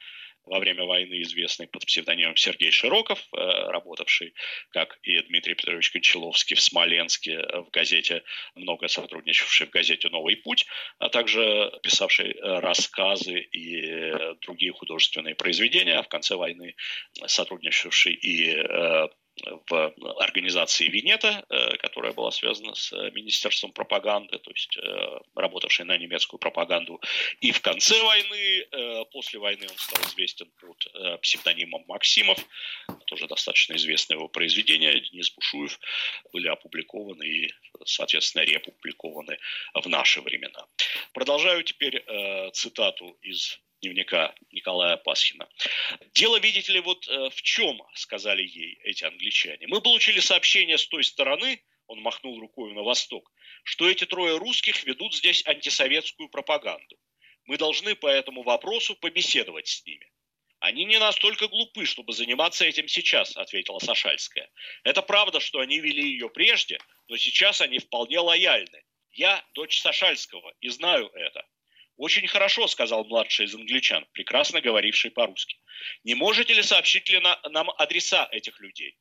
во 0.50 0.60
время 0.60 0.84
войны 0.86 1.22
известный 1.22 1.68
под 1.68 1.86
псевдонимом 1.86 2.36
Сергей 2.36 2.72
Широков, 2.72 3.20
э, 3.20 3.38
работавший, 3.38 4.34
как 4.72 4.98
и 5.04 5.22
Дмитрий 5.22 5.54
Петрович 5.54 5.92
Кончаловский 5.92 6.56
в 6.56 6.62
Смоленске 6.62 7.34
э, 7.34 7.62
в 7.62 7.70
газете, 7.70 8.24
много 8.56 8.88
сотрудничавший 8.88 9.68
в 9.68 9.70
газете 9.70 10.10
«Новый 10.10 10.36
путь», 10.38 10.66
а 10.98 11.10
также 11.10 11.72
писавший 11.84 12.32
э, 12.32 12.60
рассказы 12.60 13.40
и 13.40 14.12
другие 14.42 14.74
художественные 14.74 15.36
произведения, 15.36 16.00
а 16.00 16.04
в 16.04 16.08
конце 16.08 16.36
войны 16.36 16.76
сотрудничавший 17.28 18.14
и 18.14 18.56
в 19.70 19.94
организации 20.20 20.88
Винета, 20.88 21.46
э, 21.50 21.78
которая 21.78 22.14
была 22.14 22.32
связана 22.32 22.76
с 22.76 22.92
Министерством 23.12 23.72
пропаганды, 23.72 24.38
то 24.40 24.52
есть 24.52 24.78
работавшей 25.36 25.86
на 25.86 25.98
немецкую 25.98 26.40
пропаганду. 26.40 27.02
И 27.42 27.52
в 27.52 27.62
конце 27.62 28.02
войны, 28.02 29.06
после 29.12 29.40
войны 29.40 29.68
он 29.70 29.78
стал 29.78 30.04
известен 30.06 30.52
под 30.60 31.22
псевдонимом 31.22 31.84
Максимов, 31.88 32.38
тоже 33.06 33.28
достаточно 33.28 33.76
известное 33.76 34.18
его 34.18 34.28
произведение, 34.28 35.00
Денис 35.00 35.32
Бушуев, 35.32 35.80
были 36.34 36.48
опубликованы 36.48 37.24
и, 37.24 37.54
соответственно, 37.86 38.44
реопубликованы 38.44 39.38
в 39.74 39.88
наши 39.88 40.22
времена. 40.22 40.66
Продолжаю 41.14 41.64
теперь 41.64 42.04
цитату 42.54 43.18
из 43.22 43.60
дневника 43.82 44.36
Николая 44.52 44.98
Пасхина. 44.98 45.50
Дело, 46.14 46.40
видите 46.40 46.74
ли, 46.74 46.80
вот 46.80 47.08
э, 47.08 47.30
в 47.30 47.42
чем, 47.42 47.82
сказали 47.96 48.44
ей 48.44 48.80
эти 48.84 49.04
англичане. 49.04 49.68
Мы 49.68 49.82
получили 49.82 50.20
сообщение 50.20 50.78
с 50.78 50.88
той 50.88 51.04
стороны, 51.04 51.62
он 51.88 52.02
махнул 52.02 52.40
рукой 52.40 52.74
на 52.74 52.84
восток, 52.84 53.32
что 53.64 53.90
эти 53.90 54.06
трое 54.06 54.38
русских 54.38 54.84
ведут 54.86 55.16
здесь 55.16 55.46
антисоветскую 55.46 56.30
пропаганду. 56.30 56.98
Мы 57.46 57.58
должны 57.58 57.96
по 57.96 58.08
этому 58.08 58.44
вопросу 58.44 58.96
побеседовать 58.96 59.68
с 59.68 59.84
ними. 59.86 60.12
Они 60.60 60.84
не 60.86 61.00
настолько 61.00 61.48
глупы, 61.48 61.86
чтобы 61.86 62.14
заниматься 62.14 62.66
этим 62.66 62.88
сейчас, 62.88 63.36
ответила 63.38 63.80
Сашальская. 63.80 64.52
Это 64.84 65.02
правда, 65.02 65.40
что 65.40 65.60
они 65.60 65.80
вели 65.80 66.04
ее 66.04 66.30
прежде, 66.30 66.80
но 67.08 67.18
сейчас 67.18 67.62
они 67.62 67.80
вполне 67.80 68.20
лояльны. 68.20 68.84
Я 69.14 69.44
дочь 69.54 69.80
Сашальского 69.82 70.54
и 70.60 70.70
знаю 70.70 71.08
это. 71.14 71.48
«Очень 72.00 72.28
хорошо»,— 72.28 72.66
сказал 72.68 73.04
младший 73.04 73.46
из 73.46 73.54
англичан, 73.54 74.08
прекрасно 74.14 74.62
говоривший 74.62 75.12
по-русски. 75.12 75.58
«Не 76.06 76.16
можете 76.16 76.54
ли 76.54 76.64
сообщить 76.64 77.10
ли 77.10 77.20
на, 77.20 77.38
нам 77.50 77.70
адреса 77.72 78.26
этих 78.32 78.62
людей?» 78.62 78.96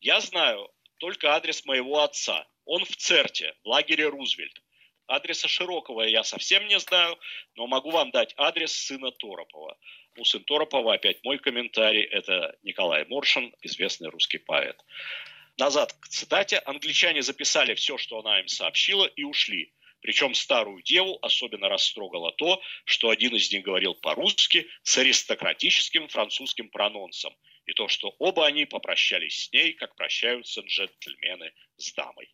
«Я 0.00 0.18
знаю 0.20 0.68
только 0.98 1.36
адрес 1.36 1.64
моего 1.64 2.02
отца. 2.02 2.44
Он 2.64 2.84
в 2.84 2.96
Церте, 2.96 3.54
в 3.62 3.68
лагере 3.68 4.08
Рузвельт. 4.08 4.60
Адреса 5.06 5.46
Широкого 5.46 6.02
я 6.02 6.24
совсем 6.24 6.66
не 6.66 6.80
знаю, 6.80 7.16
но 7.54 7.68
могу 7.68 7.90
вам 7.90 8.10
дать 8.10 8.34
адрес 8.36 8.72
сына 8.72 9.12
Торопова. 9.12 9.78
У 10.16 10.24
сын 10.24 10.42
Торопова 10.42 10.94
опять 10.94 11.22
мой 11.22 11.38
комментарий. 11.38 12.02
Это 12.02 12.58
Николай 12.64 13.04
Моршин, 13.04 13.54
известный 13.62 14.08
русский 14.10 14.38
поэт. 14.38 14.76
Назад 15.58 15.92
к 15.92 16.08
цитате. 16.08 16.58
Англичане 16.58 17.22
записали 17.22 17.74
все, 17.74 17.98
что 17.98 18.18
она 18.18 18.40
им 18.40 18.48
сообщила, 18.48 19.06
и 19.06 19.22
ушли. 19.22 19.72
Причем 20.02 20.34
старую 20.34 20.82
деву 20.82 21.18
особенно 21.22 21.68
растрогало 21.68 22.32
то, 22.32 22.60
что 22.84 23.08
один 23.08 23.34
из 23.36 23.50
них 23.52 23.62
говорил 23.62 23.94
по-русски 23.94 24.66
с 24.82 24.98
аристократическим 24.98 26.08
французским 26.08 26.68
прононсом, 26.68 27.34
и 27.66 27.72
то, 27.72 27.86
что 27.86 28.14
оба 28.18 28.46
они 28.46 28.64
попрощались 28.64 29.44
с 29.44 29.52
ней, 29.52 29.72
как 29.74 29.94
прощаются 29.94 30.62
джентльмены 30.62 31.52
с 31.76 31.92
дамой. 31.92 32.28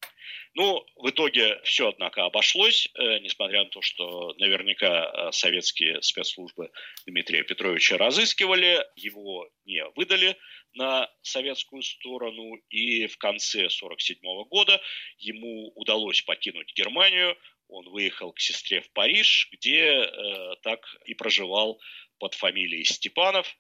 Ну, 0.54 0.84
в 0.96 1.10
итоге 1.10 1.60
все, 1.64 1.88
однако, 1.88 2.24
обошлось, 2.24 2.88
э, 2.94 3.18
несмотря 3.18 3.64
на 3.64 3.70
то, 3.70 3.82
что 3.82 4.34
наверняка 4.38 5.28
э, 5.28 5.32
советские 5.32 6.00
спецслужбы 6.02 6.70
Дмитрия 7.06 7.44
Петровича 7.44 7.98
разыскивали, 7.98 8.84
его 8.96 9.50
не 9.66 9.84
выдали 9.94 10.38
на 10.74 11.10
советскую 11.22 11.82
сторону, 11.82 12.56
и 12.70 13.06
в 13.06 13.18
конце 13.18 13.66
1947 13.66 14.44
года 14.44 14.80
ему 15.18 15.72
удалось 15.74 16.22
покинуть 16.22 16.72
Германию, 16.74 17.36
он 17.68 17.88
выехал 17.90 18.32
к 18.32 18.40
сестре 18.40 18.80
в 18.80 18.90
Париж, 18.92 19.48
где 19.52 19.84
э, 19.84 20.54
так 20.62 20.80
и 21.04 21.14
проживал 21.14 21.80
под 22.18 22.34
фамилией 22.34 22.84
Степанов 22.84 23.56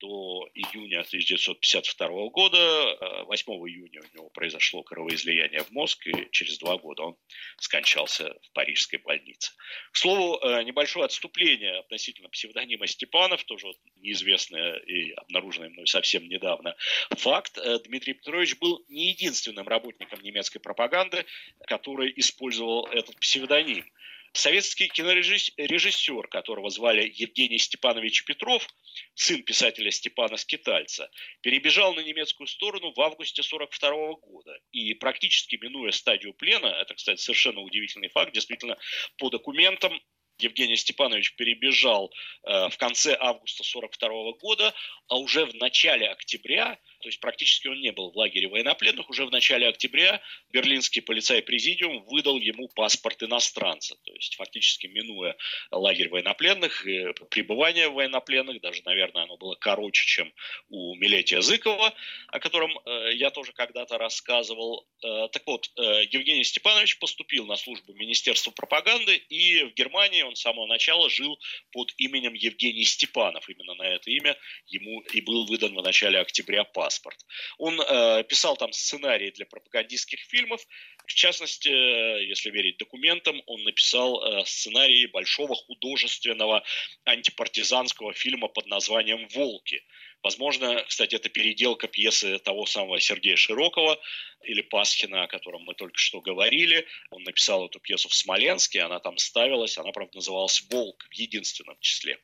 до 0.00 0.48
июня 0.54 1.00
1952 1.00 2.28
года. 2.30 3.24
8 3.26 3.52
э, 3.52 3.54
июня 3.68 4.00
у 4.00 4.16
него 4.16 4.28
произошло 4.30 4.82
кровоизлияние 4.82 5.62
в 5.62 5.70
мозг, 5.70 6.06
и 6.06 6.28
через 6.32 6.58
два 6.58 6.78
года 6.78 7.02
он 7.02 7.16
скончался 7.58 8.34
в 8.42 8.52
парижской 8.52 8.98
больнице. 8.98 9.52
К 9.92 9.96
слову, 9.96 10.38
э, 10.42 10.62
небольшое 10.64 11.04
отступление 11.04 11.78
относительно 11.78 12.28
псевдонима 12.28 12.86
Степанов, 12.86 13.44
тоже 13.44 13.68
вот 13.68 13.76
неизвестное 13.96 14.78
и 14.78 15.12
обнаруженное 15.12 15.70
мной 15.70 15.86
совсем 15.86 16.28
недавно 16.28 16.74
факт. 17.10 17.58
Э, 17.58 17.78
Дмитрий 17.80 18.14
Петрович 18.14 18.58
был 18.58 18.84
не 18.88 19.10
единственным 19.10 19.68
работником 19.68 20.20
немецкой 20.22 20.58
пропаганды, 20.58 21.26
который 21.66 22.12
использовал 22.16 22.86
этот 22.86 23.18
псевдоним. 23.20 23.84
Советский 24.32 24.88
кинорежиссер, 24.88 26.28
которого 26.28 26.70
звали 26.70 27.12
Евгений 27.14 27.58
Степанович 27.58 28.24
Петров, 28.24 28.66
сын 29.14 29.42
писателя 29.42 29.90
Степана 29.90 30.36
Скитальца, 30.36 31.10
перебежал 31.40 31.94
на 31.94 32.00
немецкую 32.00 32.46
сторону 32.46 32.92
в 32.92 33.00
августе 33.00 33.42
1942 33.42 34.14
года. 34.20 34.58
И 34.72 34.94
практически 34.94 35.56
минуя 35.56 35.90
стадию 35.90 36.32
плена, 36.34 36.66
это, 36.66 36.94
кстати, 36.94 37.20
совершенно 37.20 37.60
удивительный 37.60 38.08
факт, 38.08 38.32
действительно, 38.32 38.78
по 39.18 39.30
документам 39.30 40.00
Евгений 40.38 40.76
Степанович 40.76 41.34
перебежал 41.34 42.12
э, 42.44 42.68
в 42.68 42.76
конце 42.78 43.16
августа 43.18 43.62
1942 43.62 44.32
года, 44.40 44.74
а 45.08 45.18
уже 45.18 45.44
в 45.44 45.54
начале 45.54 46.08
октября 46.08 46.78
то 47.00 47.08
есть 47.08 47.20
практически 47.20 47.68
он 47.68 47.80
не 47.80 47.92
был 47.92 48.10
в 48.10 48.16
лагере 48.16 48.48
военнопленных. 48.48 49.08
Уже 49.08 49.24
в 49.24 49.30
начале 49.30 49.68
октября 49.68 50.20
берлинский 50.50 51.00
полицай-президиум 51.00 52.04
выдал 52.04 52.38
ему 52.38 52.68
паспорт 52.68 53.22
иностранца. 53.22 53.96
То 54.04 54.12
есть 54.12 54.36
фактически 54.36 54.86
минуя 54.86 55.36
лагерь 55.70 56.10
военнопленных, 56.10 56.86
и 56.86 57.12
пребывание 57.30 57.88
военнопленных, 57.88 58.60
даже, 58.60 58.82
наверное, 58.84 59.24
оно 59.24 59.36
было 59.38 59.54
короче, 59.54 60.04
чем 60.04 60.32
у 60.68 60.94
Милетия 60.96 61.40
Зыкова, 61.40 61.94
о 62.28 62.38
котором 62.38 62.78
э, 62.84 63.14
я 63.14 63.30
тоже 63.30 63.52
когда-то 63.52 63.96
рассказывал. 63.96 64.86
Э, 65.02 65.28
так 65.32 65.42
вот, 65.46 65.70
э, 65.76 66.04
Евгений 66.10 66.44
Степанович 66.44 66.98
поступил 66.98 67.46
на 67.46 67.56
службу 67.56 67.94
Министерства 67.94 68.50
пропаганды, 68.50 69.16
и 69.16 69.64
в 69.64 69.74
Германии 69.74 70.22
он 70.22 70.36
с 70.36 70.42
самого 70.42 70.66
начала 70.66 71.08
жил 71.08 71.38
под 71.72 71.94
именем 71.96 72.34
Евгений 72.34 72.84
Степанов. 72.84 73.48
Именно 73.48 73.74
на 73.74 73.84
это 73.84 74.10
имя 74.10 74.36
ему 74.66 75.00
и 75.00 75.22
был 75.22 75.46
выдан 75.46 75.74
в 75.74 75.82
начале 75.82 76.18
октября 76.18 76.64
паспорт 76.64 76.89
паспорт. 76.90 77.18
Он 77.58 77.80
э, 77.80 78.24
писал 78.24 78.56
там 78.56 78.72
сценарии 78.72 79.30
для 79.30 79.46
пропагандистских 79.46 80.20
фильмов. 80.20 80.60
В 81.06 81.14
частности, 81.14 81.68
э, 81.68 82.24
если 82.24 82.50
верить 82.50 82.78
документам, 82.78 83.42
он 83.46 83.62
написал 83.62 84.20
э, 84.22 84.44
сценарий 84.44 85.06
большого 85.06 85.54
художественного 85.54 86.62
антипартизанского 87.04 88.12
фильма 88.12 88.48
под 88.48 88.66
названием 88.66 89.28
«Волки», 89.28 89.82
Возможно, 90.22 90.84
кстати, 90.86 91.14
это 91.14 91.30
переделка 91.30 91.88
пьесы 91.88 92.38
того 92.38 92.66
самого 92.66 93.00
Сергея 93.00 93.36
Широкого 93.36 93.98
или 94.42 94.60
Пасхина, 94.60 95.22
о 95.22 95.26
котором 95.26 95.62
мы 95.62 95.74
только 95.74 95.98
что 95.98 96.20
говорили. 96.20 96.86
Он 97.10 97.22
написал 97.22 97.66
эту 97.66 97.80
пьесу 97.80 98.08
в 98.08 98.14
Смоленске, 98.14 98.82
она 98.82 98.98
там 98.98 99.16
ставилась, 99.16 99.78
она, 99.78 99.92
правда, 99.92 100.16
называлась 100.16 100.62
«Волк» 100.70 101.06
в 101.10 101.14
единственном 101.14 101.76
числе. 101.80 102.18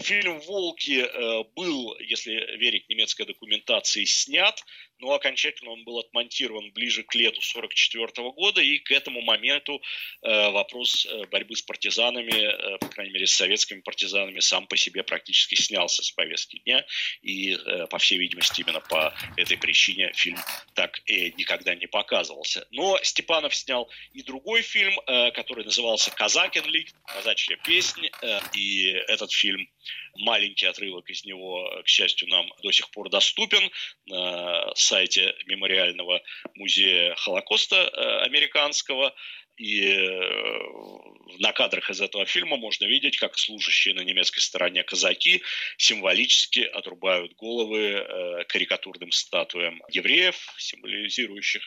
Фильм 0.00 0.40
«Волки» 0.40 1.00
э, 1.00 1.44
был, 1.54 1.96
если 1.98 2.32
верить 2.56 2.88
немецкой 2.88 3.26
документации, 3.26 4.04
снят 4.04 4.64
но 5.00 5.12
окончательно 5.12 5.72
он 5.72 5.84
был 5.84 5.98
отмонтирован 5.98 6.72
ближе 6.72 7.02
к 7.02 7.14
лету 7.14 7.40
1944 7.40 8.30
года, 8.30 8.60
и 8.60 8.78
к 8.78 8.90
этому 8.90 9.20
моменту 9.22 9.82
э, 10.22 10.50
вопрос 10.50 11.06
э, 11.06 11.26
борьбы 11.26 11.56
с 11.56 11.62
партизанами, 11.62 12.32
э, 12.32 12.78
по 12.78 12.88
крайней 12.88 13.12
мере, 13.12 13.26
с 13.26 13.32
советскими 13.32 13.80
партизанами, 13.80 14.40
сам 14.40 14.66
по 14.66 14.76
себе 14.76 15.02
практически 15.02 15.54
снялся 15.54 16.02
с 16.02 16.10
повестки 16.10 16.58
дня, 16.58 16.84
и, 17.22 17.52
э, 17.54 17.86
по 17.88 17.98
всей 17.98 18.18
видимости, 18.18 18.60
именно 18.60 18.80
по 18.80 19.14
этой 19.36 19.56
причине 19.56 20.12
фильм 20.14 20.38
так 20.74 21.00
и 21.06 21.32
никогда 21.36 21.74
не 21.74 21.86
показывался. 21.86 22.66
Но 22.70 22.98
Степанов 23.02 23.54
снял 23.54 23.90
и 24.12 24.22
другой 24.22 24.62
фильм, 24.62 24.98
э, 25.06 25.30
который 25.32 25.64
назывался 25.64 26.10
«Казакин 26.10 26.64
лик», 26.66 26.88
«Казачья 27.06 27.56
песня», 27.56 28.10
э, 28.22 28.40
и 28.54 28.88
этот 29.08 29.32
фильм 29.32 29.68
маленький 30.16 30.66
отрывок 30.66 31.08
из 31.10 31.24
него, 31.24 31.82
к 31.84 31.88
счастью, 31.88 32.28
нам 32.28 32.52
до 32.62 32.72
сих 32.72 32.90
пор 32.90 33.08
доступен 33.10 33.70
на 34.06 34.74
сайте 34.90 35.34
Мемориального 35.46 36.20
музея 36.56 37.14
Холокоста 37.14 37.76
э, 37.76 38.24
американского. 38.26 39.14
И 39.60 39.82
э, 39.82 41.38
на 41.38 41.52
кадрах 41.52 41.90
из 41.90 42.00
этого 42.00 42.24
фильма 42.24 42.56
можно 42.56 42.86
видеть, 42.86 43.18
как 43.18 43.36
служащие 43.36 43.94
на 43.94 44.00
немецкой 44.00 44.40
стороне 44.40 44.82
казаки 44.82 45.42
символически 45.76 46.60
отрубают 46.60 47.34
головы 47.34 47.78
э, 47.78 48.44
карикатурным 48.44 49.12
статуям 49.12 49.82
евреев, 49.90 50.34
символизирующих, 50.56 51.62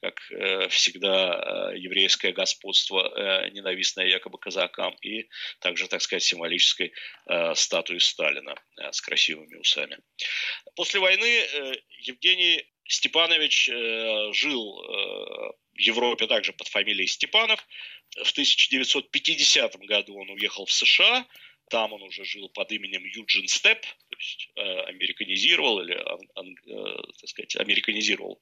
как 0.00 0.20
э, 0.30 0.68
всегда, 0.68 1.72
еврейское 1.74 2.30
господство, 2.30 3.48
ненавистное 3.50 4.06
якобы 4.06 4.38
казакам, 4.38 4.94
и 5.02 5.28
также, 5.58 5.88
так 5.88 6.00
сказать, 6.00 6.22
символической 6.22 6.92
статуи 7.54 7.98
Сталина 7.98 8.54
с 8.76 9.00
красивыми 9.00 9.56
усами. 9.56 9.98
После 10.76 11.00
войны 11.00 11.44
Евгений 11.98 12.64
Степанович 12.86 13.68
жил 14.32 15.56
в 15.74 15.78
Европе 15.78 16.26
также 16.26 16.52
под 16.52 16.68
фамилией 16.68 17.06
Степанов. 17.06 17.66
В 18.10 18.30
1950 18.32 19.76
году 19.76 20.18
он 20.18 20.30
уехал 20.30 20.66
в 20.66 20.72
США, 20.72 21.26
там 21.70 21.92
он 21.92 22.02
уже 22.02 22.24
жил 22.24 22.48
под 22.50 22.70
именем 22.72 23.04
Юджин 23.04 23.48
Степ, 23.48 23.84
есть 24.22 24.48
э, 24.54 24.60
американизировал 24.88 25.80
или, 25.80 25.94
э, 25.94 27.02
так 27.20 27.28
сказать, 27.28 27.56
американизировал 27.56 28.40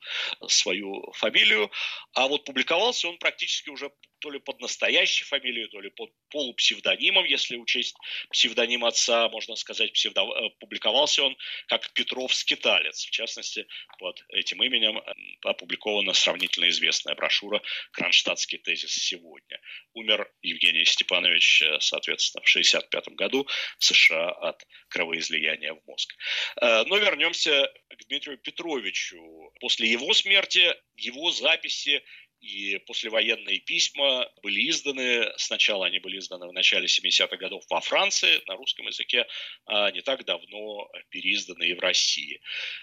свою 0.49 1.13
фамилию, 1.13 1.71
а 2.15 2.29
вот 2.29 2.45
публиковался 2.45 3.09
он 3.09 3.19
практически 3.19 3.71
уже 3.71 3.91
то 4.21 4.31
ли 4.31 4.39
под 4.39 4.61
настоящей 4.61 5.25
фамилией, 5.25 5.67
то 5.69 5.81
ли 5.81 5.91
под 5.91 6.11
полупсевдонимом, 6.29 7.25
если 7.25 7.57
учесть 7.57 7.97
псевдоним 8.31 8.85
отца, 8.85 9.29
можно 9.31 9.57
сказать, 9.57 9.93
псевдо... 9.93 10.23
Э, 10.23 10.51
публиковался 10.61 11.25
он 11.25 11.37
как 11.69 11.91
Петров-скиталец. 11.95 13.07
В 13.07 13.11
частности, 13.11 13.67
под 13.99 14.23
этим 14.29 14.63
именем 14.63 15.03
опубликована 15.43 16.13
сравнительно 16.13 16.69
известная 16.69 17.15
брошюра 17.15 17.63
«Кронштадтский 17.93 18.59
тезис 18.59 18.93
сегодня». 18.93 19.61
Умер 19.95 20.31
Евгений 20.43 20.85
Степанович, 20.85 21.63
соответственно, 21.81 22.43
в 22.45 22.51
1965 22.51 23.09
году 23.17 23.47
в 23.79 23.85
США 23.85 24.31
от 24.31 24.67
кровоизлияния 24.89 25.70
в 25.75 25.87
мозг. 25.87 26.15
Э, 26.61 26.85
но 26.85 26.97
вернемся 26.99 27.73
к 27.89 28.07
Дмитрию 28.09 28.39
Петровичу. 28.39 29.53
После 29.61 29.89
его 29.89 30.13
смерти 30.15 30.75
его 30.97 31.31
записи 31.31 32.03
и 32.41 32.79
послевоенные 32.87 33.59
письма 33.61 34.31
были 34.43 34.71
изданы, 34.71 35.31
сначала 35.37 35.87
они 35.87 35.99
были 35.99 36.19
изданы 36.19 36.49
в 36.49 36.53
начале 36.53 36.87
70-х 36.87 37.37
годов 37.37 37.65
во 37.69 37.81
Франции 37.81 38.43
на 38.47 38.57
русском 38.57 38.87
языке, 38.87 39.27
а 39.67 39.91
не 39.91 40.01
так 40.01 40.25
давно 40.25 40.91
переизданы 41.11 41.65
и 41.65 41.75
в 41.75 41.81
России. 41.81 42.41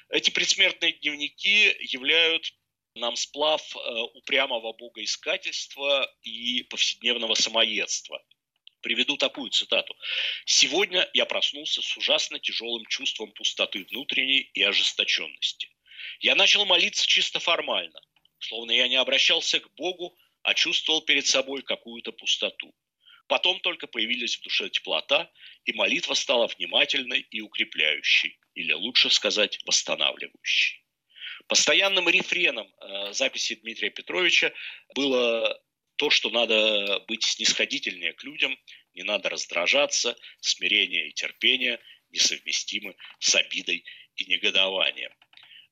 Эти 0.09 0.29
предсмертные 0.29 0.93
дневники 0.93 1.75
являют 1.79 2.53
нам 2.95 3.15
сплав 3.15 3.61
э, 3.75 3.79
упрямого 4.15 4.73
богоискательства 4.73 6.11
и 6.23 6.63
повседневного 6.63 7.35
самоедства. 7.35 8.23
Приведу 8.87 9.17
такую 9.17 9.49
цитату. 9.49 9.97
«Сегодня 10.45 11.09
я 11.13 11.25
проснулся 11.25 11.81
с 11.81 11.97
ужасно 11.97 12.39
тяжелым 12.39 12.85
чувством 12.85 13.33
пустоты 13.33 13.83
внутренней 13.83 14.49
и 14.53 14.63
ожесточенности. 14.63 15.69
Я 16.21 16.35
начал 16.35 16.65
молиться 16.65 17.05
чисто 17.05 17.41
формально, 17.41 17.99
словно 18.39 18.71
я 18.71 18.87
не 18.87 18.95
обращался 18.95 19.59
к 19.59 19.75
Богу, 19.75 20.17
а 20.41 20.53
чувствовал 20.53 21.01
перед 21.01 21.27
собой 21.27 21.63
какую-то 21.63 22.13
пустоту. 22.13 22.73
Потом 23.27 23.59
только 23.59 23.87
появились 23.87 24.37
в 24.37 24.43
душе 24.43 24.69
теплота, 24.69 25.29
и 25.65 25.73
молитва 25.73 26.13
стала 26.13 26.47
внимательной 26.47 27.27
и 27.29 27.41
укрепляющей, 27.41 28.39
или 28.53 28.71
лучше 28.71 29.09
сказать, 29.09 29.59
восстанавливающей. 29.65 30.81
Постоянным 31.47 32.07
рефреном 32.07 32.73
э, 32.79 33.11
записи 33.11 33.55
Дмитрия 33.55 33.89
Петровича 33.89 34.53
было 34.95 35.61
то, 35.97 36.09
что 36.09 36.29
надо 36.29 36.99
быть 37.07 37.23
снисходительнее 37.23 38.13
к 38.13 38.23
людям, 38.23 38.57
не 38.93 39.03
надо 39.03 39.29
раздражаться, 39.29 40.15
смирение 40.39 41.09
и 41.09 41.13
терпение 41.13 41.79
несовместимы 42.09 42.95
с 43.19 43.35
обидой 43.35 43.83
и 44.15 44.25
негодованием. 44.25 45.11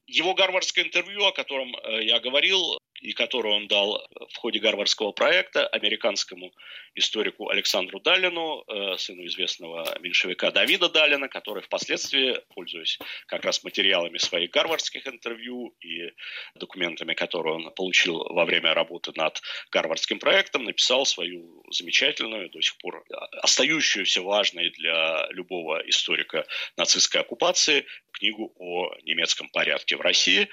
Его 0.07 0.36
гарвардское 0.36 0.86
интервью, 0.86 1.26
о 1.26 1.32
котором 1.32 1.76
э, 1.76 2.03
я 2.03 2.19
говорил, 2.19 2.78
и 3.01 3.13
которую 3.13 3.55
он 3.55 3.67
дал 3.67 4.07
в 4.34 4.38
ходе 4.38 4.59
гарвардского 4.59 5.11
проекта 5.11 5.67
американскому 5.67 6.53
историку 6.96 7.50
Александру 7.50 8.00
Далину, 8.00 8.64
э, 8.68 8.98
сыну 8.98 9.26
известного 9.26 9.98
меньшевика 10.00 10.52
Давида 10.52 10.89
Далина, 10.89 11.28
который 11.28 11.62
впоследствии, 11.62 12.39
пользуясь 12.54 12.98
как 13.28 13.43
раз 13.43 13.64
материалами 13.64 14.18
своих 14.18 14.52
гарвардских 14.52 15.06
интервью 15.06 15.76
и 15.82 16.12
документами, 16.56 17.14
которые 17.14 17.56
он 17.56 17.72
получил 17.72 18.24
во 18.24 18.46
время 18.46 18.74
работы 18.74 19.12
над 19.16 19.41
гарвардским 19.72 20.20
проектом, 20.20 20.64
написал 20.64 21.06
свою 21.06 21.64
замечательную, 21.70 22.50
до 22.50 22.62
сих 22.62 22.78
пор 22.78 23.04
остающуюся 23.41 24.22
важной 24.22 24.70
для 24.72 25.28
любого 25.32 25.82
историка 25.89 26.46
нацистской 26.78 27.22
оккупации 27.22 27.86
книгу 28.12 28.54
о 28.58 28.96
немецком 29.04 29.50
порядке 29.50 29.98
в 29.98 30.02
России, 30.02 30.50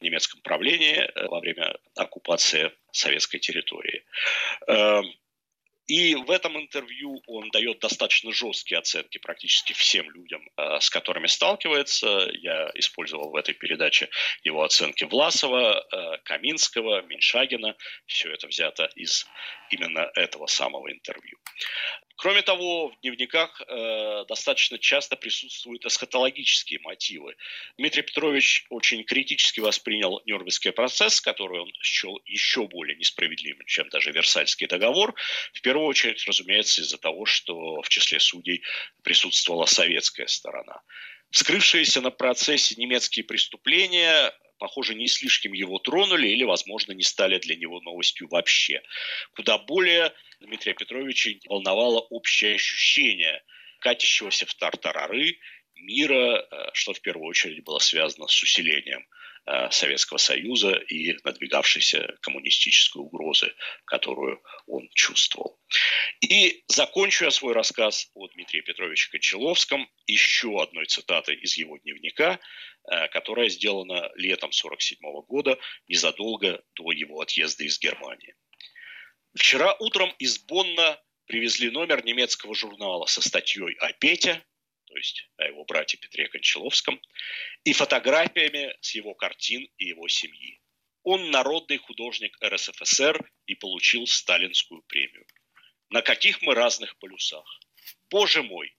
немецком 0.00 0.40
правлении 0.42 0.96
э, 0.96 1.26
во 1.26 1.40
время 1.40 1.76
оккупации 1.96 2.72
советской 2.92 3.38
территории. 3.38 4.04
И 5.86 6.14
в 6.14 6.30
этом 6.30 6.56
интервью 6.56 7.20
он 7.26 7.50
дает 7.50 7.80
достаточно 7.80 8.32
жесткие 8.32 8.78
оценки 8.78 9.18
практически 9.18 9.72
всем 9.72 10.08
людям, 10.10 10.48
э, 10.56 10.78
с 10.80 10.88
которыми 10.88 11.26
сталкивается. 11.26 12.30
Я 12.34 12.70
использовал 12.74 13.30
в 13.30 13.36
этой 13.36 13.54
передаче 13.54 14.08
его 14.44 14.62
оценки 14.62 15.04
Власова, 15.04 15.84
э, 15.92 16.18
Каминского, 16.24 17.02
Меньшагина. 17.02 17.74
Все 18.06 18.32
это 18.32 18.46
взято 18.46 18.88
из 18.94 19.26
именно 19.70 20.10
этого 20.14 20.46
самого 20.46 20.92
интервью. 20.92 21.38
Кроме 22.20 22.42
того, 22.42 22.88
в 22.88 23.00
дневниках 23.00 23.62
э, 23.66 24.26
достаточно 24.28 24.78
часто 24.78 25.16
присутствуют 25.16 25.86
эсхатологические 25.86 26.78
мотивы. 26.80 27.34
Дмитрий 27.78 28.02
Петрович 28.02 28.66
очень 28.68 29.04
критически 29.04 29.60
воспринял 29.60 30.20
Нюрнбергский 30.26 30.72
процесс, 30.72 31.22
который 31.22 31.62
он 31.62 31.72
счел 31.80 32.20
еще 32.26 32.66
более 32.66 32.94
несправедливым, 32.98 33.64
чем 33.64 33.88
даже 33.88 34.12
Версальский 34.12 34.66
договор. 34.66 35.14
В 35.54 35.62
первую 35.62 35.86
очередь, 35.86 36.22
разумеется, 36.26 36.82
из-за 36.82 36.98
того, 36.98 37.24
что 37.24 37.80
в 37.80 37.88
числе 37.88 38.20
судей 38.20 38.64
присутствовала 39.02 39.64
советская 39.64 40.26
сторона. 40.26 40.82
Вскрывшиеся 41.30 42.02
на 42.02 42.10
процессе 42.10 42.74
немецкие 42.76 43.24
преступления 43.24 44.30
похоже, 44.60 44.94
не 44.94 45.08
слишком 45.08 45.52
его 45.52 45.78
тронули 45.78 46.28
или, 46.28 46.44
возможно, 46.44 46.92
не 46.92 47.02
стали 47.02 47.38
для 47.38 47.56
него 47.56 47.80
новостью 47.80 48.28
вообще. 48.28 48.82
Куда 49.34 49.58
более 49.58 50.12
Дмитрия 50.38 50.74
Петровича 50.74 51.30
волновало 51.48 52.00
общее 52.00 52.54
ощущение 52.54 53.42
катящегося 53.80 54.46
в 54.46 54.54
тартарары 54.54 55.38
мира, 55.74 56.38
э, 56.38 56.70
что 56.74 56.92
в 56.92 57.00
первую 57.00 57.28
очередь 57.28 57.64
было 57.64 57.78
связано 57.78 58.26
с 58.28 58.42
усилением 58.42 59.06
э, 59.46 59.70
Советского 59.70 60.18
Союза 60.18 60.72
и 60.72 61.16
надвигавшейся 61.24 62.18
коммунистической 62.20 63.00
угрозы, 63.00 63.52
которую 63.86 64.42
он 64.66 64.88
чувствовал. 64.94 65.58
И 66.20 66.64
закончу 66.68 67.24
я 67.24 67.30
свой 67.30 67.54
рассказ 67.54 68.10
о 68.14 68.28
Дмитрии 68.28 68.60
Петровиче 68.60 69.10
Кончаловском 69.10 69.88
еще 70.06 70.62
одной 70.62 70.86
цитатой 70.86 71.36
из 71.36 71.56
его 71.56 71.78
дневника, 71.78 72.38
которая 73.12 73.48
сделана 73.48 74.10
летом 74.16 74.50
1947 74.50 74.98
года, 75.28 75.58
незадолго 75.86 76.62
до 76.74 76.90
его 76.92 77.20
отъезда 77.20 77.64
из 77.64 77.78
Германии. 77.78 78.34
Вчера 79.34 79.76
утром 79.78 80.10
из 80.18 80.38
Бонна 80.38 81.00
привезли 81.26 81.70
номер 81.70 82.04
немецкого 82.04 82.54
журнала 82.54 83.06
со 83.06 83.22
статьей 83.22 83.76
о 83.78 83.92
Пете, 83.92 84.44
то 84.86 84.96
есть 84.96 85.30
о 85.36 85.44
его 85.44 85.64
брате 85.64 85.96
Петре 85.96 86.26
Кончаловском, 86.28 87.00
и 87.62 87.72
фотографиями 87.72 88.76
с 88.80 88.96
его 88.96 89.14
картин 89.14 89.68
и 89.78 89.86
его 89.86 90.08
семьи. 90.08 90.60
Он 91.04 91.30
народный 91.30 91.78
художник 91.78 92.36
РСФСР 92.42 93.30
и 93.46 93.54
получил 93.54 94.06
сталинскую 94.06 94.82
премию. 94.82 95.24
На 95.88 96.02
каких 96.02 96.42
мы 96.42 96.54
разных 96.54 96.98
полюсах. 96.98 97.60
Боже 98.10 98.42
мой, 98.42 98.74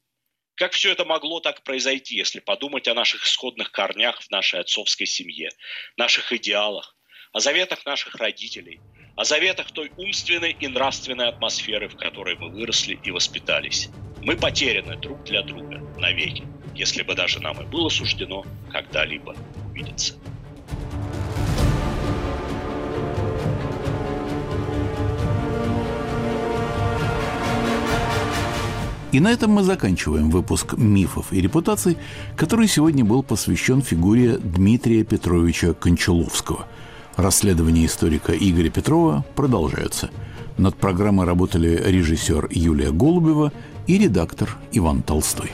как 0.62 0.74
все 0.74 0.92
это 0.92 1.06
могло 1.06 1.40
так 1.40 1.64
произойти, 1.64 2.16
если 2.16 2.40
подумать 2.40 2.88
о 2.88 2.94
наших 2.94 3.26
исходных 3.26 3.72
корнях 3.72 4.22
в 4.22 4.30
нашей 4.30 4.60
отцовской 4.60 5.06
семье, 5.06 5.50
наших 5.98 6.32
идеалах, 6.34 6.96
о 7.34 7.40
заветах 7.40 7.84
наших 7.86 8.16
родителей– 8.16 8.80
о 9.16 9.24
заветах 9.24 9.72
той 9.72 9.92
умственной 9.98 10.52
и 10.52 10.68
нравственной 10.68 11.28
атмосферы, 11.28 11.90
в 11.90 11.96
которой 11.96 12.38
мы 12.38 12.50
выросли 12.50 12.94
и 12.94 13.12
воспитались. 13.12 13.90
Мы 14.22 14.36
потеряны 14.36 14.98
друг 14.98 15.24
для 15.26 15.44
друга 15.44 15.80
навеки, 15.98 16.44
если 16.74 17.04
бы 17.04 17.14
даже 17.14 17.40
нам 17.40 17.62
и 17.62 17.66
было 17.66 17.90
суждено 17.90 18.46
когда-либо 18.70 19.36
увидеться. 19.64 20.16
И 29.12 29.20
на 29.20 29.32
этом 29.32 29.52
мы 29.52 29.64
заканчиваем 29.64 30.30
выпуск 30.30 30.76
«Мифов 30.78 31.34
и 31.34 31.42
репутаций», 31.42 31.98
который 32.36 32.68
сегодня 32.68 33.04
был 33.04 33.24
посвящен 33.24 33.82
фигуре 33.82 34.38
Дмитрия 34.38 35.04
Петровича 35.04 35.74
Кончаловского– 35.74 36.68
Расследования 37.18 37.86
историка 37.86 38.34
Игоря 38.34 38.70
Петрова 38.70 39.26
продолжаются. 39.36 40.10
Над 40.58 40.76
программой 40.76 41.26
работали 41.26 41.82
режиссер 41.86 42.48
Юлия 42.52 42.92
Голубева 42.92 43.52
и 43.88 43.98
редактор 43.98 44.58
Иван 44.72 45.02
Толстой. 45.02 45.52